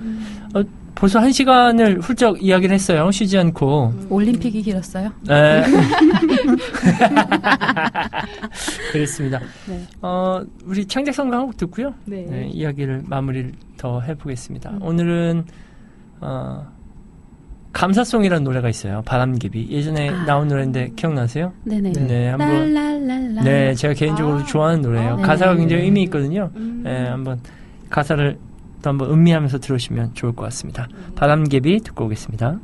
[0.55, 0.63] 어,
[0.95, 3.11] 벌써 한 시간을 훌쩍 이야기를 했어요.
[3.11, 3.93] 쉬지 않고.
[4.11, 5.13] 올림픽이 길었어요.
[5.27, 5.65] 네.
[8.93, 9.41] 그렇습니다.
[9.67, 9.83] 네.
[10.03, 11.95] 어, 우리 창작성가 한곡 듣고요.
[12.05, 12.27] 네.
[12.29, 14.71] 네, 이야기를 마무리를 더 해보겠습니다.
[14.71, 14.83] 음.
[14.83, 15.45] 오늘은
[16.21, 16.67] 어,
[17.75, 19.03] 감사송이라는 노래가 있어요.
[19.05, 19.69] 바람개비.
[19.71, 20.25] 예전에 아.
[20.25, 21.53] 나온 노래인데 기억나세요?
[21.65, 21.93] 네네.
[21.93, 22.73] 네, 한번.
[22.73, 23.43] 랄랄랄라.
[23.43, 24.45] 네, 제가 개인적으로 아.
[24.45, 25.15] 좋아하는 노래예요.
[25.15, 25.61] 아, 가사가 네.
[25.61, 26.51] 굉장히 의미 있거든요.
[26.57, 26.83] 음.
[26.85, 27.41] 네, 한번
[27.91, 28.39] 가사를
[28.81, 30.89] 또 한번 음미하면서 들으시면 좋을 것 같습니다.
[31.17, 32.59] 바람개비 듣고 오겠습니다.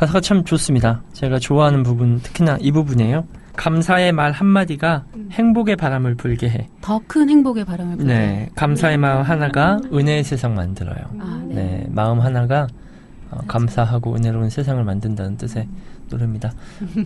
[0.00, 1.02] 가사가 참 좋습니다.
[1.12, 3.24] 제가 좋아하는 부분, 특히나 이 부분이에요.
[3.56, 5.28] 감사의 말 한마디가 음.
[5.30, 6.68] 행복의 바람을 불게 해.
[6.80, 8.10] 더 큰 행복의 바람을 불게.
[8.10, 10.96] 네, 감사의 마음 하나가 은혜의 세상 만들어요.
[11.18, 11.54] 아, 네.
[11.54, 12.66] 네, 마음 하나가
[13.30, 15.68] 어, 감사하고 은혜로운 세상을 만든다는 뜻의
[16.10, 16.52] 노래입니다.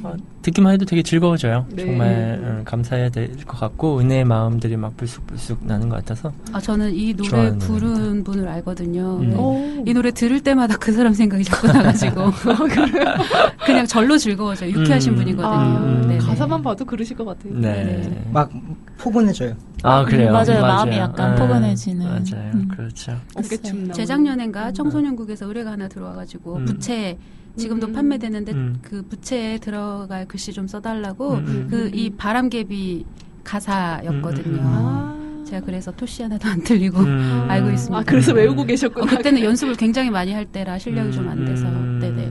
[0.03, 1.67] 어, 듣기만 해도 되게 즐거워져요.
[1.71, 1.85] 네.
[1.85, 2.09] 정말
[2.43, 7.15] 음, 감사해야 될 것 같고 은혜의 마음들이 막 불쑥불쑥 나는 것 같아서 아, 저는 이
[7.15, 9.19] 노래 부른 분을 알거든요.
[9.21, 9.29] 음.
[9.31, 9.37] 네.
[9.37, 9.85] 오.
[9.87, 12.31] 이 노래 들을 때마다 그 사람 생각이 자꾸 나가지고
[13.67, 14.71] 그냥 절로 즐거워져요.
[14.71, 15.17] 유쾌하신 음.
[15.17, 15.47] 분이거든요.
[15.49, 16.01] 아, 음.
[16.09, 16.19] 네네.
[16.19, 17.55] 가사만 봐도 그러실 것 같아요.
[17.55, 17.85] 네.
[17.85, 18.25] 네.
[18.33, 18.51] 막
[18.99, 19.55] 포근해져요.
[19.83, 20.33] 아 그래요.
[20.33, 20.61] 맞아요.
[20.63, 22.07] 마음이 약간 아, 포근해지는.
[22.07, 22.51] 맞아요.
[22.55, 22.69] 음.
[22.69, 23.19] 그렇죠.
[23.37, 23.93] 어깨춤.
[23.93, 26.65] 재작년엔가 청소년국에서 의뢰가 하나 들어와가지고 음.
[26.65, 27.19] 부채
[27.57, 27.93] 지금도 음.
[27.93, 28.79] 판매되는데 음.
[28.83, 31.69] 그 부채에 들어갈 글씨 좀 써달라고 음.
[31.71, 33.05] 그이 바람개비
[33.45, 34.55] 가사였거든요.
[34.55, 35.45] 음, 음, 아.
[35.47, 37.45] 제가 그래서 토시 하나도 안 틀리고 음.
[37.49, 37.99] 알고 있습니다.
[37.99, 38.37] 아, 그래서 음.
[38.39, 39.05] 외우고 계셨구나.
[39.05, 41.99] 어, 그때는 연습을 굉장히 많이 할 때라 실력이 좀 안 돼서 음.
[42.01, 42.31] 네네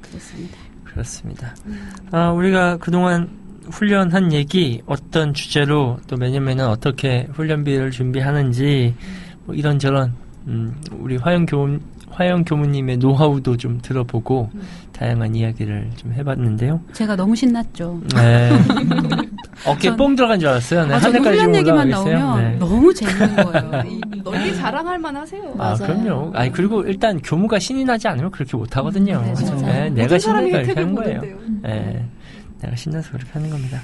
[0.00, 0.56] 그렇습니다.
[0.84, 1.54] 그렇습니다.
[2.12, 3.28] 아, 우리가 그동안
[3.70, 8.94] 훈련한 얘기, 어떤 주제로 또 매년 매년 어떻게 훈련비를 준비하는지,
[9.44, 10.14] 뭐 이런저런,
[10.46, 11.80] 음, 우리 화영 교무,
[12.10, 14.62] 화영 교무님의 노하우도 좀 들어보고, 음.
[14.92, 16.80] 다양한 이야기를 좀 해봤는데요.
[16.92, 18.00] 제가 너무 신났죠.
[18.14, 18.50] 네.
[19.66, 20.86] 어깨 전- 뽕 들어간 줄 알았어요.
[20.86, 21.88] 네, 아, 저는 훈련 얘기만.
[21.90, 22.56] 나오면 네.
[22.58, 23.82] 너무 재밌는 거예요.
[23.88, 25.42] 이 널리 자랑할 만하세요.
[25.54, 25.76] 아, 맞아요.
[25.78, 26.32] 그럼요.
[26.34, 29.20] 아니, 그리고 일단 교무가 신이 나지 않으면 그렇게 못 하거든요.
[29.22, 29.60] 네, 맞아요.
[29.62, 31.20] 네, 내가 모든 사람이 신나니까 이렇게 하는 거예요.
[31.20, 31.38] 보는데요.
[31.66, 32.04] 예.
[32.62, 33.80] 내가 신나서 그렇게 하는 겁니다.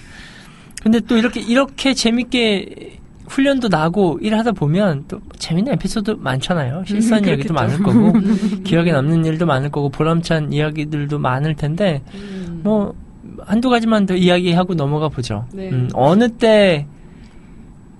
[0.83, 2.99] 근데 또 이렇게, 이렇게 재밌게
[3.33, 6.85] 훈련도 나고 일하다 보면 또 재밌는 에피소드 많잖아요.
[6.87, 8.12] 실수한 이야기도 많을 거고,
[8.62, 12.61] 기억에 남는 일도 많을 거고, 보람찬 이야기들도 많을 텐데, 음.
[12.62, 12.95] 뭐,
[13.41, 15.47] 한두 가지만 더 이야기하고 넘어가 보죠.
[15.55, 15.70] 네.
[15.70, 16.87] 음, 어느 때,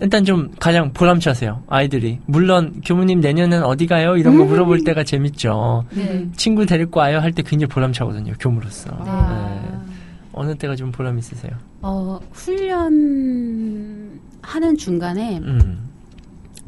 [0.01, 2.18] 일단 좀 가장 보람차세요, 아이들이.
[2.26, 4.16] 물론, 교무님 내년엔 어디 가요?
[4.18, 5.85] 이런 거 물어볼 때가 재밌죠.
[5.95, 6.26] 네.
[6.37, 7.20] 친구 데리고 와요?
[7.20, 8.91] 할 때 굉장히 보람차거든요, 교무로서.
[8.99, 9.61] 아.
[9.62, 9.78] 네.
[10.35, 11.53] 어느 때가 좀 보람 있으세요?
[11.80, 15.88] 어, 훈련 하는 중간에 음.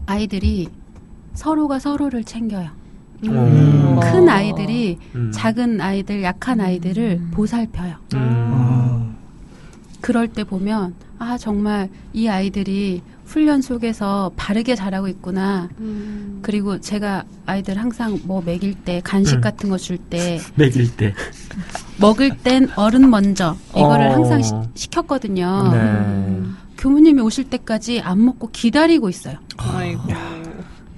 [0.06, 0.68] 아이들이
[1.34, 2.70] 서로가 서로를 챙겨요.
[3.24, 3.98] 음.
[4.00, 5.30] 큰 아이들이 음.
[5.32, 7.96] 작은 아이들, 약한 아이들을 보살펴요.
[8.14, 8.18] 음.
[8.52, 9.14] 어,
[10.00, 15.70] 그럴 때 보면 아 정말 이 아이들이 훈련 속에서 바르게 자라고 있구나.
[15.80, 16.40] 음.
[16.42, 19.40] 그리고 제가 아이들 항상 뭐 먹일 때 간식 음.
[19.40, 21.14] 같은 거 줄 때 먹일 때.
[21.98, 24.12] 먹을 땐 어른 먼저 이거를 어.
[24.12, 25.70] 항상 시, 시켰거든요.
[25.72, 26.42] 네.
[26.84, 29.38] 교무님이 오실 때까지 안 먹고 기다리고 있어요.
[29.56, 30.02] 아이고.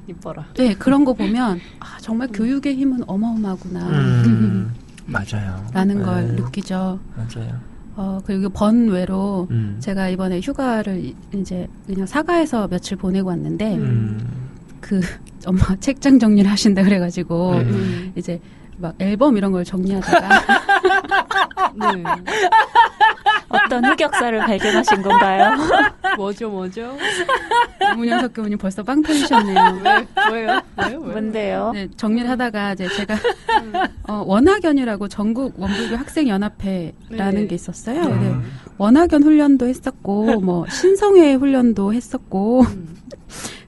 [0.09, 0.45] 이뻐라.
[0.55, 3.89] 네 그런 거 보면 아 정말 교육의 힘은 어마어마하구나.
[3.89, 4.74] 음.
[5.07, 5.64] 맞아요.
[5.72, 6.43] 라는 걸 네.
[6.43, 6.99] 느끼죠.
[7.14, 7.61] 맞아요.
[7.95, 9.76] 어, 그리고 번외로 음.
[9.78, 14.49] 제가 이번에 휴가를 이- 이제 그냥 사가에서 며칠 보내고 왔는데 음.
[14.80, 15.01] 그
[15.47, 17.59] 엄마 책장 정리를 하신다 그래가지고 음.
[17.61, 18.13] 음.
[18.17, 18.41] 이제
[18.79, 20.29] 막 앨범 이런 걸 정리하다가
[21.95, 22.04] 네.
[23.48, 25.52] 어떤 흑역사를 발견하신 건가요?
[26.16, 26.96] 뭐죠, 뭐죠?
[27.96, 29.80] 문현석 교수님 벌써 빵 터지셨네요.
[29.84, 30.60] 왜, 뭐예요?
[30.74, 31.00] 뭐예요?
[31.00, 31.70] 뭔데요?
[31.74, 33.16] 네, 정리를 하다가 이제 제가
[34.08, 37.46] 어, 원학연이라고 전국 원불교 학생 연합회라는 네.
[37.46, 38.08] 게 있었어요.
[38.08, 38.34] 네.
[38.78, 42.96] 원학연 훈련도 했었고 뭐 신성회 훈련도 했었고 음.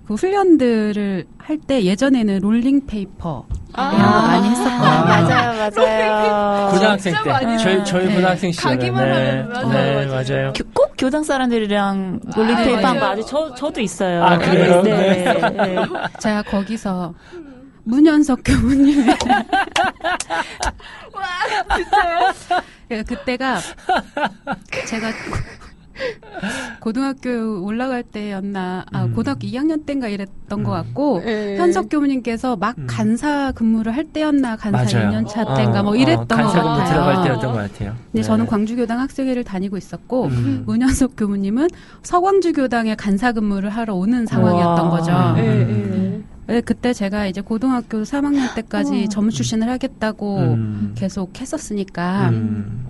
[0.09, 3.45] 그 훈련들을 할 때 예전에는 롤링 페이퍼
[3.75, 3.93] 아.
[3.95, 4.87] 이런 거 많이 했었거든요.
[4.87, 6.71] 아, 맞아요, 맞아요.
[6.71, 7.31] 고등학생 때.
[7.31, 8.15] 많이 저희, 저희 네.
[8.15, 8.77] 고등학생 시절에.
[8.77, 9.11] 가기만 네.
[9.43, 10.25] 하면 맞아요, 네, 맞아요.
[10.31, 10.53] 맞아요.
[10.55, 13.13] 교- 꼭 교당 사람들이랑 아, 롤링페이퍼 한거 맞아요.
[13.13, 14.25] 아직 저, 저도 있어요.
[14.25, 14.81] 아, 그래요?
[14.83, 15.25] 네.
[15.51, 15.77] 네.
[16.21, 17.13] 제가 거기서
[17.85, 19.17] 문현석 교무님의
[21.77, 22.33] 진짜요?
[23.07, 23.59] 그때가
[24.87, 25.11] 제가
[26.81, 29.13] 고등학교 올라갈 때였나 아 음.
[29.15, 30.75] 고등학교 2학년 때인가 이랬던 것 음.
[30.85, 31.57] 같고 네.
[31.57, 32.87] 현석 교무님께서 막 음.
[32.89, 35.11] 간사 근무를 할 때였나 간사 맞아요.
[35.11, 36.89] 2년 차 어, 때인가 뭐 어, 이랬던 것 간사근무 같아요.
[36.93, 37.91] 들어갈 때였던 것 같아요.
[37.91, 38.23] 근데 네.
[38.23, 40.63] 저는 광주교당 학생회를 다니고 있었고 음.
[40.67, 41.69] 문현석 교무님은
[42.03, 44.91] 서광주 교당에 간사 근무를 하러 오는 상황이었던 우와.
[44.91, 45.13] 거죠.
[45.37, 46.25] 네, 음.
[46.47, 46.55] 네.
[46.55, 49.07] 네, 그때 제가 이제 고등학교 3학년 때까지 우와.
[49.11, 50.95] 전무 출신을 하겠다고 음.
[50.97, 52.87] 계속 했었으니까 음.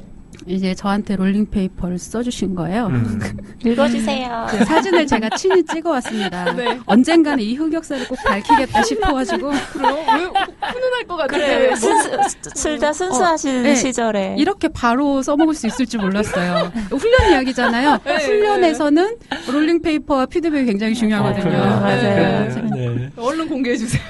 [0.48, 2.86] 이제 저한테 롤링페이퍼를 써주신 거예요.
[2.86, 3.20] 음.
[3.64, 4.46] 읽어주세요.
[4.50, 6.52] 그 사진을 제가 친히 찍어왔습니다.
[6.56, 6.78] 네.
[6.86, 9.94] 언젠가는 이 흑역사를 꼭 밝히겠다 싶어가지고 그래요?
[9.94, 10.24] 왜
[10.68, 11.58] 훈훈할 것 같은데.
[11.58, 12.10] 그래, 순수,
[12.54, 13.74] 둘다 순수하신 어, 네.
[13.74, 14.36] 시절에.
[14.38, 16.72] 이렇게 바로 써먹을 수 있을 줄 몰랐어요.
[16.90, 17.98] 훈련 이야기잖아요.
[18.04, 19.16] 네, 훈련에서는
[19.52, 21.44] 롤링페이퍼와 피드백이 굉장히 중요하거든요.
[21.44, 21.62] 그래요?
[21.62, 22.48] 맞아요.
[22.48, 22.88] 네.
[22.88, 23.10] 네.
[23.16, 24.02] 얼른 공개해주세요.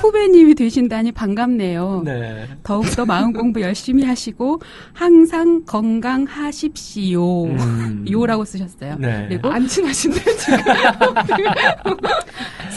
[0.00, 2.02] 후배님이 되신다니 반갑네요.
[2.04, 2.46] 네.
[2.62, 4.60] 더욱더 마음 공부 열심히 하시고
[4.92, 7.46] 항상 건강하십시오.
[7.46, 8.06] 음.
[8.10, 8.96] 요라고 쓰셨어요.
[8.98, 9.26] 네.
[9.28, 10.58] 그리고 안 친하신데, 지금.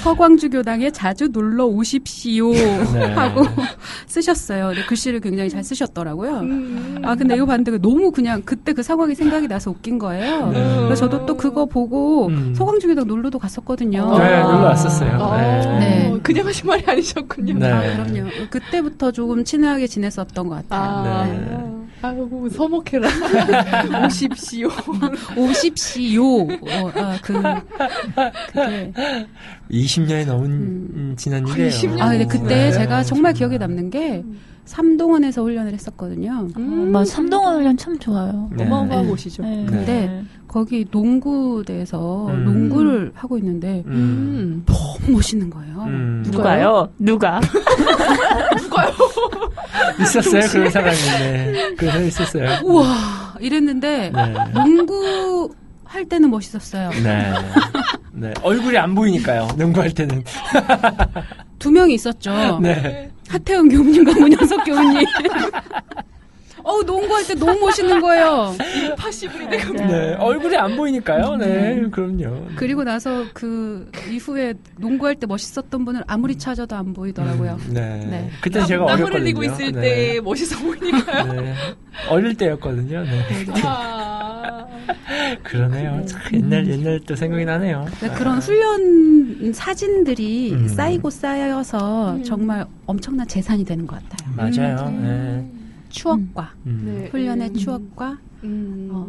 [0.04, 3.14] 서광주 교당에 자주 놀러 오십시오 네.
[3.14, 3.46] 하고
[4.06, 4.68] 쓰셨어요.
[4.68, 6.40] 근데 글씨를 굉장히 잘 쓰셨더라고요.
[6.40, 7.02] 음.
[7.06, 10.52] 아 근데 이거 봤는데 너무 그냥 그때 그 상황이 생각이 나서 웃긴 거예요.
[10.52, 10.76] 네.
[10.84, 12.54] 그래서 저도 또 그거 보고 음.
[12.54, 14.18] 서광주 교당 놀러도 갔었거든요.
[14.18, 15.18] 네, 놀러 왔었어요.
[15.20, 15.80] 어, 네.
[15.80, 16.20] 네.
[16.22, 17.54] 그냥 하신 말이 아니 셨군요.
[17.60, 17.72] 네.
[17.72, 18.30] 아, 그럼요.
[18.50, 20.82] 그때부터 조금 친하게 지냈었던 것 같아요.
[20.82, 21.84] 아, 네.
[22.02, 23.08] 아이고 서먹해라.
[24.06, 24.68] 오십시오.
[25.38, 26.42] 오십시오.
[26.42, 27.34] 어, 아, 그,
[28.52, 28.92] 그게.
[29.72, 30.88] 20년이 넘은 음.
[30.96, 31.70] 음, 지난 일이에요.
[31.70, 32.72] 20년 아, 근데 그때 네.
[32.72, 34.24] 제가 정말 기억에 남는 게
[34.66, 36.48] 삼동원에서 훈련을 했었거든요.
[36.58, 36.92] 음.
[36.92, 38.50] 맞아, 삼동원 훈련 참 좋아요.
[38.56, 38.66] 네.
[38.66, 39.10] 어마어마한 네.
[39.10, 39.44] 곳이죠.
[39.44, 39.66] 네.
[39.68, 42.46] 근데 거기 농구대에서 음.
[42.46, 44.64] 농구를 하고 있는데 음.
[44.66, 45.84] 너무 멋있는 거예요.
[45.84, 46.24] 음.
[46.28, 46.90] 누가요?
[46.98, 47.42] 누가?
[50.00, 51.76] 있었어요 그런 사람이 네.
[51.78, 52.60] 그래서 있었어요.
[52.64, 54.34] 우와 이랬는데 네.
[54.54, 55.50] 농구
[55.84, 56.90] 할 때는 멋있었어요.
[57.04, 57.34] 네.
[58.14, 58.34] 네.
[58.42, 59.50] 얼굴이 안 보이니까요.
[59.58, 60.24] 농구할 때는.
[61.60, 62.60] 두 명이 있었죠.
[62.62, 63.12] 네.
[63.30, 65.06] 하태영 교무님과 문현석 교무님.
[66.64, 68.56] 어우 농구할 때 너무 멋있는 거예요.
[68.98, 70.14] 파시브리 내가 네.
[70.16, 71.36] 얼굴이 안 보이니까요.
[71.36, 71.82] 네.
[71.92, 72.48] 그럼요.
[72.56, 77.58] 그리고 나서 그 이후에 농구할 때 멋있었던 분을 아무리 찾아도 안 보이더라고요.
[77.68, 78.06] 음, 네.
[78.10, 78.30] 네.
[78.42, 79.20] 그때 제가 땀 어렸거든요.
[79.22, 79.82] 흘리고 있을 네.
[79.82, 81.24] 때 멋있어 보이니까.
[81.24, 81.54] 네.
[82.10, 83.04] 어릴 때였거든요.
[83.04, 83.46] 네.
[83.64, 84.66] 아.
[85.44, 86.06] 그러네요.
[86.06, 87.86] 참 옛날 옛날 또 생각이 나네요.
[88.16, 90.68] 그런 훈련 사진들이 음.
[90.68, 92.24] 쌓이고 쌓여서 음.
[92.24, 94.34] 정말 엄청난 재산이 되는 것 같아요.
[94.36, 94.90] 맞아요.
[94.90, 95.46] 네.
[95.94, 96.82] 추억과 음.
[96.86, 97.08] 네.
[97.10, 97.54] 훈련의 음.
[97.54, 98.90] 추억과 음.
[98.92, 99.08] 어.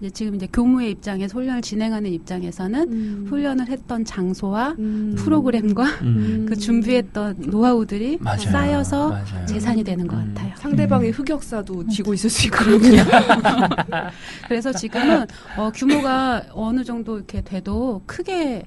[0.00, 3.26] 이제 지금 이제 교무의 입장에서 훈련을 진행하는 입장에서는 음.
[3.28, 5.14] 훈련을 했던 장소와 음.
[5.16, 6.46] 프로그램과 음.
[6.48, 8.40] 그 준비했던 노하우들이 맞아요.
[8.40, 9.46] 쌓여서 맞아요.
[9.46, 10.34] 재산이 되는 것 음.
[10.34, 10.54] 같아요.
[10.56, 11.12] 상대방의 음.
[11.12, 12.56] 흑역사도 쥐고 있을 수 있고.
[14.48, 15.26] 그래서 지금은
[15.56, 18.64] 어, 규모가 어느 정도 이렇게 돼도 크게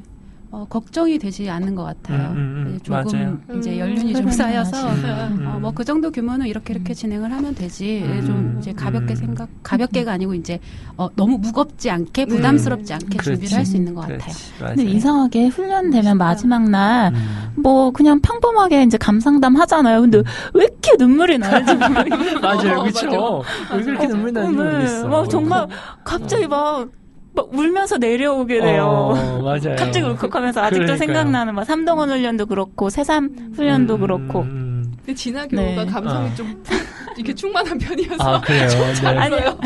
[0.56, 2.30] 어, 걱정이 되지 않는 것 같아요.
[2.32, 2.76] 음, 음, 음.
[2.76, 3.60] 이제 조금 맞아요.
[3.60, 3.80] 이제 음.
[3.80, 5.46] 연륜이 좀 쌓여서 음.
[5.54, 8.04] 어, 뭐 그 정도 규모는 이렇게 이렇게 진행을 하면 되지.
[8.06, 8.26] 음.
[8.26, 9.16] 좀 이제 가볍게 음.
[9.18, 10.62] 생각, 가볍게가 아니고 이제
[10.96, 13.32] 어, 너무 무겁지 않게 부담스럽지 않게 그렇지.
[13.32, 14.20] 준비를 할 수 있는 것 같아요.
[14.20, 14.54] 그렇지.
[14.62, 14.76] 맞아요.
[14.78, 17.52] 근데 이상하게 훈련 되면 마지막 날, 음.
[17.58, 20.00] 뭐, 그냥 평범하게 이제 감상담 하잖아요.
[20.02, 20.20] 근데
[20.54, 22.40] 왜 이렇게 눈물이 나는지 모르겠어요.
[22.40, 23.44] 맞아요, 어, 그렇죠.
[23.74, 25.08] 왜 그렇게 눈물 나는지 네, 모르겠어.
[25.10, 25.68] 막 정말
[26.06, 26.88] 갑자기 막,
[27.36, 28.84] 막 울면서 내려오게 돼요.
[28.86, 29.14] 어,
[29.44, 29.76] 맞아요.
[29.78, 30.98] 갑자기 울컥하면서 아직도 그러니까요.
[30.98, 34.94] 생각나는 막 삼동원 훈련도 그렇고 새삼 훈련도 음, 그렇고 음.
[34.98, 35.86] 근데 진아 교우가 네.
[35.86, 36.36] 감성이 어.
[36.36, 36.64] 좀
[37.18, 38.24] 이렇게 충만한 편이어서.
[38.24, 38.68] 아 그래요.
[39.02, 39.08] 네.
[39.08, 39.58] 아니요.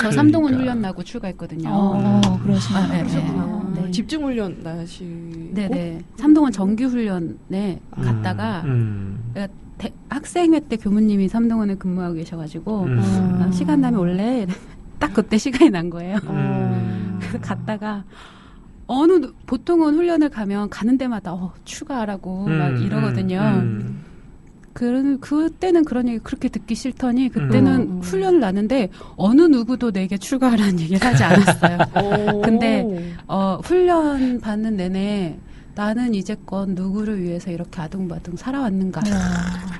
[0.00, 0.72] 저 삼동원 그러니까.
[0.72, 1.68] 훈련 나고 출가했거든요.
[1.70, 2.80] 어, 그러시구나.
[2.80, 2.98] 아, 네, 네.
[3.02, 3.70] 그러셨구나.
[3.74, 3.90] 네.
[3.90, 5.04] 집중 훈련 나시.
[5.52, 6.00] 네네.
[6.16, 9.32] 삼동원 정규 훈련에 갔다가 음,
[9.78, 14.46] 대- 학생회 때 교무님이 삼동원에 근무하고 계셔가지고 음, 아, 시간 나면 올래
[15.02, 16.16] 딱 그때 시간이 난 거예요.
[16.28, 17.18] 음.
[17.18, 18.04] 그래서 갔다가
[18.86, 23.40] 어느 누- 보통은 훈련을 가면 가는 데마다 어, 추가하라고 막 음, 이러거든요.
[23.40, 24.00] 음,
[24.72, 28.00] 그 그때는 그런 얘기 그렇게 듣기 싫더니 그때는 음.
[28.00, 31.78] 훈련을 나는데 어느 누구도 내게 출가하라는 얘기를 하지 않았어요.
[32.44, 35.36] 근데 어, 훈련 받는 내내
[35.74, 39.00] 나는 이제껏 누구를 위해서 이렇게 아둥바둥 살아왔는가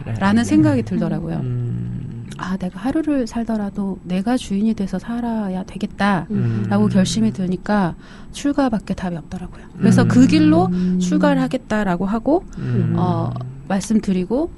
[0.03, 0.15] 그래.
[0.19, 1.37] 라는 생각이 들더라고요.
[1.37, 2.12] 음,
[2.43, 6.89] 아, 내가 하루를 살더라도 내가 주인이 돼서 살아야 되겠다라고 음.
[6.91, 7.95] 결심이 드니까
[8.33, 9.65] 출가밖에 답이 없더라고요.
[9.79, 10.09] 그래서 음.
[10.09, 12.95] 그 길로 출가를 하겠다라고 하고 음.
[12.97, 13.31] 어,
[13.69, 14.51] 말씀드리고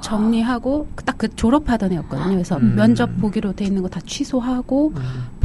[0.00, 2.30] 정리하고 딱 그 졸업하던 애였거든요.
[2.30, 2.74] 그래서 음.
[2.74, 5.02] 면접 보기로 돼 있는 거 다 취소하고 음.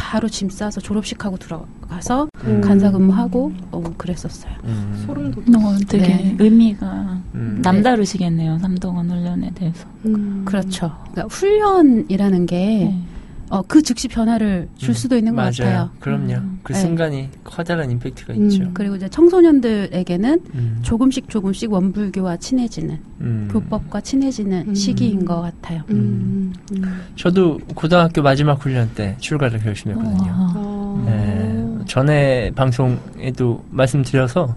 [0.08, 2.62] 바로 짐 싸서 졸업식하고 들어가서 음.
[2.62, 4.54] 간사 근무하고 어, 그랬었어요.
[4.64, 5.04] 음.
[5.06, 5.42] 소름 돋.
[5.42, 6.36] 어, 되게 네.
[6.40, 7.60] 의미가 음.
[7.62, 8.58] 남다르시겠네요.
[8.60, 9.86] 삼동원 훈련에 대해서.
[10.06, 10.44] 음.
[10.46, 10.94] 그렇죠.
[11.12, 13.04] 그러니까 훈련이라는 게 네.
[13.50, 14.94] 어, 그 즉시 변화를 줄 음.
[14.94, 15.52] 수도 있는 것 맞아요.
[15.52, 15.90] 같아요.
[16.00, 16.34] 그럼요.
[16.34, 16.60] 음.
[16.64, 16.80] 그 네.
[16.80, 18.50] 순간이 커다란 임팩트가 음.
[18.50, 18.70] 있죠.
[18.74, 20.80] 그리고 이제 청소년들에게는 음.
[20.82, 23.48] 조금씩 조금씩 원불교와 친해지는 음.
[23.52, 24.76] 교법과 친해지는 음.
[24.76, 25.84] 시기인 것 같아요.
[25.90, 26.54] 음.
[26.74, 27.02] 음.
[27.16, 30.32] 저도 고등학교 마지막 훈련 때 출가를 결심했거든요.
[30.32, 30.54] 와.
[30.56, 31.04] 어.
[31.06, 34.56] 네, 전에 방송에도 말씀드려서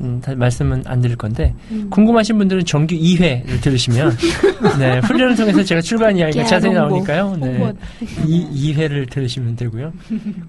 [0.00, 1.88] 음, 다 말씀은 안 드릴 건데 음.
[1.90, 4.12] 궁금하신 분들은 정규 2회를 들으시면
[4.78, 6.72] 네, 훈련을 통해서 제가 출간 이야기가 자세히.
[6.72, 7.36] 나오니까요.
[7.40, 7.72] 네.
[8.26, 9.92] 이 2회를 들으시면 되고요.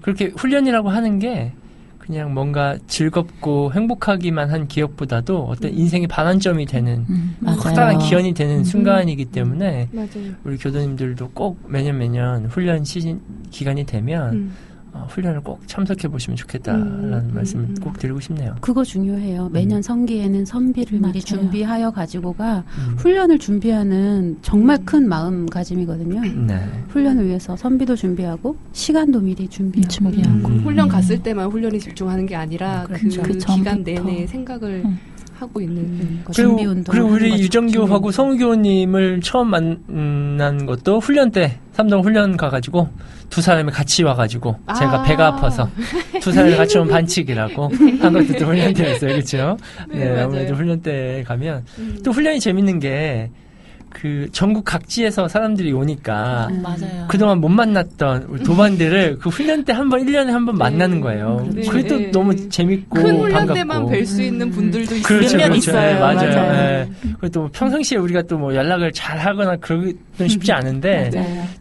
[0.00, 1.52] 그렇게 훈련이라고 하는 게
[1.98, 7.58] 그냥 뭔가 즐겁고 행복하기만 한 기억보다도 어떤 인생의 반환점이 되는 음, 맞아요.
[7.58, 8.64] 커다란 기원이 되는 음.
[8.64, 10.08] 순간이기 때문에 맞아요.
[10.44, 13.20] 우리 교도님들도 꼭 매년 매년 훈련 시즌
[13.50, 14.52] 기간이 되면 음.
[14.94, 18.54] 어, 훈련을 꼭 참석해 보시면 좋겠다라는 음, 말씀을 음, 꼭 드리고 싶네요.
[18.60, 19.48] 그거 중요해요.
[19.50, 21.20] 매년 성기에는 선비를 미리 맞아요.
[21.20, 22.94] 준비하여 가지고가 음.
[22.98, 26.20] 훈련을 준비하는 정말 큰 마음가짐이거든요.
[26.46, 26.60] 네.
[26.88, 29.88] 훈련을 위해서 선비도 준비하고 시간도 미리 준비하고.
[29.88, 30.48] 준비하고.
[30.48, 30.58] 음.
[30.60, 33.22] 훈련 갔을 때만 훈련에 집중하는 게 아니라 그, 그렇죠.
[33.22, 34.02] 그 기간 전부터.
[34.04, 34.98] 내내 생각을 음.
[35.42, 36.92] 하고 있는 음, 그리고, 준비 운동.
[36.92, 42.88] 그리고 우리 유정교하고 성교님을 처음 만난 것도 훈련 때 삼동 훈련 가가지고
[43.28, 45.02] 두 사람이 같이 와가지고 제가 아.
[45.02, 45.68] 배가 아파서
[46.20, 47.70] 두 사람이 같이 오면 반칙이라고
[48.00, 49.56] 한 것도 또 훈련 때였어요, 그렇죠?
[49.90, 50.24] 네, 맞아요.
[50.24, 51.98] 아무래도 훈련 때 가면 음.
[52.04, 53.30] 또 훈련이 재밌는 게
[53.92, 56.62] 그 전국 각지에서 사람들이 오니까 음.
[56.62, 57.06] 맞아요.
[57.08, 61.46] 그동안 못 만났던 우리 도반들을 그 훈련 때 한 번, 1년에 한 번 만나는 거예요.
[61.52, 62.10] 네, 그게 또 네.
[62.10, 62.94] 너무 재밌고.
[62.96, 63.54] 큰 훈련 반갑고.
[63.54, 64.50] 때만 뵐 수 있는 음.
[64.50, 65.02] 분들도 있어요.
[65.02, 65.54] 그렇죠, 그렇죠.
[65.54, 65.80] 있어요.
[65.94, 66.16] 네, 맞아요.
[66.16, 66.52] 맞아요.
[66.52, 66.90] 네.
[67.20, 69.96] 그리고 또 평상시에 우리가 또 뭐 연락을 잘 하거나 그러긴
[70.26, 71.10] 쉽지 않은데.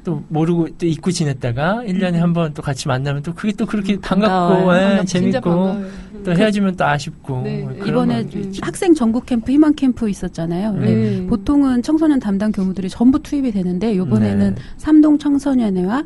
[0.03, 3.99] 또 모르고 또 잊고 지냈다가 1년에 한 번 또 같이 만나면 또 그게 또 그렇게
[3.99, 4.35] 반갑고
[4.65, 4.77] 반가워요.
[4.93, 5.85] 예, 반갑- 재밌고 반가워요.
[6.23, 7.61] 또 헤어지면 또 아쉽고 네.
[7.61, 8.25] 뭐 이번에.
[8.61, 10.73] 학생 전국 캠프, 희망 캠프 있었잖아요.
[10.73, 11.27] 근데 네.
[11.27, 14.61] 보통은 청소년 담당 교무들이 전부 투입이 되는데 이번에는 네.
[14.77, 16.03] 삼동 청소년회와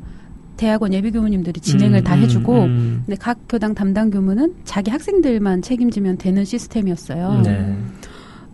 [0.58, 3.04] 대학원 예비 교무님들이 진행을 음, 다 음, 해주고 음.
[3.06, 7.42] 근데 각 교당 담당 교무는 자기 학생들만 책임지면 되는 시스템이었어요.
[7.44, 7.78] 네.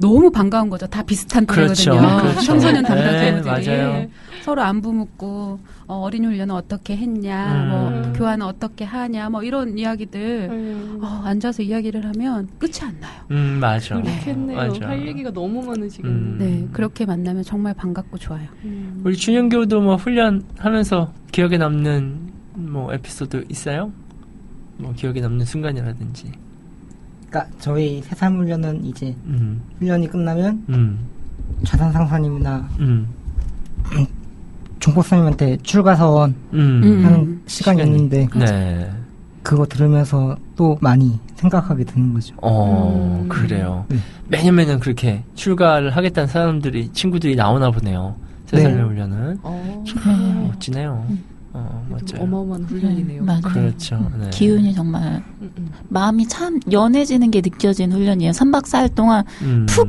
[0.02, 0.88] 너무 반가운 거죠.
[0.88, 1.92] 다 비슷한 그렇죠.
[1.92, 2.22] 또래거든요.
[2.22, 2.42] 그렇죠.
[2.42, 4.08] 청소년 담당 네, 교무들이 맞아요.
[4.44, 7.70] 서로 안부 묻고 어, 어린이 훈련은 어떻게 했냐, 음.
[7.70, 11.00] 뭐 교환은 어떻게 하냐, 뭐 이런 이야기들 음.
[11.04, 13.22] 어, 앉아서 이야기를 하면 끝이 안 나요.
[13.30, 14.02] 음, 맞아.
[14.02, 14.58] 그렇겠네요.
[14.58, 14.88] 맞아.
[14.88, 16.16] 할 얘기가 너무 많으시겠네요.
[16.16, 16.38] 음.
[16.40, 18.48] 네, 그렇게 만나면 정말 반갑고 좋아요.
[18.64, 19.02] 음.
[19.04, 23.92] 우리 준영교도 뭐 훈련하면서 기억에 남는 뭐 에피소드 있어요?
[24.78, 26.32] 뭐 기억에 남는 순간이라든지.
[27.32, 31.00] 그러니까 저희 새삼 훈련은 이제 음, 훈련이 끝나면 음,
[31.64, 33.08] 자산 상사님이나 음,
[34.80, 36.82] 중법사님한테 출가서원 음.
[36.84, 37.06] 음.
[37.06, 37.84] 하는 시간이 시간이.
[37.84, 38.92] 있는데 네.
[39.44, 42.36] 그거 들으면서 또 많이 생각하게 되는 거죠.
[42.42, 43.30] 어, 음.
[43.30, 43.86] 그래요.
[43.88, 43.98] 네.
[44.28, 48.16] 매년 매년 그렇게 출가를 하겠다는 사람들이, 친구들이 나오나 보네요.
[48.46, 48.74] 세 네.
[48.82, 49.40] 훈련은.
[49.42, 50.48] 어, 네.
[50.48, 51.08] 멋지네요.
[51.54, 52.24] 어, 맞아요.
[52.24, 53.24] 어마어마한 훈련이네요.
[53.24, 53.42] 맞아요.
[53.42, 54.12] 그렇죠.
[54.18, 54.30] 네.
[54.30, 55.72] 기운이 정말 음, 음.
[55.90, 58.32] 마음이 참 연해지는 게 느껴진 훈련이에요.
[58.32, 59.66] 3박 4일 동안 음.
[59.68, 59.88] 푹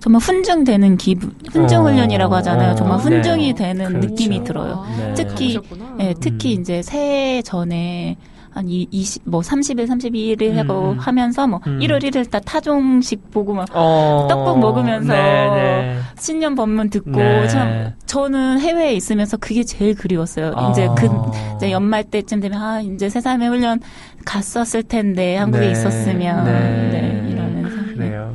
[0.00, 1.82] 정말 훈증되는 기분, 훈증 어.
[1.84, 2.74] 훈련이라고 하잖아요.
[2.74, 3.04] 정말 네.
[3.04, 4.08] 훈증이 되는 그렇죠.
[4.08, 4.84] 느낌이 들어요.
[4.86, 5.14] 아, 네.
[5.14, 5.60] 특히.
[6.00, 6.60] 예, 특히 음.
[6.60, 8.16] 이제 새해 전에
[8.54, 10.98] 한 이, 20, 뭐 30일, 32일 하고 음.
[10.98, 11.80] 하면서 뭐 음.
[11.80, 17.48] 1월 1일 다 타종식 보고 막 어, 떡국 먹으면서 네, 신년 법문 듣고 네.
[17.48, 20.50] 참 저는 해외에 있으면서 그게 제일 그리웠어요.
[20.54, 20.70] 네.
[20.70, 20.94] 이제 어.
[20.94, 21.08] 그
[21.56, 23.80] 이제 연말 때쯤 되면 아 이제 세상의 훈련
[24.24, 25.72] 갔었을 텐데 한국에 네.
[25.72, 26.52] 있었으면 네.
[26.92, 28.33] 네, 이러면서 그래요.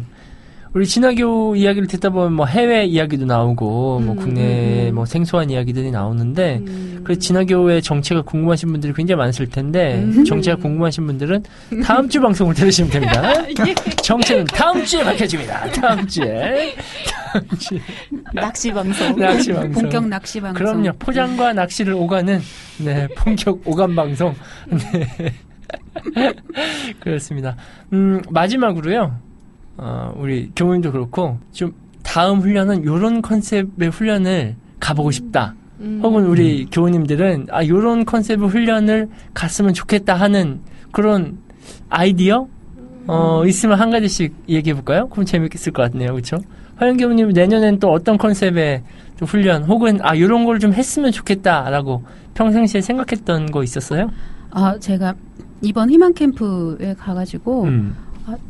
[0.74, 4.96] 우리 진화교 이야기를 듣다 보면 뭐 해외 이야기도 나오고 뭐 음, 국내 음, 음.
[4.96, 7.02] 뭐 생소한 이야기들이 나오는데 음.
[7.04, 10.24] 그 진화교의 정체가 궁금하신 분들이 굉장히 많으실 텐데 음.
[10.26, 11.44] 정체가 궁금하신 분들은
[11.84, 13.34] 다음 주 방송을 들으시면 됩니다.
[14.04, 15.72] 정체는 다음 주에 밝혀집니다.
[15.72, 16.76] 다음 주에
[17.32, 17.80] 다음 주에
[18.34, 19.72] 낚시 방송 낚시 방송.
[19.72, 20.54] 본격 낚시 방송.
[20.54, 20.92] 그럼요.
[21.00, 22.40] 포장과 낚시를 오가는
[22.78, 24.36] 네 본격 오감 방송.
[24.68, 25.34] 네.
[27.02, 27.56] 그렇습니다.
[27.92, 29.29] 음 마지막으로요.
[29.82, 31.74] 어, 우리 교무님도 그렇고 좀
[32.04, 35.56] 다음 훈련은 요런 컨셉의 훈련을 가보고 싶다.
[35.80, 36.02] 음.
[36.04, 40.60] 혹은 우리 교우님들은 아 요런 컨셉의 훈련을 갔으면 좋겠다 하는
[40.92, 41.38] 그런
[41.90, 42.48] 아이디어
[43.08, 45.08] 어 있으면 한 가지씩 얘기해 볼까요?
[45.08, 46.38] 그럼 재밌겠을 것 같네요, 그렇죠?
[46.76, 48.84] 화영 교우님 내년엔 또 어떤 컨셉의
[49.18, 52.04] 또 훈련 혹은 아 요런 걸 좀 했으면 좋겠다라고
[52.34, 54.10] 평상시에 생각했던 거 있었어요?
[54.52, 55.14] 아, 제가
[55.62, 57.96] 이번 희망 캠프에 가가지고 음.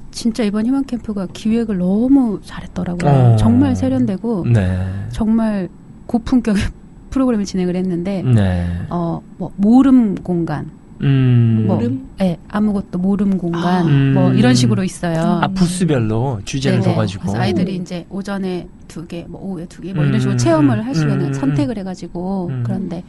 [0.10, 3.12] 아, 진짜 이번 희망 캠프가 기획을 너무 잘했더라고요.
[3.12, 3.36] 어.
[3.38, 4.88] 정말 세련되고 네.
[5.12, 5.70] 정말
[6.08, 6.62] 고품격의
[7.10, 8.68] 프로그램을 진행을 했는데 네.
[8.90, 10.70] 어, 뭐 모름 공간,
[11.02, 11.64] 음.
[11.66, 12.08] 뭐, 모름?
[12.22, 14.14] 예, 아무것도 모름 공간, 음.
[14.14, 15.40] 뭐 이런 식으로 있어요.
[15.42, 16.94] 아 부스별로 주제를 네네.
[16.94, 17.22] 둬가지고.
[17.24, 20.80] 그래서 아이들이 이제 오전에 두 개, 뭐 오후에 두 개, 뭐 음, 이런 식으로 체험을
[20.80, 22.64] 음, 할수 있는 음, 선택을 해가지고 음.
[22.64, 23.04] 그런데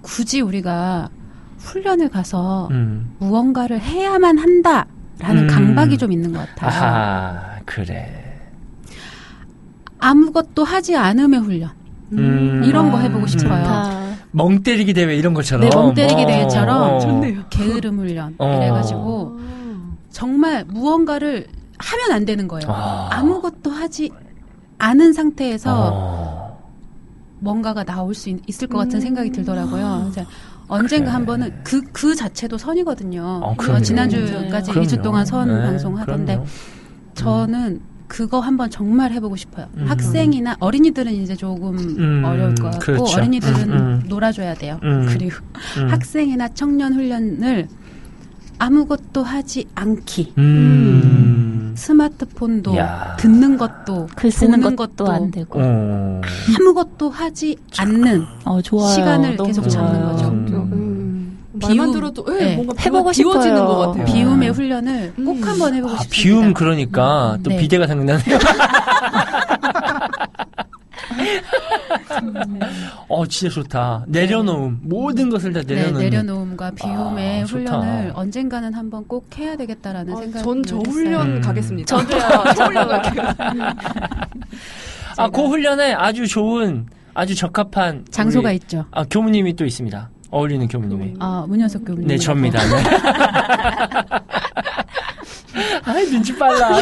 [0.00, 1.10] 굳이 우리가
[1.58, 3.12] 훈련을 가서 음.
[3.18, 4.86] 무언가를 해야만 한다
[5.18, 5.46] 라는 음.
[5.46, 6.70] 강박이 좀 있는 것 같아요.
[6.70, 8.40] 아하 그래.
[9.98, 11.70] 아무것도 하지 않음의 훈련.
[12.12, 12.62] 음.
[12.64, 13.26] 이런 거 해보고 음.
[13.26, 13.62] 싶어요.
[13.62, 14.02] 좋다.
[14.32, 15.68] 멍 때리기 대회 이런 것처럼.
[15.68, 17.00] 네, 멍 때리기 어, 대회처럼 어.
[17.00, 17.44] 좋네요.
[17.50, 18.56] 게으름 훈련 어.
[18.56, 19.38] 이래가지고
[20.10, 21.46] 정말 무언가를
[21.78, 22.70] 하면 안 되는 거예요.
[22.70, 23.08] 아.
[23.12, 24.10] 아무것도 하지
[24.78, 26.58] 않은 상태에서 어.
[27.38, 29.00] 뭔가가 나올 수 있, 을것 같은 음.
[29.00, 30.12] 생각이 들더라고요.
[30.72, 31.12] 언젠가 그래.
[31.12, 33.22] 한 번은 그, 그 자체도 선이거든요.
[33.22, 33.80] 어, 어.
[33.80, 34.88] 지난주까지 그럼요.
[34.88, 36.46] 2주 동안 선 네, 방송 하던데 그럼요.
[37.14, 39.66] 저는 그거 한번 정말 해보고 싶어요.
[39.76, 39.86] 음.
[39.86, 43.16] 학생이나 어린이들은 이제 조금 음, 어려울 것 같고 그렇죠.
[43.16, 44.02] 어린이들은 음, 음.
[44.06, 44.78] 놀아줘야 돼요.
[44.82, 45.06] 음.
[45.08, 45.36] 그리고
[45.78, 45.88] 음.
[45.90, 47.68] 학생이나 청년 훈련을
[48.58, 50.34] 아무것도 하지 않기.
[50.38, 51.72] 음.
[51.74, 53.16] 스마트폰도 야.
[53.18, 55.58] 듣는 것도 글 쓰는 보는 것도 것도 안 되고.
[55.62, 56.20] 어.
[56.58, 58.94] 아무것도 하지 않는 어, 좋아요.
[58.94, 60.16] 시간을 계속 좋아요.
[60.16, 60.51] 잡는 거죠.
[61.68, 61.70] 음.
[61.72, 61.74] 음.
[61.76, 61.92] 비움.
[61.92, 62.54] 들어도 예, 네.
[62.56, 63.34] 뭔가 해보고 싶어요.
[63.66, 64.04] 것 같아요.
[64.04, 65.42] 비- 비움의 훈련을 꼭 음.
[65.44, 66.22] 한번 해보고 아, 싶습니다.
[66.40, 67.56] 비움 그러니까 또 네.
[67.58, 68.38] 비대가 생각나네요.
[73.08, 74.04] 어, 진짜 좋다.
[74.08, 74.80] 내려놓음.
[74.82, 76.00] 모든 것을 다 네, 내려놓는.
[76.00, 77.44] 내려놓음과 비움의 아.
[77.44, 80.78] 훈련을 언젠가는 한번 꼭 해야 되겠다라는 아, 생각을 전저.
[80.90, 81.40] 훈련 음.
[81.40, 81.96] 가겠습니다.
[81.96, 82.20] 저도요.
[82.56, 83.24] 저 훈련 갈게요.
[85.18, 88.06] 아, 그 훈련에 아주 좋은, 아주 적합한.
[88.10, 88.86] 장소가 우리- 있죠.
[88.90, 90.08] 아, 교무님이 또 있습니다.
[90.32, 91.14] 어울리는 교무님이.
[91.20, 92.08] 아, 문현석 교수님.
[92.08, 92.58] 네, 접니다.
[92.58, 92.82] 네.
[95.84, 96.80] 아, 눈치 빨라.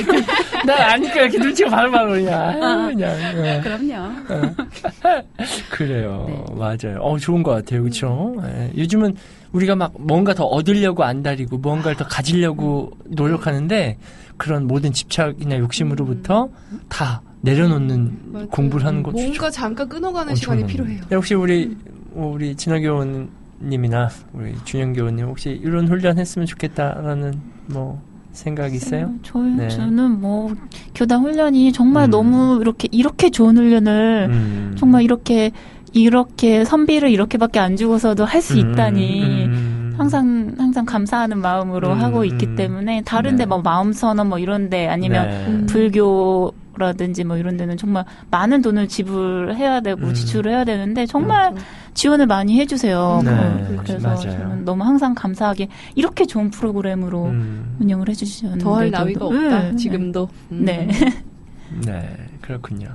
[0.64, 2.62] 나 아니까 이렇게 눈치가 바로바로 그냥.
[2.62, 3.16] 아유, 그냥.
[3.42, 3.60] 네.
[3.60, 4.12] 그럼요.
[5.70, 6.26] 그래요.
[6.28, 6.44] 네.
[6.54, 7.00] 맞아요.
[7.00, 7.82] 어, 좋은 것 같아요.
[7.82, 8.36] 그쵸?
[8.44, 8.70] 예.
[8.76, 9.16] 요즘은
[9.52, 13.98] 우리가 막 뭔가 더 얻으려고 안달이고 뭔가를 더 가지려고 노력하는데
[14.36, 16.48] 그런 모든 집착이나 욕심으로부터
[16.88, 18.48] 다 내려놓는 맞아요.
[18.48, 21.00] 공부를 하는 것도 뭔가 잠깐 끊어가는 어, 시간이 필요해요.
[21.08, 21.76] 네, 혹시 우리
[22.14, 23.28] 우리 진화 교원
[23.62, 27.34] 님이나 우리 준영 교원님 혹시 이런 훈련 했으면 좋겠다라는
[27.66, 28.00] 뭐
[28.32, 29.12] 생각 있어요?
[29.22, 29.68] 저, 네.
[29.68, 30.54] 저는 뭐
[30.94, 32.10] 교단 훈련이 정말 음.
[32.10, 34.76] 너무 이렇게 이렇게 좋은 훈련을 음.
[34.78, 35.50] 정말 이렇게
[35.92, 39.94] 이렇게 선비를 이렇게밖에 안 주고서도 할수 음, 있다니 음.
[39.98, 42.24] 항상 항상 감사하는 마음으로 음, 하고 음.
[42.24, 43.46] 있기 때문에 다른데 네.
[43.46, 45.46] 뭐 마음 선언 뭐 이런데 아니면 네.
[45.46, 45.66] 음.
[45.66, 50.14] 불교 라든지 뭐 이런 데는 정말 많은 돈을 지불해야 되고 음.
[50.14, 51.54] 지출을 해야 되는데 정말
[51.94, 53.20] 지원을 많이 해주세요.
[53.24, 54.20] 네, 어, 그래서 맞아요.
[54.20, 57.76] 저는 너무 항상 감사하게 이렇게 좋은 프로그램으로 음.
[57.80, 59.62] 운영을 해주셨는데 더할 나위가 없다.
[59.70, 59.76] 네.
[59.76, 60.28] 지금도.
[60.52, 60.64] 음.
[60.64, 60.88] 네.
[61.86, 62.88] 네, 그렇군요.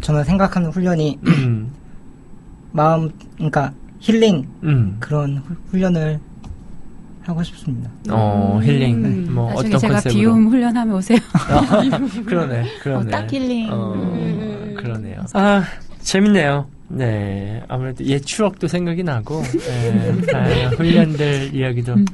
[0.00, 1.70] 저는 생각하는 훈련이 음.
[2.72, 4.96] 마음, 그러니까 힐링 음.
[5.00, 6.18] 그런 후- 훈련을
[7.24, 7.90] 하고 싶습니다.
[8.10, 8.64] 어, 음.
[8.64, 9.32] 힐링.
[9.32, 10.20] 뭐 나중에 어떤 제가 컨셉으로?
[10.20, 11.18] 비움 훈련하면 오세요.
[12.26, 13.10] 그러네, 어, 그러네.
[13.10, 13.68] 딱 힐링.
[13.72, 14.74] 어, 음.
[14.76, 15.22] 그러네요.
[15.34, 15.62] 아,
[16.00, 16.66] 재밌네요.
[16.88, 22.04] 네, 아무래도 옛 추억도 생각이 나고, 네, 다양한 훈련들 이야기도 음.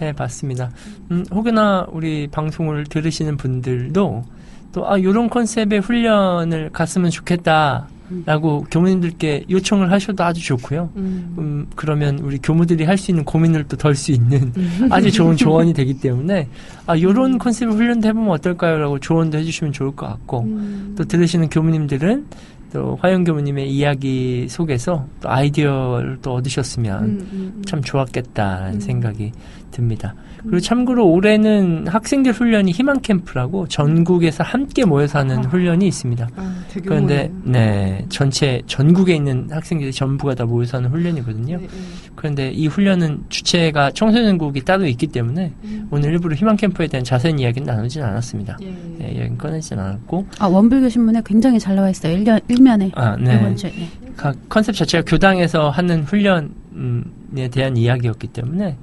[0.00, 0.70] 해봤습니다.
[1.10, 4.24] 음, 혹여나 우리 방송을 들으시는 분들도
[4.72, 7.88] 또, 아, 요런 컨셉의 훈련을 갔으면 좋겠다.
[8.24, 10.90] 라고 교무님들께 요청을 하셔도 아주 좋고요.
[10.96, 11.34] 음.
[11.38, 14.52] 음, 그러면 우리 교무들이 할 수 있는 고민을 또 덜 수 있는
[14.90, 16.48] 아주 좋은 조언이 되기 때문에
[16.86, 18.78] 아 요런 컨셉의 훈련도 해보면 어떨까요?
[18.78, 20.94] 라고 조언도 해주시면 좋을 것 같고 음.
[20.96, 22.26] 또 들으시는 교무님들은
[22.72, 27.62] 또 화영 교무님의 이야기 속에서 또 아이디어를 또 얻으셨으면 음, 음, 음.
[27.66, 28.80] 참 좋았겠다라는 음.
[28.80, 29.32] 생각이
[29.70, 30.14] 듭니다.
[30.42, 35.48] 그리고 참고로 올해는 학생들 훈련이 희망 캠프라고 전국에서 함께 모여서 하는 아.
[35.48, 36.28] 훈련이 있습니다.
[36.36, 37.30] 아, 되게 그런데.
[37.44, 41.58] 네 전체 전국에 있는 학생들이 전부가 다 모여서 하는 훈련이거든요.
[41.58, 41.68] 네, 네.
[42.14, 45.88] 그런데 이 훈련은 주체가 청소년국이 따로 있기 때문에 음.
[45.90, 48.56] 오늘 일부러 희망 캠프에 대한 자세한 이야기는 나누진 않았습니다.
[48.62, 48.74] 예.
[49.02, 52.12] 예, 이야기는 꺼내진 않았고 아, 원불교 신문에 굉장히 잘 나와 있어요.
[52.12, 52.90] 일년, 일면에.
[52.94, 53.54] 아, 이번 네.
[53.54, 53.70] 주에.
[53.70, 53.88] 네.
[54.16, 58.76] 각 컨셉 자체가 교당에서 하는 훈련에 대한 이야기였기 때문에 예,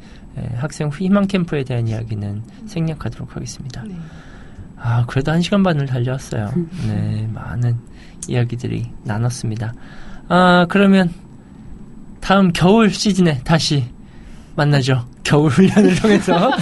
[0.56, 3.84] 학생 희망 캠프에 대한 이야기는 생략하도록 하겠습니다.
[3.88, 3.96] 네.
[4.78, 6.52] 아, 그래도 한 시간 반을 달렸어요.
[6.56, 6.70] 음.
[6.88, 7.78] 네, 많은
[8.28, 9.74] 이야기들이 나눴습니다.
[10.28, 11.12] 아, 그러면
[12.20, 13.86] 다음 겨울 시즌에 다시
[14.56, 15.08] 만나죠.
[15.24, 16.52] 겨울 훈련을 통해서.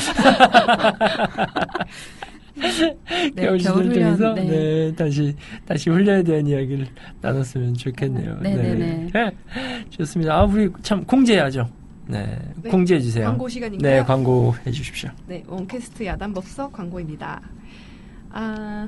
[3.34, 4.43] 네, 겨울 시즌을 통해서 훈련, 네.
[4.45, 4.95] 네.
[4.95, 5.35] 다시
[5.65, 6.88] 다시 훈련에 대한 이야기를
[7.22, 8.38] 나눴으면 좋겠네요.
[8.41, 9.31] 네, 네, 네.
[9.89, 10.35] 좋습니다.
[10.35, 11.68] 아, 우리 참 공지해야죠.
[12.12, 13.26] 네, 네, 공지해 주세요.
[13.26, 14.02] 광고 시간인가요?
[14.02, 15.10] 네, 광고해 주십시오.
[15.28, 17.42] 네, 원캐스트 야단법석 광고입니다.
[18.32, 18.88] 아,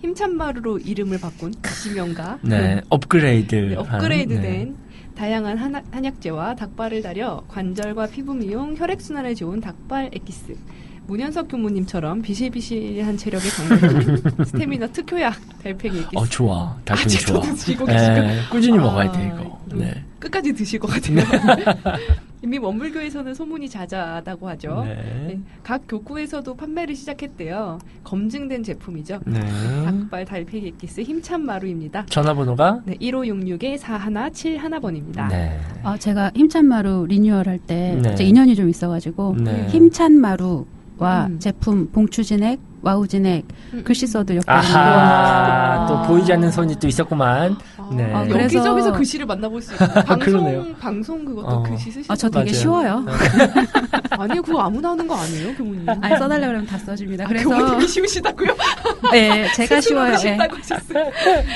[0.00, 2.38] 힘찬 마루로 이름을 바꾼 지명가.
[2.42, 3.54] 네, 업그레이드.
[3.54, 4.74] 네, 업그레이드된 네.
[5.14, 10.56] 다양한 한약, 한약재와 닭발을 달여 관절과 피부 미용, 혈액순환에 좋은 닭발 엑기스.
[11.10, 14.16] 문현석 교무님처럼 비실비실한 체력에 강력한
[14.46, 16.16] 스태미나 특효약 달팽이 엑기스.
[16.16, 16.76] 어, 좋아.
[16.84, 17.40] 달팽이 아직도 좋아.
[17.42, 18.12] 드시고 계시고.
[18.14, 19.60] 네, 꾸준히 아, 먹어야 돼, 이거.
[19.72, 20.04] 음, 네.
[20.20, 21.18] 끝까지 드실 것 같아요.
[22.42, 24.84] 이미 원불교에서는 소문이 자자하다고 하죠.
[24.86, 24.94] 네.
[25.26, 27.80] 네, 각 교구에서도 판매를 시작했대요.
[28.04, 29.18] 검증된 제품이죠.
[29.26, 29.40] 네.
[29.84, 32.06] 닭발 달팽이 엑기스 힘찬 마루입니다.
[32.06, 32.82] 전화번호가?
[32.84, 35.28] 네, 1566-4171번입니다.
[35.28, 35.58] 네.
[35.82, 38.14] 아, 제가 힘찬 마루 리뉴얼 할 때 네.
[38.14, 39.66] 제 인연이 좀 있어가지고 네.
[39.68, 40.66] 힘찬 마루
[41.00, 41.38] 와 음.
[41.38, 45.86] 제품 봉추 진액, 와우 진액 음, 글씨 써도 엮여있는 아하, 아.
[45.86, 47.56] 또 보이지 않는 손이 또 있었구만.
[47.78, 48.12] 아, 네.
[48.12, 49.88] 아, 그래서- 여기저기서 글씨를 만나볼 수 있어요.
[50.04, 50.66] 방송, 그러네요.
[50.78, 51.62] 방송 그것도 어.
[51.62, 52.52] 글씨 쓰시는 아, 저 되게 맞아요.
[52.52, 53.06] 쉬워요.
[54.10, 55.88] 아니요, 그거 아무나 하는 거 아니에요, 교무님?
[55.88, 57.24] 아니, 써달라고 그러면 다 써줍니다.
[57.24, 58.54] 아, 그래서 교무님이 쉬우시다고요?
[59.12, 60.16] 네, 제가 쉬워요.
[60.18, 60.38] 네.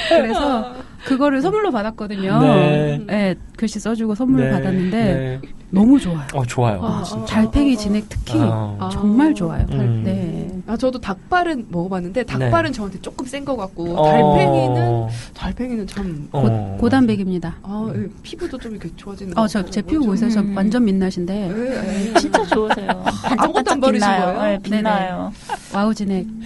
[0.08, 0.72] 그래서
[1.04, 2.40] 그거를 선물로 받았거든요.
[2.40, 3.00] 네.
[3.06, 5.40] 네, 글씨 써주고 선물을 네, 받았는데 네.
[5.70, 6.26] 너무 좋아요.
[6.34, 6.80] 어, 좋아요.
[6.82, 7.24] 아, 진짜.
[7.34, 8.76] 달팽이 진액 특히 어.
[8.80, 8.88] 아.
[8.90, 9.66] 정말 좋아요.
[9.70, 10.02] 음.
[10.04, 10.48] 네.
[10.66, 14.10] 아 저도 닭발은 먹어봤는데 닭발은 저한테 조금 센 것 같고 어.
[14.10, 16.76] 달팽이는 달팽이는 참 어.
[16.80, 20.30] 고, 단백입니다 아, 예, 피부도 좀 이렇게 좋아지는 것 어, 저, 같고 제 피부 보세요.
[20.30, 20.56] 저 음.
[20.56, 21.50] 완전 민낯인데.
[21.50, 22.14] 예, 예.
[22.20, 22.88] 진짜 좋으세요.
[23.36, 24.24] 아무것도 안 바르신 빛나요.
[24.36, 24.42] 거예요?
[24.42, 25.32] 네, 빛나요.
[25.74, 26.24] 와우 진액.
[26.26, 26.42] 음.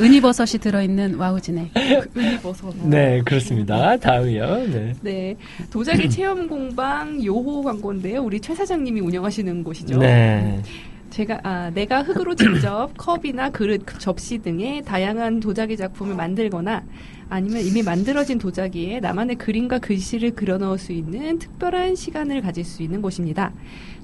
[0.00, 1.70] 은이버섯이 들어있는 와우 진액.
[2.16, 2.76] 은이버섯.
[2.88, 3.96] 네, 그렇습니다.
[3.96, 4.66] 다음이요.
[4.68, 4.92] 네.
[5.02, 5.36] 네.
[5.70, 8.22] 도자기 체험 공방 요호 광고인데요.
[8.22, 9.98] 우리 최 사장님이 운영하시는 곳이죠.
[9.98, 10.62] 네.
[11.10, 16.82] 제가 아 내가 흙으로 직접 컵이나 그릇, 접시 등의 다양한 도자기 작품을 만들거나
[17.28, 22.82] 아니면 이미 만들어진 도자기에 나만의 그림과 글씨를 그려 넣을 수 있는 특별한 시간을 가질 수
[22.82, 23.52] 있는 곳입니다.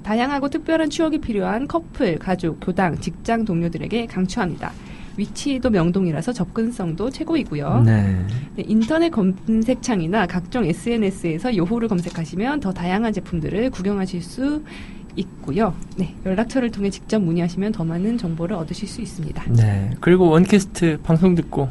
[0.03, 4.73] 다양하고 특별한 추억이 필요한 커플, 가족, 교당, 직장 동료들에게 강추합니다.
[5.19, 7.83] 위치도 명동이라서 접근성도 최고이고요.
[7.85, 8.25] 네.
[8.55, 14.63] 네, 인터넷 검색창이나 각종 SNS에서 요호를 검색하시면 더 다양한 제품들을 구경하실 수
[15.17, 15.75] 있고요.
[15.97, 19.53] 네, 연락처를 통해 직접 문의하시면 더 많은 정보를 얻으실 수 있습니다.
[19.53, 19.91] 네.
[20.01, 21.69] 그리고 원캐스트 방송 듣고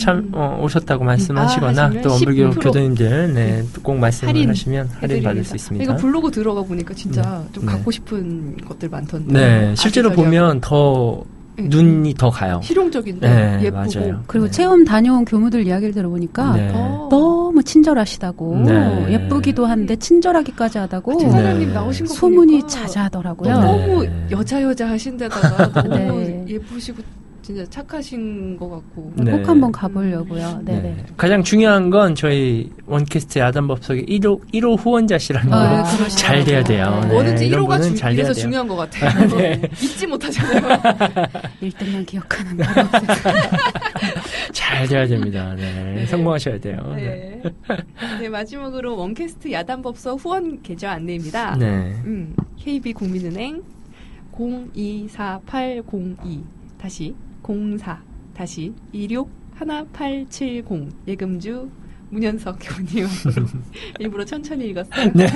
[0.00, 0.30] 참 음.
[0.32, 5.44] 어, 오셨다고 말씀하시거나 아, 또 엄불교 10% 교도님들 네, 꼭 말씀을 할인 하시면 할인 받을
[5.44, 5.84] 수 있습니다.
[5.84, 7.72] 이거 블로그 들어가 보니까 진짜 좀 네.
[7.72, 9.32] 갖고 싶은 것들 많던데.
[9.32, 10.10] 네, 실제로.
[10.10, 11.22] 보면 더
[11.56, 12.60] 네, 눈이 더 가요.
[12.62, 13.76] 실용적인데 네, 예쁘고.
[14.00, 14.22] 맞아요.
[14.26, 14.50] 그리고 네.
[14.50, 16.70] 체험 다녀온 교무들 이야기를 들어보니까 네.
[16.74, 19.12] 어, 너무 친절하시다고 네.
[19.12, 21.30] 예쁘기도 한데 친절하기까지 하다고 최 네.
[21.32, 23.54] 사장님 나오신 거 소문이 보니까 자자하더라고요.
[23.54, 23.60] 네.
[23.60, 26.44] 너무 여자 여자 하신데다가 너무 네.
[26.48, 27.02] 예쁘시고
[27.42, 29.12] 진짜 착하신 것 같고.
[29.16, 29.32] 네.
[29.32, 30.60] 꼭 한번 가보려고요.
[30.64, 30.74] 네.
[30.80, 31.04] 네네.
[31.16, 36.08] 가장 중요한 건 저희 원캐스트 야단법석의 1호, 1호 후원자시라는 어, 거 네, 그러시더라고요.
[36.16, 36.98] 잘 돼야 돼요.
[37.02, 37.08] 네.
[37.08, 38.32] 네, 뭐든지 이런 1호가 분은 잘 돼야.
[38.32, 39.28] 중요한 것 같아요.
[39.36, 39.60] 네.
[39.72, 40.60] 잊지 못하잖아요.
[41.62, 42.88] 1등만 기억하는 바로
[44.52, 45.54] 잘 돼야 됩니다.
[45.56, 46.04] 네.
[46.06, 46.76] 성공하셔야 돼요.
[46.94, 47.40] 네.
[47.42, 47.52] 네.
[48.20, 51.56] 네, 마지막으로 원캐스트 야단법서 후원 계좌 안내입니다.
[51.56, 51.94] 네.
[52.04, 53.62] 음, KB 국민은행
[54.32, 56.44] 024802
[56.78, 57.14] 다시
[57.50, 58.02] 04
[58.34, 59.28] 다시 26
[59.58, 60.64] 1870
[61.06, 61.68] 예금주
[62.10, 63.06] 문현석 교수님
[64.00, 65.10] 일부러 천천히 읽었어요.
[65.14, 65.26] 네.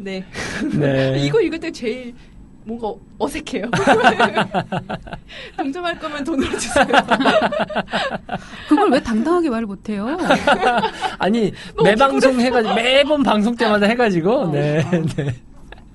[0.00, 0.24] 네.
[0.74, 1.24] 네.
[1.24, 2.14] 이거 읽을 때 제일
[2.64, 3.70] 뭔가 어색해요.
[5.56, 6.86] 동정할 거면 돈으로 주세요.
[8.68, 10.16] 그걸 왜 당당하게 말을 못해요?
[11.18, 11.52] 아니,
[11.82, 14.88] 매 방송 해가지고, 매번 방송 때마다 해가지고, 네.
[15.16, 15.34] 네.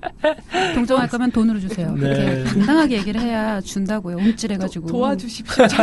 [0.74, 1.92] 동정할 거면 돈으로 주세요.
[1.94, 2.00] 네.
[2.00, 4.16] 그렇게 당당하게 얘기를 해야 준다고요.
[4.16, 4.86] 움찔해가지고.
[4.86, 5.66] 도 와주십시오.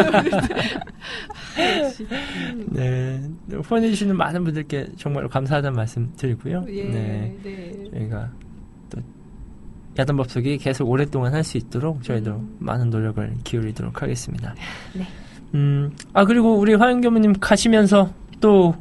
[2.72, 3.22] 네.
[3.52, 6.66] 후원해주시는 많은 분들께 정말 감사하다는 말씀 드리고요.
[6.70, 7.36] 예, 네.
[7.44, 7.74] 네.
[7.94, 8.30] 저희가
[8.90, 9.02] 또
[9.98, 12.56] 야단법석이 계속 오랫동안 할 수 있도록 저희도 음.
[12.60, 14.56] 많은 노력을 기울이도록 하겠습니다.
[14.94, 15.06] 네.
[15.54, 18.12] 음, 아, 그리고 우리 화영교무님 가시면서
[18.42, 18.76] 또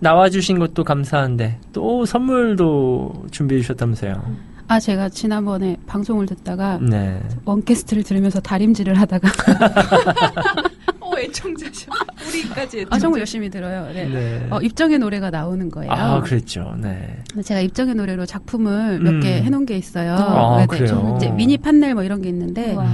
[0.00, 4.45] 나와주신 것도 감사한데 또 선물도 준비해 주셨다면서요.
[4.68, 7.20] 아, 제가 지난번에 방송을 듣다가 네.
[7.44, 9.28] 원캐스트를 들으면서 다림질을 하다가
[11.00, 11.92] 어, 애청자셔.
[12.28, 12.96] 우리까지 애청자.
[12.96, 13.86] 아, 정말 열심히 들어요.
[13.92, 14.08] 네.
[14.08, 14.46] 네.
[14.50, 15.92] 어, 입정의 노래가 나오는 거예요.
[15.92, 16.74] 아, 그랬죠.
[16.80, 17.22] 네.
[17.44, 19.20] 제가 입정의 노래로 작품을 몇 음.
[19.20, 20.14] 개 해놓은 게 있어요.
[20.14, 20.86] 아, 네, 그래요?
[20.88, 22.86] 좀 이제 미니 판넬 뭐 이런 게 있는데, 와.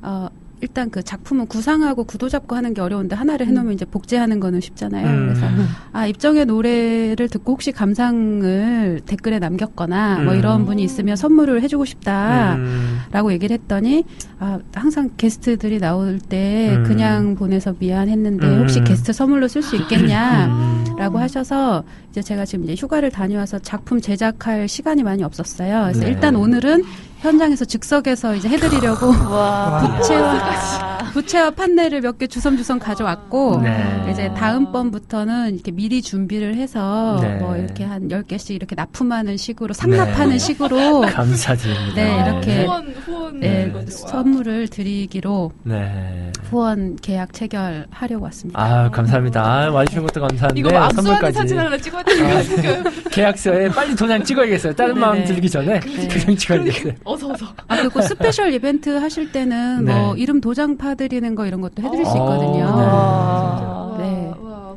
[0.00, 0.28] 어,
[0.60, 5.06] 일단 그 작품은 구상하고 구도 잡고 하는 게 어려운데 하나를 해놓으면 이제 복제하는 거는 쉽잖아요.
[5.06, 5.26] 음.
[5.26, 5.46] 그래서
[5.92, 10.38] 아 입정의 노래를 듣고 혹시 감상을 댓글에 남겼거나 뭐 음.
[10.38, 12.56] 이런 분이 있으면 선물을 해주고 싶다.
[12.56, 14.04] 음, 라고 얘기를 했더니
[14.38, 16.84] 아 항상 게스트들이 나올 때 음.
[16.84, 18.60] 그냥 보내서 미안했는데 음.
[18.60, 20.46] 혹시 게스트 선물로 쓸 수 있겠냐
[20.88, 20.96] 음.
[20.98, 25.82] 라고 하셔서 이제 제가 지금 이제 휴가를 다녀와서 작품 제작할 시간이 많이 없었어요.
[25.84, 26.08] 그래서 네.
[26.08, 26.82] 일단 오늘은
[27.20, 29.96] 현장에서 즉석에서 이제 해드리려고 와.
[29.98, 34.08] 부채와 부채와 판넬을 몇 개 주섬주섬 가져왔고 네.
[34.10, 37.36] 이제 다음번부터는 이렇게 미리 준비를 해서 네.
[37.36, 40.38] 뭐 이렇게 한 10개씩 이렇게 납품하는 식으로 상납하는 네.
[40.38, 41.94] 식으로 감사드립니다.
[41.94, 43.40] 네, 이렇게 후원, 후원.
[43.40, 43.72] 네.
[43.88, 46.32] 선물을 드리기로 네.
[46.50, 48.60] 후원 계약 체결하려고 왔습니다.
[48.60, 49.42] 아, 감사합니다.
[49.44, 50.58] 아, 와주신 것도 감사한데.
[50.60, 51.38] 이거 압수하는 선물까지.
[51.38, 52.82] 사진 하나 찍어야 되는 거 아닌가요?
[53.10, 54.72] 계약서에 빨리 도장 찍어야겠어요.
[54.74, 55.06] 다른 네네.
[55.06, 56.08] 마음 들기 전에 네.
[56.08, 56.92] 도장 찍어야겠어요.
[57.08, 57.46] 어서 어서.
[57.68, 59.94] 아, 그리고 special 이벤트 하실 때는 네.
[59.94, 62.64] 뭐 이름 도장 파드리는 거 이런 것도 해드릴 수 어, 있거든요.
[62.66, 63.96] 와.
[63.98, 64.32] 네.
[64.40, 64.74] 와, 와, 와.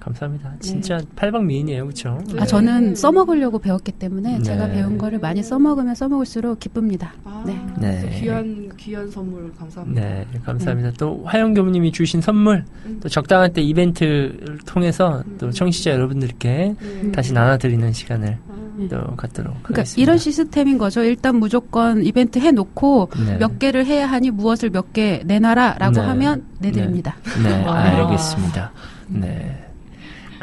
[0.00, 0.54] 감사합니다.
[0.60, 2.18] 진짜 팔방 미인이에요, 그렇죠?
[2.38, 4.42] 아, 저는 써먹으려고 배웠기 때문에 네.
[4.42, 7.12] 제가 배운 거를 많이 써먹으면 써먹을수록 기쁩니다.
[7.24, 7.60] 아, 네.
[7.78, 8.18] 네.
[8.20, 10.00] 귀한 귀한 선물 감사합니다.
[10.00, 10.92] 네, 감사합니다.
[10.98, 12.98] 또 화영 교무님이 주신 선물, 음.
[13.02, 17.12] 또 적당한 때 이벤트를 통해서 또 청취자 여러분들께 네.
[17.12, 20.00] 다시 나눠드리는 시간을 아, 또 갖도록 그러니까 하겠습니다.
[20.02, 21.02] 이런 시스템인 거죠.
[21.04, 23.36] 일단 무조건 이벤트 해놓고 네.
[23.38, 26.00] 몇 개를 해야 하니 무엇을 몇 개 내놔라라고 네.
[26.00, 27.16] 하면 내드립니다.
[27.44, 27.74] 네, 아.
[27.74, 28.72] 알겠습니다.
[29.08, 29.66] 네.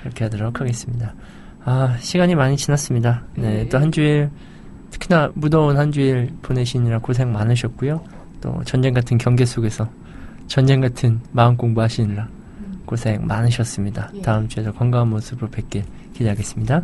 [0.07, 1.13] 그렇게 하도록 하겠습니다.
[1.65, 3.23] 아, 시간이 많이 지났습니다.
[3.35, 3.69] 네, 네.
[3.69, 4.29] 또 한 주일,
[4.89, 8.01] 특히나 무더운 한 주일 보내시느라 고생 많으셨고요.
[8.39, 9.89] 또 전쟁 같은 경계 속에서
[10.47, 12.29] 전쟁 같은 마음 공부하시느라
[12.85, 14.11] 고생 많으셨습니다.
[14.15, 14.21] 예.
[14.21, 16.83] 다음 주에도 건강한 모습으로 뵙길 기대하겠습니다.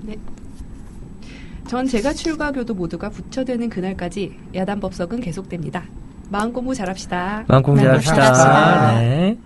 [1.67, 5.85] 전 제가 출가 교도 모두가 부처되는 그날까지 야단 법석은 계속됩니다.
[6.29, 7.45] 마음 공부 잘합시다.
[7.47, 8.15] 마음 공부 네, 잘합시다.
[8.15, 8.99] 잘합시다.
[8.99, 9.37] 네.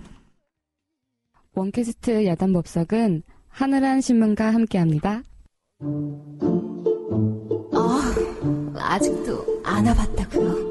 [1.54, 3.22] 원캐스트 야단 법석은
[3.58, 5.22] 하늘한 신문과 함께합니다.
[7.74, 8.14] 아,
[8.76, 10.68] 아직도 안 와봤다고요?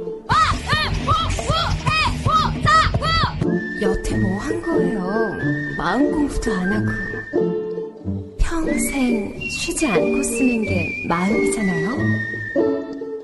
[3.81, 5.03] 여태 뭐 한 거예요?
[5.77, 6.87] 마음 공부도 안 하고
[8.39, 11.97] 평생 쉬지 않고 쓰는 게 마음이잖아요.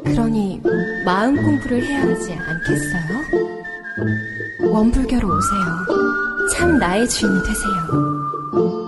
[0.03, 0.61] 그러니
[1.05, 3.23] 마음 공부를 해야 하지 않겠어요?
[4.69, 5.63] 원불교로 오세요.
[6.53, 8.82] 참 나의 주인이 되세요.